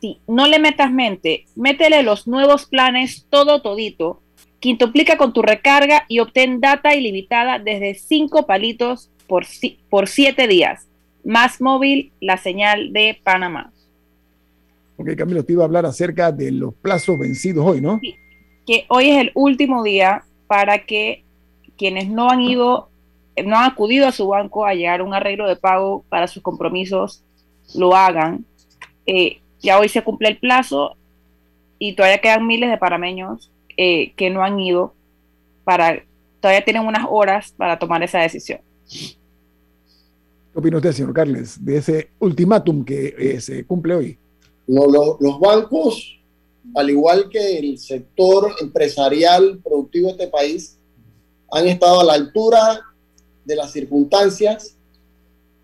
Sí, 0.00 0.18
no 0.26 0.48
le 0.48 0.58
metas 0.58 0.90
mente, 0.90 1.44
métele 1.54 2.02
los 2.02 2.26
nuevos 2.26 2.66
planes 2.66 3.24
todo 3.30 3.62
todito, 3.62 4.20
quintuplica 4.58 5.16
con 5.16 5.32
tu 5.32 5.42
recarga 5.42 6.06
y 6.08 6.18
obtén 6.18 6.60
data 6.60 6.96
ilimitada 6.96 7.60
desde 7.60 7.94
5 7.94 8.48
palitos 8.48 9.10
por, 9.28 9.46
por 9.88 10.08
7 10.08 10.48
días. 10.48 10.88
Más 11.24 11.60
móvil, 11.60 12.10
la 12.20 12.36
señal 12.36 12.92
de 12.92 13.16
Panamá. 13.22 13.72
Ok, 14.96 15.10
Camilo, 15.16 15.44
te 15.44 15.52
iba 15.52 15.62
a 15.62 15.66
hablar 15.66 15.86
acerca 15.86 16.32
de 16.32 16.50
los 16.50 16.74
plazos 16.74 17.16
vencidos 17.16 17.64
hoy, 17.64 17.80
¿no? 17.80 18.00
Sí, 18.00 18.16
que 18.66 18.86
hoy 18.88 19.10
es 19.10 19.20
el 19.20 19.30
último 19.36 19.84
día 19.84 20.24
para 20.48 20.84
que 20.84 21.22
quienes 21.78 22.08
no 22.08 22.28
han 22.28 22.40
ido 22.40 22.88
no 23.44 23.56
han 23.56 23.70
acudido 23.70 24.06
a 24.06 24.12
su 24.12 24.26
banco 24.28 24.66
a 24.66 24.74
llegar 24.74 25.00
a 25.00 25.04
un 25.04 25.14
arreglo 25.14 25.48
de 25.48 25.56
pago 25.56 26.04
para 26.08 26.28
sus 26.28 26.42
compromisos, 26.42 27.22
lo 27.74 27.94
hagan. 27.94 28.44
Eh, 29.06 29.40
ya 29.60 29.78
hoy 29.78 29.88
se 29.88 30.02
cumple 30.02 30.28
el 30.28 30.38
plazo 30.38 30.96
y 31.78 31.94
todavía 31.94 32.20
quedan 32.20 32.46
miles 32.46 32.70
de 32.70 32.78
panameños 32.78 33.50
eh, 33.76 34.12
que 34.16 34.30
no 34.30 34.42
han 34.42 34.60
ido 34.60 34.94
para, 35.64 36.02
todavía 36.40 36.64
tienen 36.64 36.86
unas 36.86 37.06
horas 37.08 37.54
para 37.56 37.78
tomar 37.78 38.02
esa 38.02 38.20
decisión. 38.20 38.60
¿Qué 40.52 40.58
opina 40.58 40.76
usted, 40.76 40.92
señor 40.92 41.14
Carles, 41.14 41.64
de 41.64 41.78
ese 41.78 42.10
ultimátum 42.18 42.84
que 42.84 43.14
eh, 43.18 43.40
se 43.40 43.64
cumple 43.64 43.94
hoy? 43.94 44.18
No, 44.66 44.86
los 44.86 45.40
bancos, 45.40 46.20
al 46.74 46.90
igual 46.90 47.28
que 47.30 47.58
el 47.58 47.78
sector 47.78 48.54
empresarial 48.60 49.58
productivo 49.64 50.08
de 50.08 50.12
este 50.12 50.28
país, 50.28 50.78
han 51.50 51.68
estado 51.68 52.00
a 52.00 52.04
la 52.04 52.14
altura 52.14 52.80
de 53.44 53.56
las 53.56 53.72
circunstancias. 53.72 54.76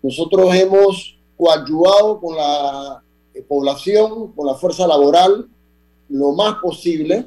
Nosotros 0.01 0.53
hemos 0.55 1.17
coadyuvado 1.37 2.19
con 2.19 2.35
la 2.35 3.03
eh, 3.33 3.41
población, 3.41 4.33
con 4.33 4.47
la 4.47 4.55
fuerza 4.55 4.87
laboral, 4.87 5.47
lo 6.09 6.31
más 6.33 6.55
posible. 6.55 7.25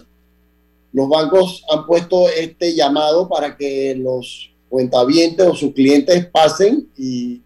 Los 0.92 1.08
bancos 1.08 1.64
han 1.70 1.86
puesto 1.86 2.28
este 2.28 2.74
llamado 2.74 3.28
para 3.28 3.56
que 3.56 3.94
los 3.94 4.50
cuentavientes 4.68 5.46
o 5.46 5.54
sus 5.54 5.72
clientes 5.72 6.26
pasen 6.26 6.88
y, 6.96 7.42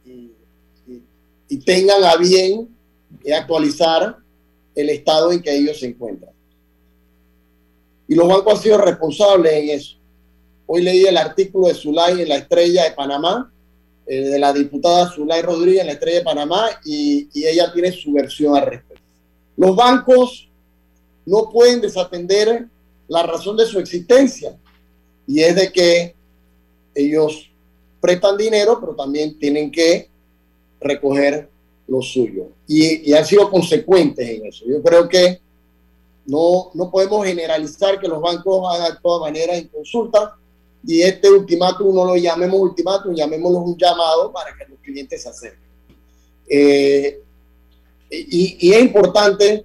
y 1.48 1.57
tengan 1.59 2.02
a 2.04 2.16
bien 2.16 2.68
actualizar 3.34 4.16
el 4.74 4.90
estado 4.90 5.32
en 5.32 5.42
que 5.42 5.57
ellos 5.57 5.80
se 5.80 5.86
encuentran. 5.86 6.32
Y 8.09 8.14
los 8.14 8.28
bancos 8.28 8.54
han 8.54 8.62
sido 8.62 8.78
responsables 8.78 9.52
en 9.52 9.70
eso. 9.70 9.96
Hoy 10.68 10.82
leí 10.82 11.04
el 11.04 11.16
artículo 11.16 11.68
de 11.68 11.74
Zulay 11.74 12.22
en 12.22 12.28
la 12.28 12.36
Estrella 12.36 12.84
de 12.84 12.90
Panamá, 12.90 13.52
eh, 14.06 14.20
de 14.20 14.38
la 14.38 14.52
diputada 14.52 15.10
Zulay 15.10 15.42
Rodríguez 15.42 15.82
en 15.82 15.86
la 15.86 15.92
Estrella 15.92 16.18
de 16.18 16.24
Panamá, 16.24 16.66
y, 16.84 17.28
y 17.32 17.46
ella 17.46 17.72
tiene 17.72 17.92
su 17.92 18.12
versión 18.12 18.56
al 18.56 18.66
respecto. 18.66 19.02
Los 19.56 19.76
bancos 19.76 20.48
no 21.24 21.50
pueden 21.50 21.80
desatender 21.80 22.66
la 23.06 23.22
razón 23.22 23.56
de 23.56 23.66
su 23.66 23.78
existencia, 23.78 24.56
y 25.26 25.40
es 25.40 25.54
de 25.54 25.70
que 25.70 26.14
ellos 26.94 27.48
prestan 28.00 28.36
dinero, 28.36 28.78
pero 28.80 28.94
también 28.94 29.38
tienen 29.38 29.70
que 29.70 30.08
recoger 30.80 31.48
lo 31.86 32.02
suyo. 32.02 32.48
Y, 32.66 33.08
y, 33.08 33.14
han 33.14 33.24
sido 33.24 33.48
consecuentes 33.48 34.28
en 34.28 34.46
eso. 34.46 34.64
Yo 34.66 34.82
creo 34.82 35.08
que 35.08 35.40
no, 36.26 36.70
no 36.74 36.90
podemos 36.90 37.24
generalizar 37.24 38.00
que 38.00 38.08
los 38.08 38.20
bancos 38.20 38.74
han 38.74 38.82
actuado 38.82 39.24
de 39.24 39.30
manera 39.32 39.56
en 39.56 39.68
consulta 39.68 40.36
y 40.87 41.03
este 41.03 41.28
ultimátum 41.28 41.93
no 41.93 42.05
lo 42.05 42.16
llamemos 42.16 42.61
ultimátum, 42.61 43.12
llamémoslo 43.12 43.59
un 43.59 43.76
llamado 43.76 44.32
para 44.32 44.57
que 44.57 44.66
los 44.66 44.78
clientes 44.78 45.22
se 45.22 45.28
acerquen. 45.28 45.66
Eh, 46.49 47.20
y, 48.09 48.68
y, 48.68 48.72
es 48.72 48.80
importante 48.82 49.64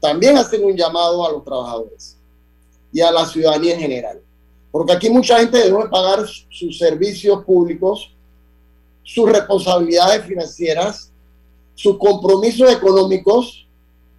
también 0.00 0.36
hacer 0.36 0.60
un 0.60 0.76
llamado 0.76 1.24
a 1.24 1.30
los 1.30 1.44
trabajadores 1.44 2.16
y 2.92 3.00
a 3.00 3.12
la 3.12 3.24
ciudadanía 3.26 3.74
en 3.74 3.80
general, 3.80 4.20
porque 4.72 4.92
aquí 4.92 5.08
mucha 5.08 5.38
gente 5.38 5.58
debe 5.58 5.88
pagar 5.88 6.26
sus 6.50 6.76
servicios 6.76 7.44
públicos, 7.44 8.12
sus 9.04 9.30
responsabilidades 9.30 10.26
financieras, 10.26 11.12
sus 11.76 11.96
compromisos 11.96 12.72
económicos 12.72 13.68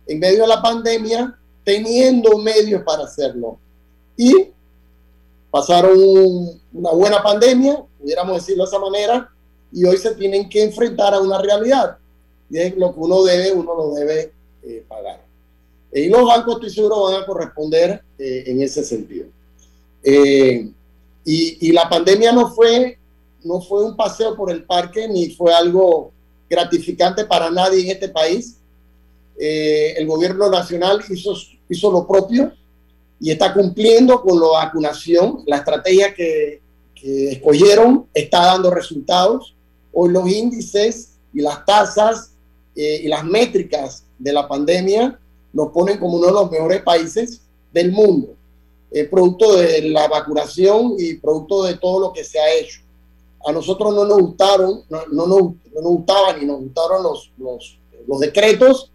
en 0.08 0.20
medio 0.20 0.44
de 0.44 0.48
la 0.48 0.62
pandemia, 0.62 1.38
teniendo 1.66 2.38
medios 2.38 2.84
para 2.84 3.04
hacerlo. 3.04 3.60
Y 4.16 4.52
pasaron 5.52 5.98
una 6.74 6.92
buena 6.92 7.24
pandemia, 7.24 7.84
pudiéramos 8.00 8.38
decirlo 8.38 8.64
de 8.64 8.70
esa 8.70 8.80
manera, 8.80 9.32
y 9.72 9.86
hoy 9.86 9.98
se 9.98 10.16
tienen 10.16 10.50
que 10.50 10.64
enfrentar 10.64 11.14
a 11.14 11.20
una 11.20 11.42
realidad. 11.42 11.98
Y 12.50 12.58
es 12.58 12.78
lo 12.78 12.94
que 12.94 13.00
uno 13.00 13.24
debe, 13.24 13.52
uno 13.52 13.76
lo 13.76 13.94
debe 13.94 14.34
eh, 14.64 14.84
pagar. 14.88 15.26
Y 15.92 16.08
los 16.08 16.26
bancos, 16.26 16.56
estoy 16.56 16.70
seguro, 16.70 17.04
van 17.04 17.22
a 17.22 17.26
corresponder 17.26 18.02
eh, 18.18 18.44
en 18.48 18.62
ese 18.62 18.84
sentido. 18.84 19.28
Eh, 20.04 20.70
y, 21.26 21.68
y, 21.68 21.72
la 21.72 21.90
pandemia 21.90 22.32
no 22.32 22.54
fue, 22.54 22.98
no 23.44 23.60
fue 23.62 23.84
un 23.84 23.96
paseo 23.98 24.36
por 24.36 24.52
el 24.52 24.64
parque, 24.64 25.08
ni 25.08 25.32
fue 25.32 25.54
algo 25.54 26.12
gratificante 26.50 27.26
para 27.26 27.50
nadie 27.50 27.82
en 27.82 27.92
este 27.92 28.10
país. 28.10 28.58
el 29.38 30.08
gobierno 30.08 30.50
nacional 30.50 31.04
hizo, 31.10 31.34
hizo 31.70 31.92
lo 31.92 32.08
propio, 32.08 32.54
y 33.20 33.32
está 33.32 33.54
cumpliendo 33.54 34.22
con 34.22 34.40
la 34.40 34.48
vacunación. 34.48 35.44
La 35.46 35.58
estrategia 35.58 36.14
que, 36.14 36.62
que 36.94 37.32
escogieron 37.32 38.08
está 38.14 38.46
dando 38.46 38.72
resultados. 38.72 39.56
Hoy 39.94 40.12
los 40.12 40.30
índices 40.30 41.18
y 41.34 41.42
las 41.42 41.66
tasas 41.66 42.32
eh, 42.76 43.02
y 43.04 43.08
las 43.08 43.24
métricas 43.24 44.04
de 44.18 44.34
la 44.34 44.48
pandemia 44.48 45.20
nos 45.54 45.72
ponen 45.72 46.00
como 46.00 46.18
uno 46.18 46.28
de 46.28 46.34
los 46.34 46.52
mejores 46.52 46.82
países 46.84 47.42
del 47.74 47.92
mundo, 47.92 48.36
eh, 48.92 49.06
producto 49.06 49.56
de 49.56 49.90
la 49.90 50.08
vacunación 50.08 50.94
y 50.98 51.16
producto 51.16 51.64
de 51.64 51.78
todo 51.78 52.00
lo 52.00 52.14
que 52.14 52.24
se 52.24 52.40
ha 52.40 52.54
hecho. 52.54 52.82
A 53.48 53.52
nosotros 53.52 53.94
no 53.94 54.06
nos 54.06 54.20
gustaron, 54.20 54.84
no, 54.90 55.02
no, 55.12 55.28
nos, 55.28 55.42
no 55.42 55.82
nos 55.82 55.92
gustaban 55.92 56.42
y 56.42 56.46
nos 56.46 56.60
gustaron 56.60 57.04
los, 57.04 57.32
los, 57.38 57.80
los 58.08 58.20
decretos, 58.20 58.92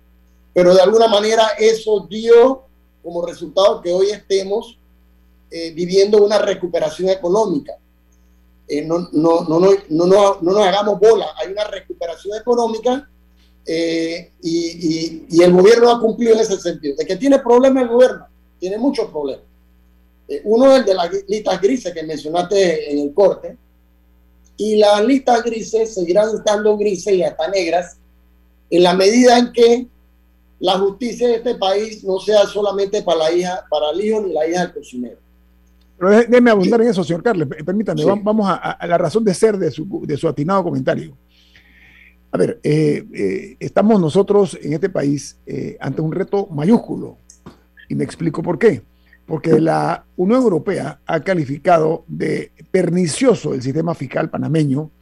pero 0.54 0.74
de 0.74 0.82
alguna 0.82 1.08
manera 1.08 1.48
eso 1.58 2.06
dio 2.08 2.62
como 3.02 3.26
resultado 3.26 3.80
que 3.82 3.92
hoy 3.92 4.10
estemos 4.10 4.78
eh, 5.50 5.72
viviendo 5.72 6.24
una 6.24 6.38
recuperación 6.38 7.10
económica. 7.10 7.76
Eh, 8.68 8.82
no, 8.82 9.08
no, 9.12 9.42
no, 9.42 9.60
no, 9.60 10.06
no, 10.06 10.38
nos 10.40 10.58
hagamos 10.58 10.98
bola, 10.98 11.26
hay 11.36 11.52
una 11.52 11.64
recuperación 11.64 12.38
económica 12.38 13.08
eh, 13.66 14.32
y, 14.40 15.26
y, 15.28 15.42
el 15.42 15.52
gobierno 15.52 15.90
ha 15.90 16.00
cumplido 16.00 16.34
en 16.34 16.40
ese 16.40 16.58
sentido. 16.58 16.96
De 16.96 17.04
que 17.04 17.16
tiene 17.16 17.38
problemas 17.40 17.82
el 17.82 17.90
gobierno, 17.90 18.26
tiene 18.58 18.78
muchos 18.78 19.10
problemas. 19.10 19.44
uno 20.44 20.72
es 20.72 20.80
el 20.80 20.84
de 20.86 20.94
las 20.94 21.10
listas 21.28 21.60
grises 21.60 21.92
que 21.92 22.02
mencionaste 22.02 22.92
en 22.92 22.98
el 23.00 23.12
corte, 23.12 23.56
y 24.56 24.76
las 24.76 25.04
listas 25.04 25.42
grises 25.42 25.94
seguirán 25.94 26.34
estando 26.34 26.76
grises 26.76 27.14
y 27.14 27.22
hasta 27.22 27.48
negras 27.48 27.96
en 28.70 28.82
la 28.82 28.94
medida 28.94 29.38
en 29.38 29.52
que 29.52 29.86
la 30.62 30.78
justicia 30.78 31.26
de 31.26 31.34
este 31.34 31.56
país 31.56 32.04
no 32.04 32.20
sea 32.20 32.46
solamente 32.46 33.02
para 33.02 33.18
la 33.18 33.32
hija, 33.32 33.66
para 33.68 33.90
el 33.90 34.00
hijo 34.00 34.20
ni 34.20 34.32
la 34.32 34.46
hija 34.46 34.60
del 34.60 34.72
cocinero. 34.72 35.18
Pero 35.98 36.10
déjeme 36.10 36.50
abundar 36.52 36.80
en 36.80 36.88
eso, 36.88 37.02
señor 37.02 37.20
Carles. 37.20 37.48
Permítame, 37.66 38.04
vamos 38.22 38.46
a, 38.48 38.78
la 38.86 38.96
razón 38.96 39.24
de 39.24 39.34
ser 39.34 39.58
de 39.58 39.72
su, 39.72 40.06
de 40.06 40.16
su 40.16 40.28
atinado 40.28 40.62
comentario. 40.62 41.16
A 42.30 42.38
ver, 42.38 42.60
eh, 42.62 43.04
eh, 43.12 43.56
estamos 43.58 44.00
nosotros 44.00 44.56
en 44.62 44.72
este 44.72 44.88
país 44.88 45.36
eh, 45.46 45.76
ante 45.80 46.00
un 46.00 46.12
reto 46.12 46.46
mayúsculo. 46.46 47.18
Y 47.88 47.96
me 47.96 48.04
explico 48.04 48.40
por 48.40 48.56
qué. 48.56 48.82
Porque 49.26 49.60
la 49.60 50.04
Unión 50.14 50.42
Europea 50.42 51.00
ha 51.04 51.20
calificado 51.24 52.04
de 52.06 52.52
pernicioso 52.70 53.52
el 53.52 53.62
sistema 53.62 53.96
fiscal 53.96 54.30
panameño. 54.30 54.92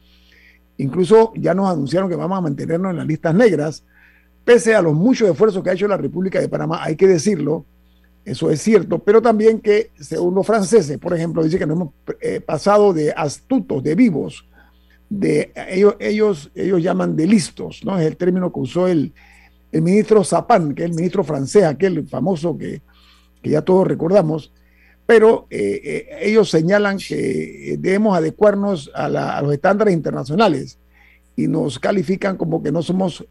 Incluso 0.77 1.33
ya 1.35 1.53
nos 1.53 1.69
anunciaron 1.69 2.09
que 2.09 2.15
vamos 2.15 2.39
a 2.39 2.41
mantenernos 2.41 2.89
en 2.89 2.97
las 2.97 3.05
listas 3.05 3.35
negras, 3.35 3.83
pese 4.43 4.75
a 4.75 4.81
los 4.81 4.93
muchos 4.93 5.29
esfuerzos 5.29 5.63
que 5.63 5.69
ha 5.69 5.73
hecho 5.73 5.87
la 5.87 5.97
República 5.97 6.39
de 6.39 6.49
Panamá, 6.49 6.83
hay 6.83 6.95
que 6.95 7.07
decirlo, 7.07 7.65
eso 8.23 8.51
es 8.51 8.61
cierto, 8.61 8.99
pero 8.99 9.21
también 9.21 9.59
que 9.59 9.91
según 9.99 10.35
los 10.35 10.45
franceses, 10.45 10.97
por 10.97 11.13
ejemplo, 11.13 11.43
dice 11.43 11.57
que 11.57 11.65
nos 11.65 11.75
hemos 11.75 11.93
eh, 12.21 12.39
pasado 12.39 12.93
de 12.93 13.11
astutos, 13.11 13.83
de 13.83 13.95
vivos, 13.95 14.45
de 15.09 15.51
ellos, 15.69 15.95
ellos, 15.99 16.51
ellos 16.55 16.81
llaman 16.81 17.15
de 17.15 17.27
listos, 17.27 17.81
¿no? 17.83 17.99
Es 17.99 18.05
el 18.05 18.15
término 18.15 18.51
que 18.53 18.59
usó 18.59 18.87
el, 18.87 19.11
el 19.71 19.81
ministro 19.81 20.23
Zapán, 20.23 20.73
que 20.73 20.83
es 20.83 20.89
el 20.89 20.95
ministro 20.95 21.23
francés, 21.23 21.63
aquel 21.63 22.07
famoso 22.07 22.57
que, 22.57 22.81
que 23.41 23.49
ya 23.49 23.61
todos 23.61 23.87
recordamos, 23.87 24.51
pero 25.05 25.47
eh, 25.49 25.81
eh, 25.83 26.09
ellos 26.21 26.49
señalan 26.49 26.97
que 26.97 27.75
debemos 27.79 28.17
adecuarnos 28.17 28.91
a, 28.93 29.41
los 29.41 29.53
estándares 29.53 29.93
internacionales 29.93 30.77
y 31.35 31.47
nos 31.47 31.79
califican 31.79 32.37
como 32.37 32.61
que 32.61 32.71
no 32.71 32.81
somos 32.81 33.25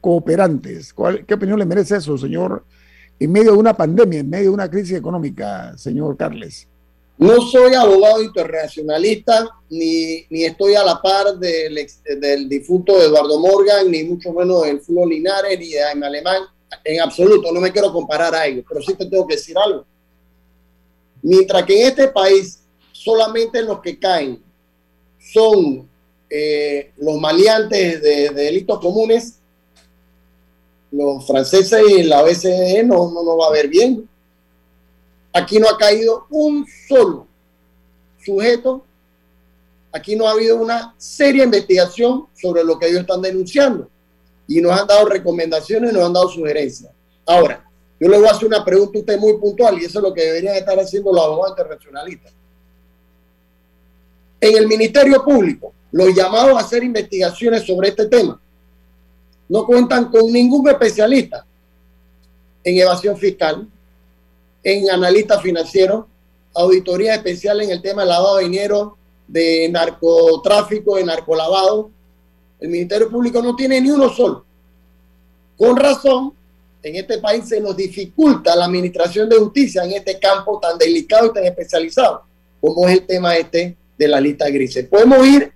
cooperantes. 0.00 0.94
¿Qué 1.26 1.34
opinión 1.34 1.58
le 1.58 1.66
merece 1.66 1.96
eso, 1.96 2.16
señor 2.16 2.64
en 3.18 3.32
medio 3.32 3.52
de 3.52 3.58
una 3.58 3.76
pandemia, 3.76 4.20
en 4.20 4.30
medio 4.30 4.44
de 4.44 4.50
una 4.50 4.70
crisis 4.70 4.96
económica, 4.96 5.76
señor 5.76 6.16
Carles? 6.16 6.68
No 7.18 7.40
soy 7.40 7.72
abogado 7.72 8.22
internacionalista, 8.22 9.48
ni, 9.70 10.26
ni 10.28 10.44
estoy 10.44 10.74
a 10.74 10.84
la 10.84 11.00
par 11.00 11.38
del, 11.38 11.86
del 12.20 12.48
difunto 12.48 13.00
Eduardo 13.00 13.40
Morgan, 13.40 13.90
ni 13.90 14.04
mucho 14.04 14.32
menos 14.32 14.64
del 14.64 14.80
Fútbol 14.80 15.08
Linares, 15.08 15.58
ni 15.58 15.70
de 15.70 15.82
Jaime 15.82 16.06
Alemán. 16.06 16.42
En 16.84 17.00
absoluto, 17.00 17.50
no 17.52 17.60
me 17.60 17.72
quiero 17.72 17.90
comparar 17.90 18.34
a 18.34 18.46
ellos, 18.46 18.64
pero 18.68 18.82
sí 18.82 18.92
te 18.94 19.06
tengo 19.06 19.26
que 19.26 19.36
decir 19.36 19.56
algo. 19.56 19.86
Mientras 21.22 21.64
que 21.64 21.80
en 21.80 21.88
este 21.88 22.08
país 22.08 22.60
solamente 22.92 23.62
los 23.62 23.80
que 23.80 23.98
caen 23.98 24.42
son 25.18 25.88
eh, 26.28 26.92
los 26.96 27.20
maleantes 27.20 28.02
de, 28.02 28.30
de 28.30 28.44
delitos 28.44 28.80
comunes, 28.80 29.38
los 30.90 31.26
franceses 31.26 31.82
y 31.88 32.02
la 32.04 32.22
OSD 32.22 32.82
no, 32.84 33.10
no, 33.10 33.22
no 33.22 33.36
va 33.36 33.48
a 33.48 33.52
ver 33.52 33.68
bien. 33.68 34.08
Aquí 35.32 35.58
no 35.58 35.68
ha 35.68 35.76
caído 35.76 36.26
un 36.30 36.66
solo 36.88 37.26
sujeto, 38.24 38.84
aquí 39.92 40.16
no 40.16 40.26
ha 40.26 40.32
habido 40.32 40.56
una 40.56 40.94
seria 40.96 41.44
investigación 41.44 42.26
sobre 42.34 42.64
lo 42.64 42.78
que 42.78 42.88
ellos 42.88 43.00
están 43.00 43.22
denunciando 43.22 43.88
y 44.48 44.60
nos 44.60 44.78
han 44.78 44.86
dado 44.86 45.06
recomendaciones, 45.06 45.92
nos 45.92 46.04
han 46.04 46.12
dado 46.12 46.28
sugerencias. 46.28 46.90
Ahora, 47.26 47.68
yo 47.98 48.08
le 48.08 48.18
voy 48.18 48.26
a 48.26 48.30
hacer 48.30 48.46
una 48.46 48.64
pregunta 48.64 48.98
a 48.98 49.00
usted 49.00 49.18
muy 49.18 49.34
puntual 49.38 49.80
y 49.80 49.84
eso 49.84 49.98
es 49.98 50.02
lo 50.02 50.14
que 50.14 50.22
deberían 50.22 50.56
estar 50.56 50.78
haciendo 50.78 51.12
los 51.12 51.24
abogados 51.24 51.50
internacionalistas. 51.58 52.32
En 54.40 54.56
el 54.56 54.66
Ministerio 54.66 55.24
Público, 55.24 55.72
los 55.92 56.14
llamados 56.14 56.56
a 56.56 56.60
hacer 56.60 56.82
investigaciones 56.84 57.64
sobre 57.64 57.88
este 57.88 58.06
tema 58.06 58.40
no 59.48 59.64
cuentan 59.64 60.10
con 60.10 60.32
ningún 60.32 60.68
especialista 60.68 61.46
en 62.64 62.78
evasión 62.78 63.16
fiscal, 63.16 63.66
en 64.62 64.90
analista 64.90 65.38
financiero, 65.40 66.08
auditoría 66.54 67.14
especial 67.14 67.60
en 67.60 67.70
el 67.70 67.80
tema 67.80 68.02
de 68.02 68.08
lavado 68.08 68.38
de 68.38 68.44
dinero, 68.44 68.96
de 69.28 69.68
narcotráfico, 69.68 70.96
de 70.96 71.04
narcolavado. 71.04 71.90
El 72.58 72.70
Ministerio 72.70 73.08
Público 73.08 73.40
no 73.40 73.54
tiene 73.54 73.80
ni 73.80 73.90
uno 73.90 74.08
solo. 74.08 74.44
Con 75.56 75.76
razón, 75.76 76.32
en 76.82 76.96
este 76.96 77.18
país 77.18 77.48
se 77.48 77.60
nos 77.60 77.76
dificulta 77.76 78.56
la 78.56 78.64
administración 78.64 79.28
de 79.28 79.36
justicia 79.36 79.84
en 79.84 79.92
este 79.92 80.18
campo 80.18 80.58
tan 80.60 80.76
delicado 80.76 81.26
y 81.26 81.32
tan 81.32 81.44
especializado 81.44 82.22
como 82.60 82.88
es 82.88 82.98
el 82.98 83.06
tema 83.06 83.36
este 83.36 83.76
de 83.96 84.08
la 84.08 84.20
lista 84.20 84.48
grises. 84.48 84.88
Podemos 84.88 85.24
ir 85.26 85.52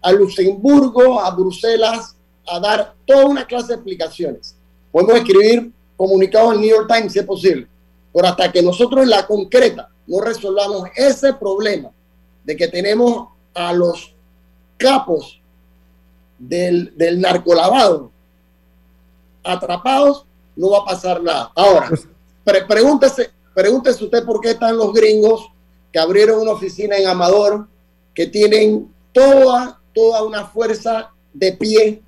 a 0.00 0.12
Luxemburgo, 0.12 1.20
a 1.20 1.30
Bruselas, 1.30 2.16
a 2.46 2.60
dar 2.60 2.94
toda 3.06 3.26
una 3.26 3.46
clase 3.46 3.68
de 3.68 3.74
explicaciones. 3.74 4.56
Podemos 4.90 5.16
escribir 5.16 5.72
comunicados 5.96 6.54
en 6.54 6.60
New 6.60 6.70
York 6.70 6.90
Times 6.92 7.12
si 7.12 7.18
es 7.18 7.26
posible, 7.26 7.66
pero 8.12 8.28
hasta 8.28 8.50
que 8.50 8.62
nosotros 8.62 9.02
en 9.02 9.10
la 9.10 9.26
concreta 9.26 9.90
no 10.06 10.20
resolvamos 10.20 10.88
ese 10.96 11.34
problema 11.34 11.90
de 12.44 12.56
que 12.56 12.68
tenemos 12.68 13.28
a 13.54 13.72
los 13.72 14.14
capos 14.76 15.40
del, 16.38 16.92
del 16.96 17.20
narcolavado 17.20 18.10
atrapados, 19.44 20.24
no 20.56 20.70
va 20.70 20.78
a 20.78 20.84
pasar 20.84 21.22
nada. 21.22 21.52
Ahora, 21.54 21.88
pues- 21.88 22.06
pregúntese, 22.66 23.30
pregúntese 23.54 24.04
usted 24.04 24.24
por 24.24 24.40
qué 24.40 24.50
están 24.50 24.76
los 24.76 24.92
gringos 24.92 25.48
que 25.92 25.98
abrieron 25.98 26.40
una 26.40 26.52
oficina 26.52 26.96
en 26.96 27.06
Amador, 27.06 27.66
que 28.14 28.26
tienen 28.26 28.92
toda, 29.12 29.77
toda 29.98 30.22
una 30.22 30.46
fuerza 30.46 31.10
de 31.34 31.52
pie 31.54 32.00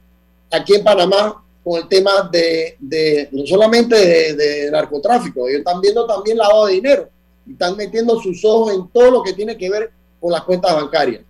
aquí 0.48 0.74
en 0.74 0.84
Panamá 0.84 1.42
con 1.64 1.80
el 1.80 1.88
tema 1.88 2.30
de, 2.30 3.28
no 3.32 3.44
solamente 3.46 3.96
de, 4.32 4.70
narcotráfico, 4.70 5.48
ellos 5.48 5.58
están 5.58 5.80
viendo 5.80 6.06
también 6.06 6.38
lavado 6.38 6.66
de 6.66 6.74
dinero 6.74 7.08
y 7.44 7.52
están 7.52 7.76
metiendo 7.76 8.20
sus 8.20 8.44
ojos 8.44 8.74
en 8.74 8.88
todo 8.90 9.10
lo 9.10 9.22
que 9.24 9.32
tiene 9.32 9.56
que 9.56 9.68
ver 9.68 9.90
con 10.20 10.30
las 10.30 10.44
cuentas 10.44 10.72
bancarias. 10.72 11.22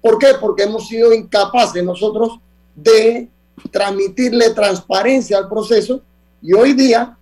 ¿Por 0.00 0.18
qué? 0.18 0.28
Porque 0.40 0.62
hemos 0.62 0.86
sido 0.86 1.12
incapaces 1.12 1.82
nosotros 1.82 2.38
de 2.76 3.28
transmitirle 3.72 4.50
transparencia 4.50 5.38
al 5.38 5.48
proceso 5.48 6.00
y 6.40 6.52
hoy 6.52 6.74
día 6.74 7.16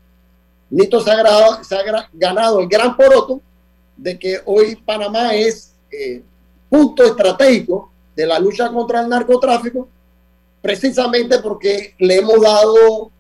Nito 0.69 1.01
se 1.01 1.11
ha, 1.11 1.65
se 1.65 1.77
ha 1.77 2.09
ganado 2.13 2.61
el 2.61 2.69
gran 2.69 2.95
poroto 2.95 3.41
de 3.97 4.19
que 4.19 4.41
hoy 4.45 4.77
Panamá 4.77 5.35
es 5.35 5.73
eh, 5.91 6.23
punto 6.69 7.05
estratégico 7.05 7.92
de 8.15 8.27
la 8.27 8.39
lucha 8.39 8.71
contra 8.71 9.01
el 9.01 9.09
narcotráfico 9.09 9.89
precisamente 10.63 11.41
porque 11.41 11.95
le 11.99 12.19
hemos 12.19 12.41
dado 12.41 13.11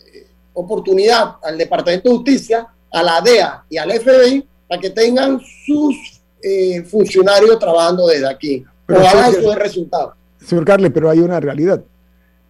eh, 0.00 0.26
oportunidad 0.52 1.36
al 1.42 1.56
Departamento 1.56 2.10
de 2.10 2.16
Justicia, 2.16 2.68
a 2.92 3.02
la 3.02 3.20
DEA 3.20 3.64
y 3.68 3.78
al 3.78 3.90
FBI 3.90 4.46
para 4.68 4.80
que 4.80 4.90
tengan 4.90 5.40
sus 5.66 6.20
eh, 6.42 6.82
funcionarios 6.84 7.58
trabajando 7.58 8.06
desde 8.06 8.28
aquí. 8.28 8.64
Pero 8.86 9.00
Ojalá 9.00 9.28
eso 9.30 9.50
dé 9.50 9.56
resultado. 9.56 10.14
Señor 10.44 10.66
Carles, 10.66 10.92
pero 10.92 11.08
hay 11.08 11.20
una 11.20 11.40
realidad. 11.40 11.82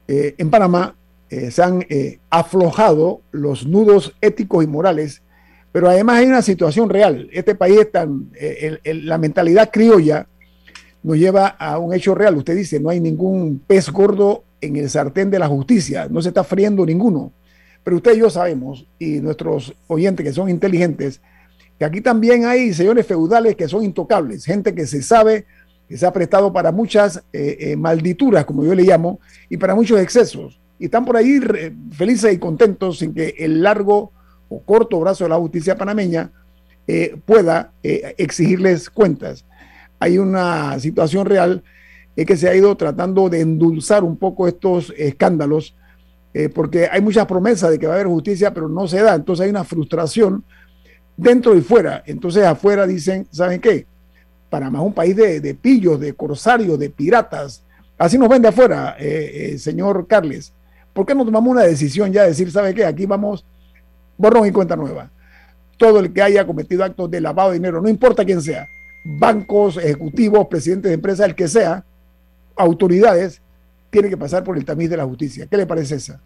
Eh, 0.09 0.35
en 0.37 0.51
Panamá 0.51 0.97
se 1.51 1.62
han 1.64 1.85
aflojado 2.30 3.20
los 3.32 3.66
nudos 3.66 4.12
éticos 4.20 4.62
y 4.62 4.68
morales, 4.68 5.20
pero 5.72 5.89
además 5.89 6.18
hay 6.18 6.26
una 6.26 6.43
situación 6.43 6.89
real. 6.89 7.28
Este 7.32 7.57
país 7.57 7.80
es 7.80 7.91
tan, 7.91 8.30
la 8.85 9.18
mentalidad 9.18 9.70
criolla 9.72 10.28
nos 11.05 11.19
lleva 11.19 11.49
a 11.49 11.79
un 11.79 11.95
hecho 11.95 12.15
real. 12.15 12.37
Usted 12.37 12.57
dice, 12.57 12.81
no 12.81 12.89
hay 12.89 12.99
ningún 12.99 13.63
pez 13.65 13.91
gordo 13.91 14.43
en 14.61 14.77
el 14.77 14.89
sartén 14.89 15.31
de 15.31 15.39
la 15.39 15.47
justicia, 15.47 16.09
no 16.11 16.21
se 16.23 16.29
está 16.31 16.43
friendo 16.43 16.85
ninguno. 16.85 17.31
Pero 17.85 17.99
usted 17.99 18.17
y 18.17 18.21
yo 18.21 18.31
sabemos, 18.31 18.87
y 18.99 19.21
nuestros 19.21 19.75
oyentes 19.87 20.25
que 20.25 20.33
son 20.33 20.49
inteligentes, 20.49 21.21
que 21.79 21.85
aquí 21.85 22.01
también 22.01 22.47
hay 22.47 22.73
señores 22.73 23.07
feudales 23.07 23.55
que 23.55 23.69
son 23.69 23.85
intocables, 23.85 24.47
gente 24.47 24.75
que 24.75 24.87
se 24.87 25.03
sabe, 25.03 25.45
que 25.87 25.99
se 25.99 26.07
ha 26.07 26.13
prestado 26.13 26.51
para 26.51 26.73
muchas 26.73 27.23
eh, 27.35 27.59
eh, 27.61 27.77
maldituras, 27.77 28.47
como 28.47 28.65
yo 28.65 28.75
le 28.75 28.85
llamo, 28.85 29.21
y 29.51 29.59
para 29.59 29.75
muchos 29.75 30.01
excesos. 30.01 30.59
Y 30.79 30.87
están 30.87 31.05
por 31.05 31.19
ahí 31.19 31.39
felices 31.93 32.33
y 32.33 32.39
contentos 32.39 32.99
sin 32.99 33.13
que 33.13 33.35
el 33.39 33.63
largo 33.63 34.11
o 34.49 34.63
corto 34.63 34.99
brazo 35.01 35.25
de 35.25 35.31
la 35.31 35.37
justicia 35.37 35.77
panameña 35.77 36.33
eh, 36.87 37.17
pueda 37.27 37.73
exigirles 37.83 38.89
cuentas 38.89 39.45
hay 40.05 40.19
una 40.19 40.79
situación 40.81 41.25
real 41.25 41.63
es 42.15 42.27
que 42.27 42.37
se 42.37 42.49
ha 42.49 42.55
ido 42.55 42.77
tratando 42.77 43.31
de 43.31 43.41
endulzar 43.41 44.05
un 44.05 44.19
poco 44.19 44.47
estos 44.47 44.93
escándalos 44.97 45.75
eh, 46.35 46.49
porque 46.49 46.89
hay 46.91 47.01
muchas 47.01 47.27
promesas 47.27 47.71
de 47.71 47.79
que 47.79 47.87
va 47.87 47.93
a 47.93 47.97
haber 47.97 48.09
justicia, 48.09 48.53
pero 48.53 48.69
no 48.69 48.89
se 48.89 49.01
da. 49.01 49.15
Entonces 49.15 49.45
hay 49.45 49.51
una 49.51 49.65
frustración 49.65 50.45
dentro 51.17 51.57
y 51.57 51.63
fuera. 51.63 52.03
Entonces 52.07 52.45
afuera 52.45 52.87
dicen, 52.87 53.27
¿saben 53.31 53.61
qué? 53.61 53.87
Panamá 54.51 54.81
es 54.81 54.85
un 54.85 54.93
país 54.93 55.17
de, 55.17 55.55
pillos, 55.55 55.99
de 55.99 56.13
corsarios, 56.13 56.79
de 56.79 56.91
piratas. 56.91 57.63
Así 57.97 58.19
nos 58.19 58.29
ven 58.29 58.43
de 58.43 58.49
afuera, 58.49 58.97
eh, 58.99 59.53
eh, 59.53 59.59
señor 59.59 60.07
Carles. 60.09 60.53
¿Por 60.93 61.07
qué 61.07 61.15
no 61.15 61.25
tomamos 61.25 61.53
una 61.53 61.63
decisión 61.63 62.13
ya 62.13 62.23
de 62.23 62.29
decir, 62.29 62.51
¿sabe 62.51 62.75
qué? 62.75 62.85
Aquí 62.85 63.07
vamos, 63.07 63.45
borrón 64.19 64.47
y 64.47 64.53
cuenta 64.53 64.77
nueva. 64.77 65.11
Todo 65.79 66.01
el 66.01 66.13
que 66.13 66.23
haya 66.23 66.47
cometido 66.47 66.85
actos 66.85 67.11
de 67.11 67.21
lavado 67.21 67.51
de 67.51 67.59
dinero, 67.59 67.81
no 67.81 67.89
importa 67.89 68.25
quién 68.25 68.43
sea, 68.43 68.67
bancos, 69.05 69.77
ejecutivos, 69.77 70.47
presidentes 70.49 70.89
de 70.89 70.95
empresas, 70.95 71.29
el 71.29 71.35
que 71.35 71.47
sea, 71.47 71.85
autoridades, 72.57 73.41
tiene 73.91 74.09
que 74.09 74.17
pasar 74.17 74.43
por 74.43 74.57
el 74.57 74.65
tamiz 74.65 74.91
de 74.91 74.97
la 74.97 75.05
justicia. 75.05 75.47
¿Qué 75.47 75.57
le 75.57 75.67
parece 75.67 75.97
esa? 75.97 76.21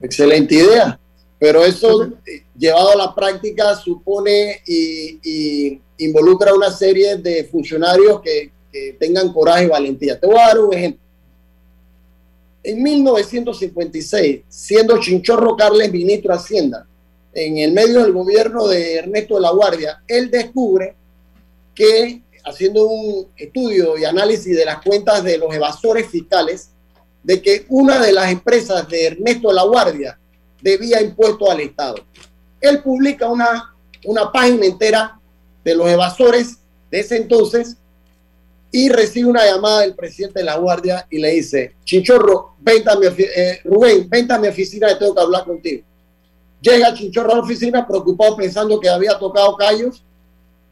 Excelente 0.00 0.56
idea, 0.56 0.98
pero 1.38 1.64
eso 1.64 2.12
llevado 2.58 2.90
a 2.90 2.96
la 2.96 3.14
práctica 3.14 3.74
supone 3.76 4.60
y, 4.66 5.80
involucra 5.98 6.52
una 6.52 6.70
serie 6.70 7.16
de 7.16 7.44
funcionarios 7.44 8.20
que, 8.20 8.54
tengan 9.00 9.32
coraje 9.32 9.64
y 9.64 9.68
valentía. 9.68 10.20
Te 10.20 10.26
voy 10.26 10.36
a 10.36 10.48
dar 10.48 10.58
un 10.58 10.74
ejemplo. 10.74 11.00
En 12.62 12.82
1956, 12.82 14.42
siendo 14.50 15.00
Chinchorro 15.00 15.56
Carles 15.56 15.90
ministro 15.90 16.34
de 16.34 16.38
Hacienda, 16.38 16.86
en 17.32 17.56
el 17.56 17.72
medio 17.72 18.02
del 18.02 18.12
gobierno 18.12 18.68
de 18.68 18.96
Ernesto 18.96 19.36
de 19.36 19.40
la 19.40 19.50
Guardia, 19.50 20.02
él 20.06 20.30
descubre 20.30 20.94
que 21.76 22.22
haciendo 22.44 22.86
un 22.86 23.28
estudio 23.36 23.98
y 23.98 24.04
análisis 24.04 24.56
de 24.56 24.64
las 24.64 24.82
cuentas 24.82 25.22
de 25.22 25.36
los 25.36 25.54
evasores 25.54 26.08
fiscales, 26.08 26.70
de 27.22 27.42
que 27.42 27.66
una 27.68 28.00
de 28.00 28.12
las 28.12 28.30
empresas 28.32 28.88
de 28.88 29.06
Ernesto 29.06 29.52
La 29.52 29.64
Guardia 29.64 30.18
debía 30.62 31.02
impuestos 31.02 31.48
al 31.50 31.60
Estado. 31.60 31.96
Él 32.60 32.82
publica 32.82 33.28
una, 33.28 33.74
una 34.04 34.32
página 34.32 34.64
entera 34.64 35.20
de 35.64 35.74
los 35.74 35.88
evasores 35.88 36.58
de 36.90 37.00
ese 37.00 37.16
entonces 37.16 37.76
y 38.70 38.88
recibe 38.88 39.28
una 39.28 39.44
llamada 39.44 39.80
del 39.80 39.94
presidente 39.94 40.38
de 40.38 40.44
La 40.44 40.56
Guardia 40.56 41.06
y 41.10 41.18
le 41.18 41.32
dice, 41.32 41.74
Chinchorro, 41.84 42.54
vente 42.60 42.90
a 42.90 42.96
mi 42.96 43.06
eh, 43.06 43.60
Rubén, 43.64 44.08
vente 44.08 44.32
a 44.32 44.38
mi 44.38 44.48
oficina 44.48 44.96
tengo 44.98 45.14
que 45.14 45.20
hablar 45.20 45.44
contigo. 45.44 45.84
Llega 46.60 46.94
Chinchorro 46.94 47.32
a 47.32 47.36
la 47.36 47.42
oficina 47.42 47.86
preocupado 47.86 48.36
pensando 48.36 48.78
que 48.78 48.88
había 48.88 49.18
tocado 49.18 49.56
callos 49.56 50.05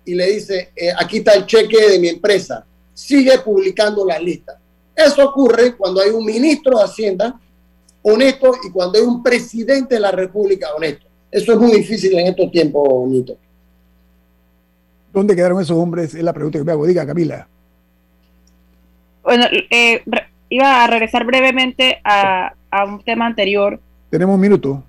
y 0.04 0.14
le 0.14 0.26
dice, 0.32 0.70
eh, 0.76 0.90
aquí 0.98 1.18
está 1.18 1.34
el 1.34 1.46
cheque 1.46 1.90
de 1.90 1.98
mi 1.98 2.08
empresa, 2.08 2.64
sigue 2.92 3.38
publicando 3.38 4.04
la 4.04 4.18
lista. 4.18 4.58
Eso 4.94 5.28
ocurre 5.28 5.76
cuando 5.76 6.00
hay 6.00 6.10
un 6.10 6.24
ministro 6.24 6.78
de 6.78 6.84
Hacienda 6.84 7.40
honesto 8.02 8.52
y 8.66 8.70
cuando 8.70 8.98
hay 8.98 9.04
un 9.04 9.22
presidente 9.22 9.96
de 9.96 10.00
la 10.00 10.10
República 10.10 10.68
honesto. 10.76 11.06
Eso 11.30 11.52
es 11.52 11.58
muy 11.58 11.72
difícil 11.72 12.16
en 12.16 12.28
estos 12.28 12.50
tiempos, 12.50 13.08
Nito. 13.08 13.36
¿Dónde 15.12 15.34
quedaron 15.34 15.60
esos 15.60 15.76
hombres? 15.76 16.14
Es 16.14 16.22
la 16.22 16.32
pregunta 16.32 16.58
que 16.58 16.64
me 16.64 16.72
hago. 16.72 16.86
Diga, 16.86 17.04
Camila. 17.06 17.48
Bueno, 19.24 19.46
eh, 19.70 20.02
iba 20.48 20.84
a 20.84 20.86
regresar 20.86 21.24
brevemente 21.24 22.00
a, 22.04 22.54
un 22.86 23.02
tema 23.02 23.26
anterior. 23.26 23.80
Tenemos 24.10 24.34
un 24.34 24.40
minuto. 24.40 24.84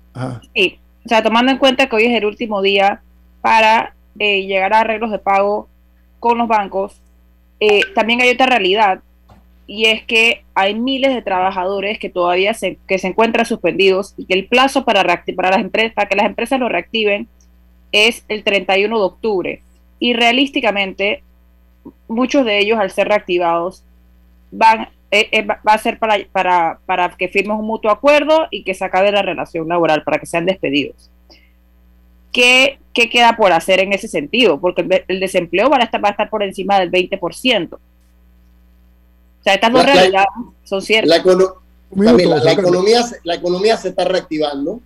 Sí, 0.54 0.78
o 1.04 1.08
sea, 1.08 1.22
tomando 1.22 1.50
en 1.50 1.58
cuenta 1.58 1.88
que 1.88 1.96
hoy 1.96 2.04
es 2.04 2.16
el 2.16 2.26
último 2.26 2.62
día 2.62 3.02
para 3.40 3.95
eh, 4.18 4.46
llegar 4.46 4.72
a 4.72 4.80
arreglos 4.80 5.10
de 5.10 5.18
pago 5.18 5.68
con 6.20 6.38
los 6.38 6.48
bancos, 6.48 7.00
eh, 7.60 7.80
también 7.94 8.20
hay 8.20 8.30
otra 8.30 8.46
realidad 8.46 9.00
y 9.66 9.86
es 9.86 10.04
que 10.04 10.44
hay 10.54 10.74
miles 10.74 11.14
de 11.14 11.22
trabajadores 11.22 11.98
que 11.98 12.08
todavía 12.08 12.54
se, 12.54 12.78
que 12.86 12.98
se 12.98 13.08
encuentran 13.08 13.46
suspendidos 13.46 14.14
y 14.16 14.26
que 14.26 14.34
el 14.34 14.46
plazo 14.46 14.84
para, 14.84 15.02
para, 15.34 15.50
las 15.50 15.60
empresas, 15.60 15.92
para 15.92 16.08
que 16.08 16.16
las 16.16 16.26
empresas 16.26 16.60
lo 16.60 16.68
reactiven 16.68 17.28
es 17.92 18.24
el 18.28 18.44
31 18.44 18.96
de 18.96 19.04
octubre. 19.04 19.62
Y 19.98 20.12
realísticamente, 20.12 21.22
muchos 22.06 22.44
de 22.44 22.58
ellos 22.58 22.78
al 22.78 22.90
ser 22.90 23.08
reactivados 23.08 23.82
van, 24.52 24.88
eh, 25.10 25.44
va 25.44 25.58
a 25.64 25.78
ser 25.78 25.98
para, 25.98 26.16
para, 26.30 26.78
para 26.86 27.08
que 27.16 27.28
firmen 27.28 27.56
un 27.56 27.66
mutuo 27.66 27.90
acuerdo 27.90 28.46
y 28.50 28.62
que 28.62 28.74
se 28.74 28.84
acabe 28.84 29.10
la 29.10 29.22
relación 29.22 29.68
laboral, 29.68 30.04
para 30.04 30.18
que 30.18 30.26
sean 30.26 30.46
despedidos. 30.46 31.10
¿Qué, 32.32 32.78
queda 32.94 33.36
por 33.36 33.52
hacer 33.52 33.80
en 33.80 33.92
ese 33.92 34.08
sentido? 34.08 34.60
Porque 34.60 35.04
el, 35.08 35.20
desempleo 35.20 35.68
va 35.68 35.78
a, 35.78 35.84
estar, 35.84 36.02
va 36.02 36.08
a 36.08 36.12
estar 36.12 36.30
por 36.30 36.42
encima 36.42 36.78
del 36.80 36.90
20%. 36.90 37.74
O 37.74 37.78
sea, 39.42 39.54
estas 39.54 39.72
dos 39.72 39.84
realidades 39.84 40.28
son 40.64 40.82
ciertas. 40.82 41.08
La, 41.08 41.16
economía, 42.52 43.02
la 43.24 43.34
economía 43.34 43.76
se 43.76 43.88
está 43.88 44.04
reactivando. 44.04 44.80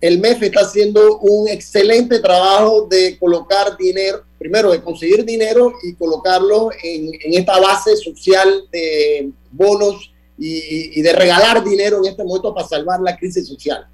El 0.00 0.20
MEF 0.20 0.42
está 0.42 0.60
haciendo 0.60 1.18
un 1.18 1.48
excelente 1.48 2.20
trabajo 2.20 2.86
de 2.88 3.18
colocar 3.18 3.76
dinero, 3.78 4.22
primero 4.38 4.70
de 4.70 4.82
conseguir 4.82 5.24
dinero 5.24 5.72
y 5.82 5.94
colocarlo 5.94 6.70
en, 6.82 7.10
esta 7.32 7.58
base 7.58 7.96
social 7.96 8.64
de 8.70 9.30
bonos 9.50 10.12
y, 10.38 10.98
y, 10.98 11.02
de 11.02 11.12
regalar 11.12 11.64
dinero 11.64 11.98
en 11.98 12.10
este 12.10 12.22
momento 12.22 12.54
para 12.54 12.68
salvar 12.68 13.00
la 13.00 13.16
crisis 13.16 13.48
social. 13.48 13.86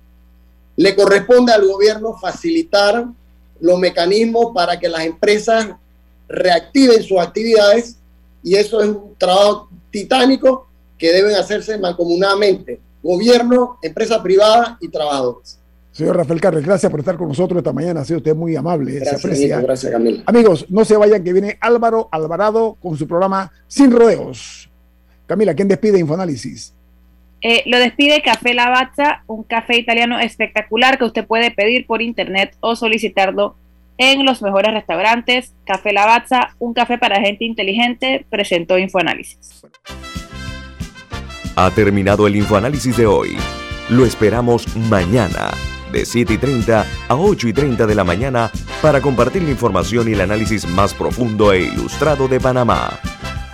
Le 0.77 0.95
corresponde 0.95 1.53
al 1.53 1.67
gobierno 1.67 2.17
facilitar 2.21 3.07
los 3.61 3.79
mecanismos 3.79 4.53
para 4.55 4.79
que 4.79 4.89
las 4.89 5.05
empresas 5.05 5.69
reactiven 6.29 7.03
sus 7.03 7.19
actividades 7.19 7.97
y 8.43 8.57
eso 8.57 8.81
es 8.83 8.89
un 8.89 9.15
trabajo 9.17 9.69
titánico 9.91 10.67
que 10.99 11.13
deben 11.13 11.35
hacerse 11.37 11.79
mancomunadamente, 11.79 12.81
gobierno, 13.03 13.79
empresa 13.83 14.23
privada 14.23 14.79
y 14.81 14.89
trabajadores. 14.89 15.59
Señor 15.93 16.17
Rafael 16.17 16.41
Carles, 16.41 16.65
gracias 16.65 16.91
por 16.91 17.01
estar 17.01 17.19
con 17.19 17.29
nosotros 17.29 17.59
esta 17.59 17.73
mañana. 17.73 18.01
Ha 18.01 18.05
sido 18.05 18.19
usted 18.19 18.35
muy 18.35 18.57
amable. 18.57 18.95
Gracias, 18.95 19.21
se 19.21 19.27
aprecia. 19.29 19.61
gracias 19.61 19.93
Camila. 19.93 20.23
Amigos, 20.25 20.67
no 20.71 20.85
se 20.85 20.97
vayan 20.97 21.23
que 21.23 21.33
viene 21.33 21.59
Álvaro 21.61 22.09
Alvarado 22.11 22.79
con 22.81 22.97
su 22.97 23.07
programa 23.07 23.53
Sin 23.69 23.93
Rodeos. 23.93 24.71
Camila, 25.27 25.55
¿quién 25.55 25.69
despide 25.69 25.99
Infoanálisis? 25.99 26.73
Eh, 27.43 27.65
lo 27.67 27.79
despide 27.79 28.23
Café 28.23 28.55
Lavazza, 28.55 29.25
un 29.27 29.43
café 29.43 29.77
italiano 29.77 30.21
espectacular 30.21 30.97
que 30.97 31.05
usted 31.05 31.27
puede 31.27 31.51
pedir 31.51 31.87
por 31.87 32.01
internet 32.01 32.57
o 32.61 32.77
solicitarlo 32.77 33.57
en 33.99 34.25
los 34.25 34.43
mejores 34.43 34.73
restaurantes. 34.73 35.53
Café 35.65 35.93
Lavazza, 35.93 36.55
un 36.61 36.73
café 36.73 36.99
para 36.99 37.21
gente 37.21 37.45
inteligente, 37.45 38.25
presentó 38.31 38.79
Infoanálisis. 38.79 39.67
Ha 41.57 41.71
terminado 41.73 42.29
el 42.29 42.37
Infoanálisis 42.37 42.97
de 42.97 43.07
hoy. 43.07 43.37
Lo 43.91 44.07
esperamos 44.07 44.75
mañana, 44.77 45.51
de 45.91 46.07
7 46.07 46.35
y 46.35 46.39
30 46.39 46.87
a 47.09 47.15
8 47.17 47.49
y 47.49 47.53
30 47.53 47.87
de 47.87 47.95
la 47.95 48.05
mañana, 48.05 48.51
para 48.81 49.01
compartir 49.01 49.43
la 49.43 49.51
información 49.51 50.09
y 50.09 50.13
el 50.13 50.21
análisis 50.21 50.67
más 50.67 50.95
profundo 50.95 51.53
e 51.53 51.63
ilustrado 51.63 52.29
de 52.29 52.39
Panamá. 52.41 52.99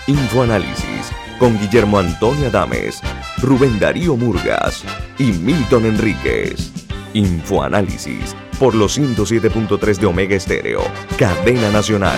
Infoanálisis 0.06 1.10
con 1.38 1.58
Guillermo 1.58 1.98
Antonio 1.98 2.48
Adames, 2.48 3.00
Rubén 3.40 3.78
Darío 3.78 4.16
Murgas 4.16 4.84
y 5.18 5.26
Milton 5.32 5.86
Enríquez. 5.86 6.72
Infoanálisis 7.14 8.34
por 8.58 8.74
los 8.74 8.98
107.3 8.98 9.98
de 9.98 10.06
Omega 10.06 10.34
Estéreo, 10.34 10.82
cadena 11.16 11.70
nacional. 11.70 12.16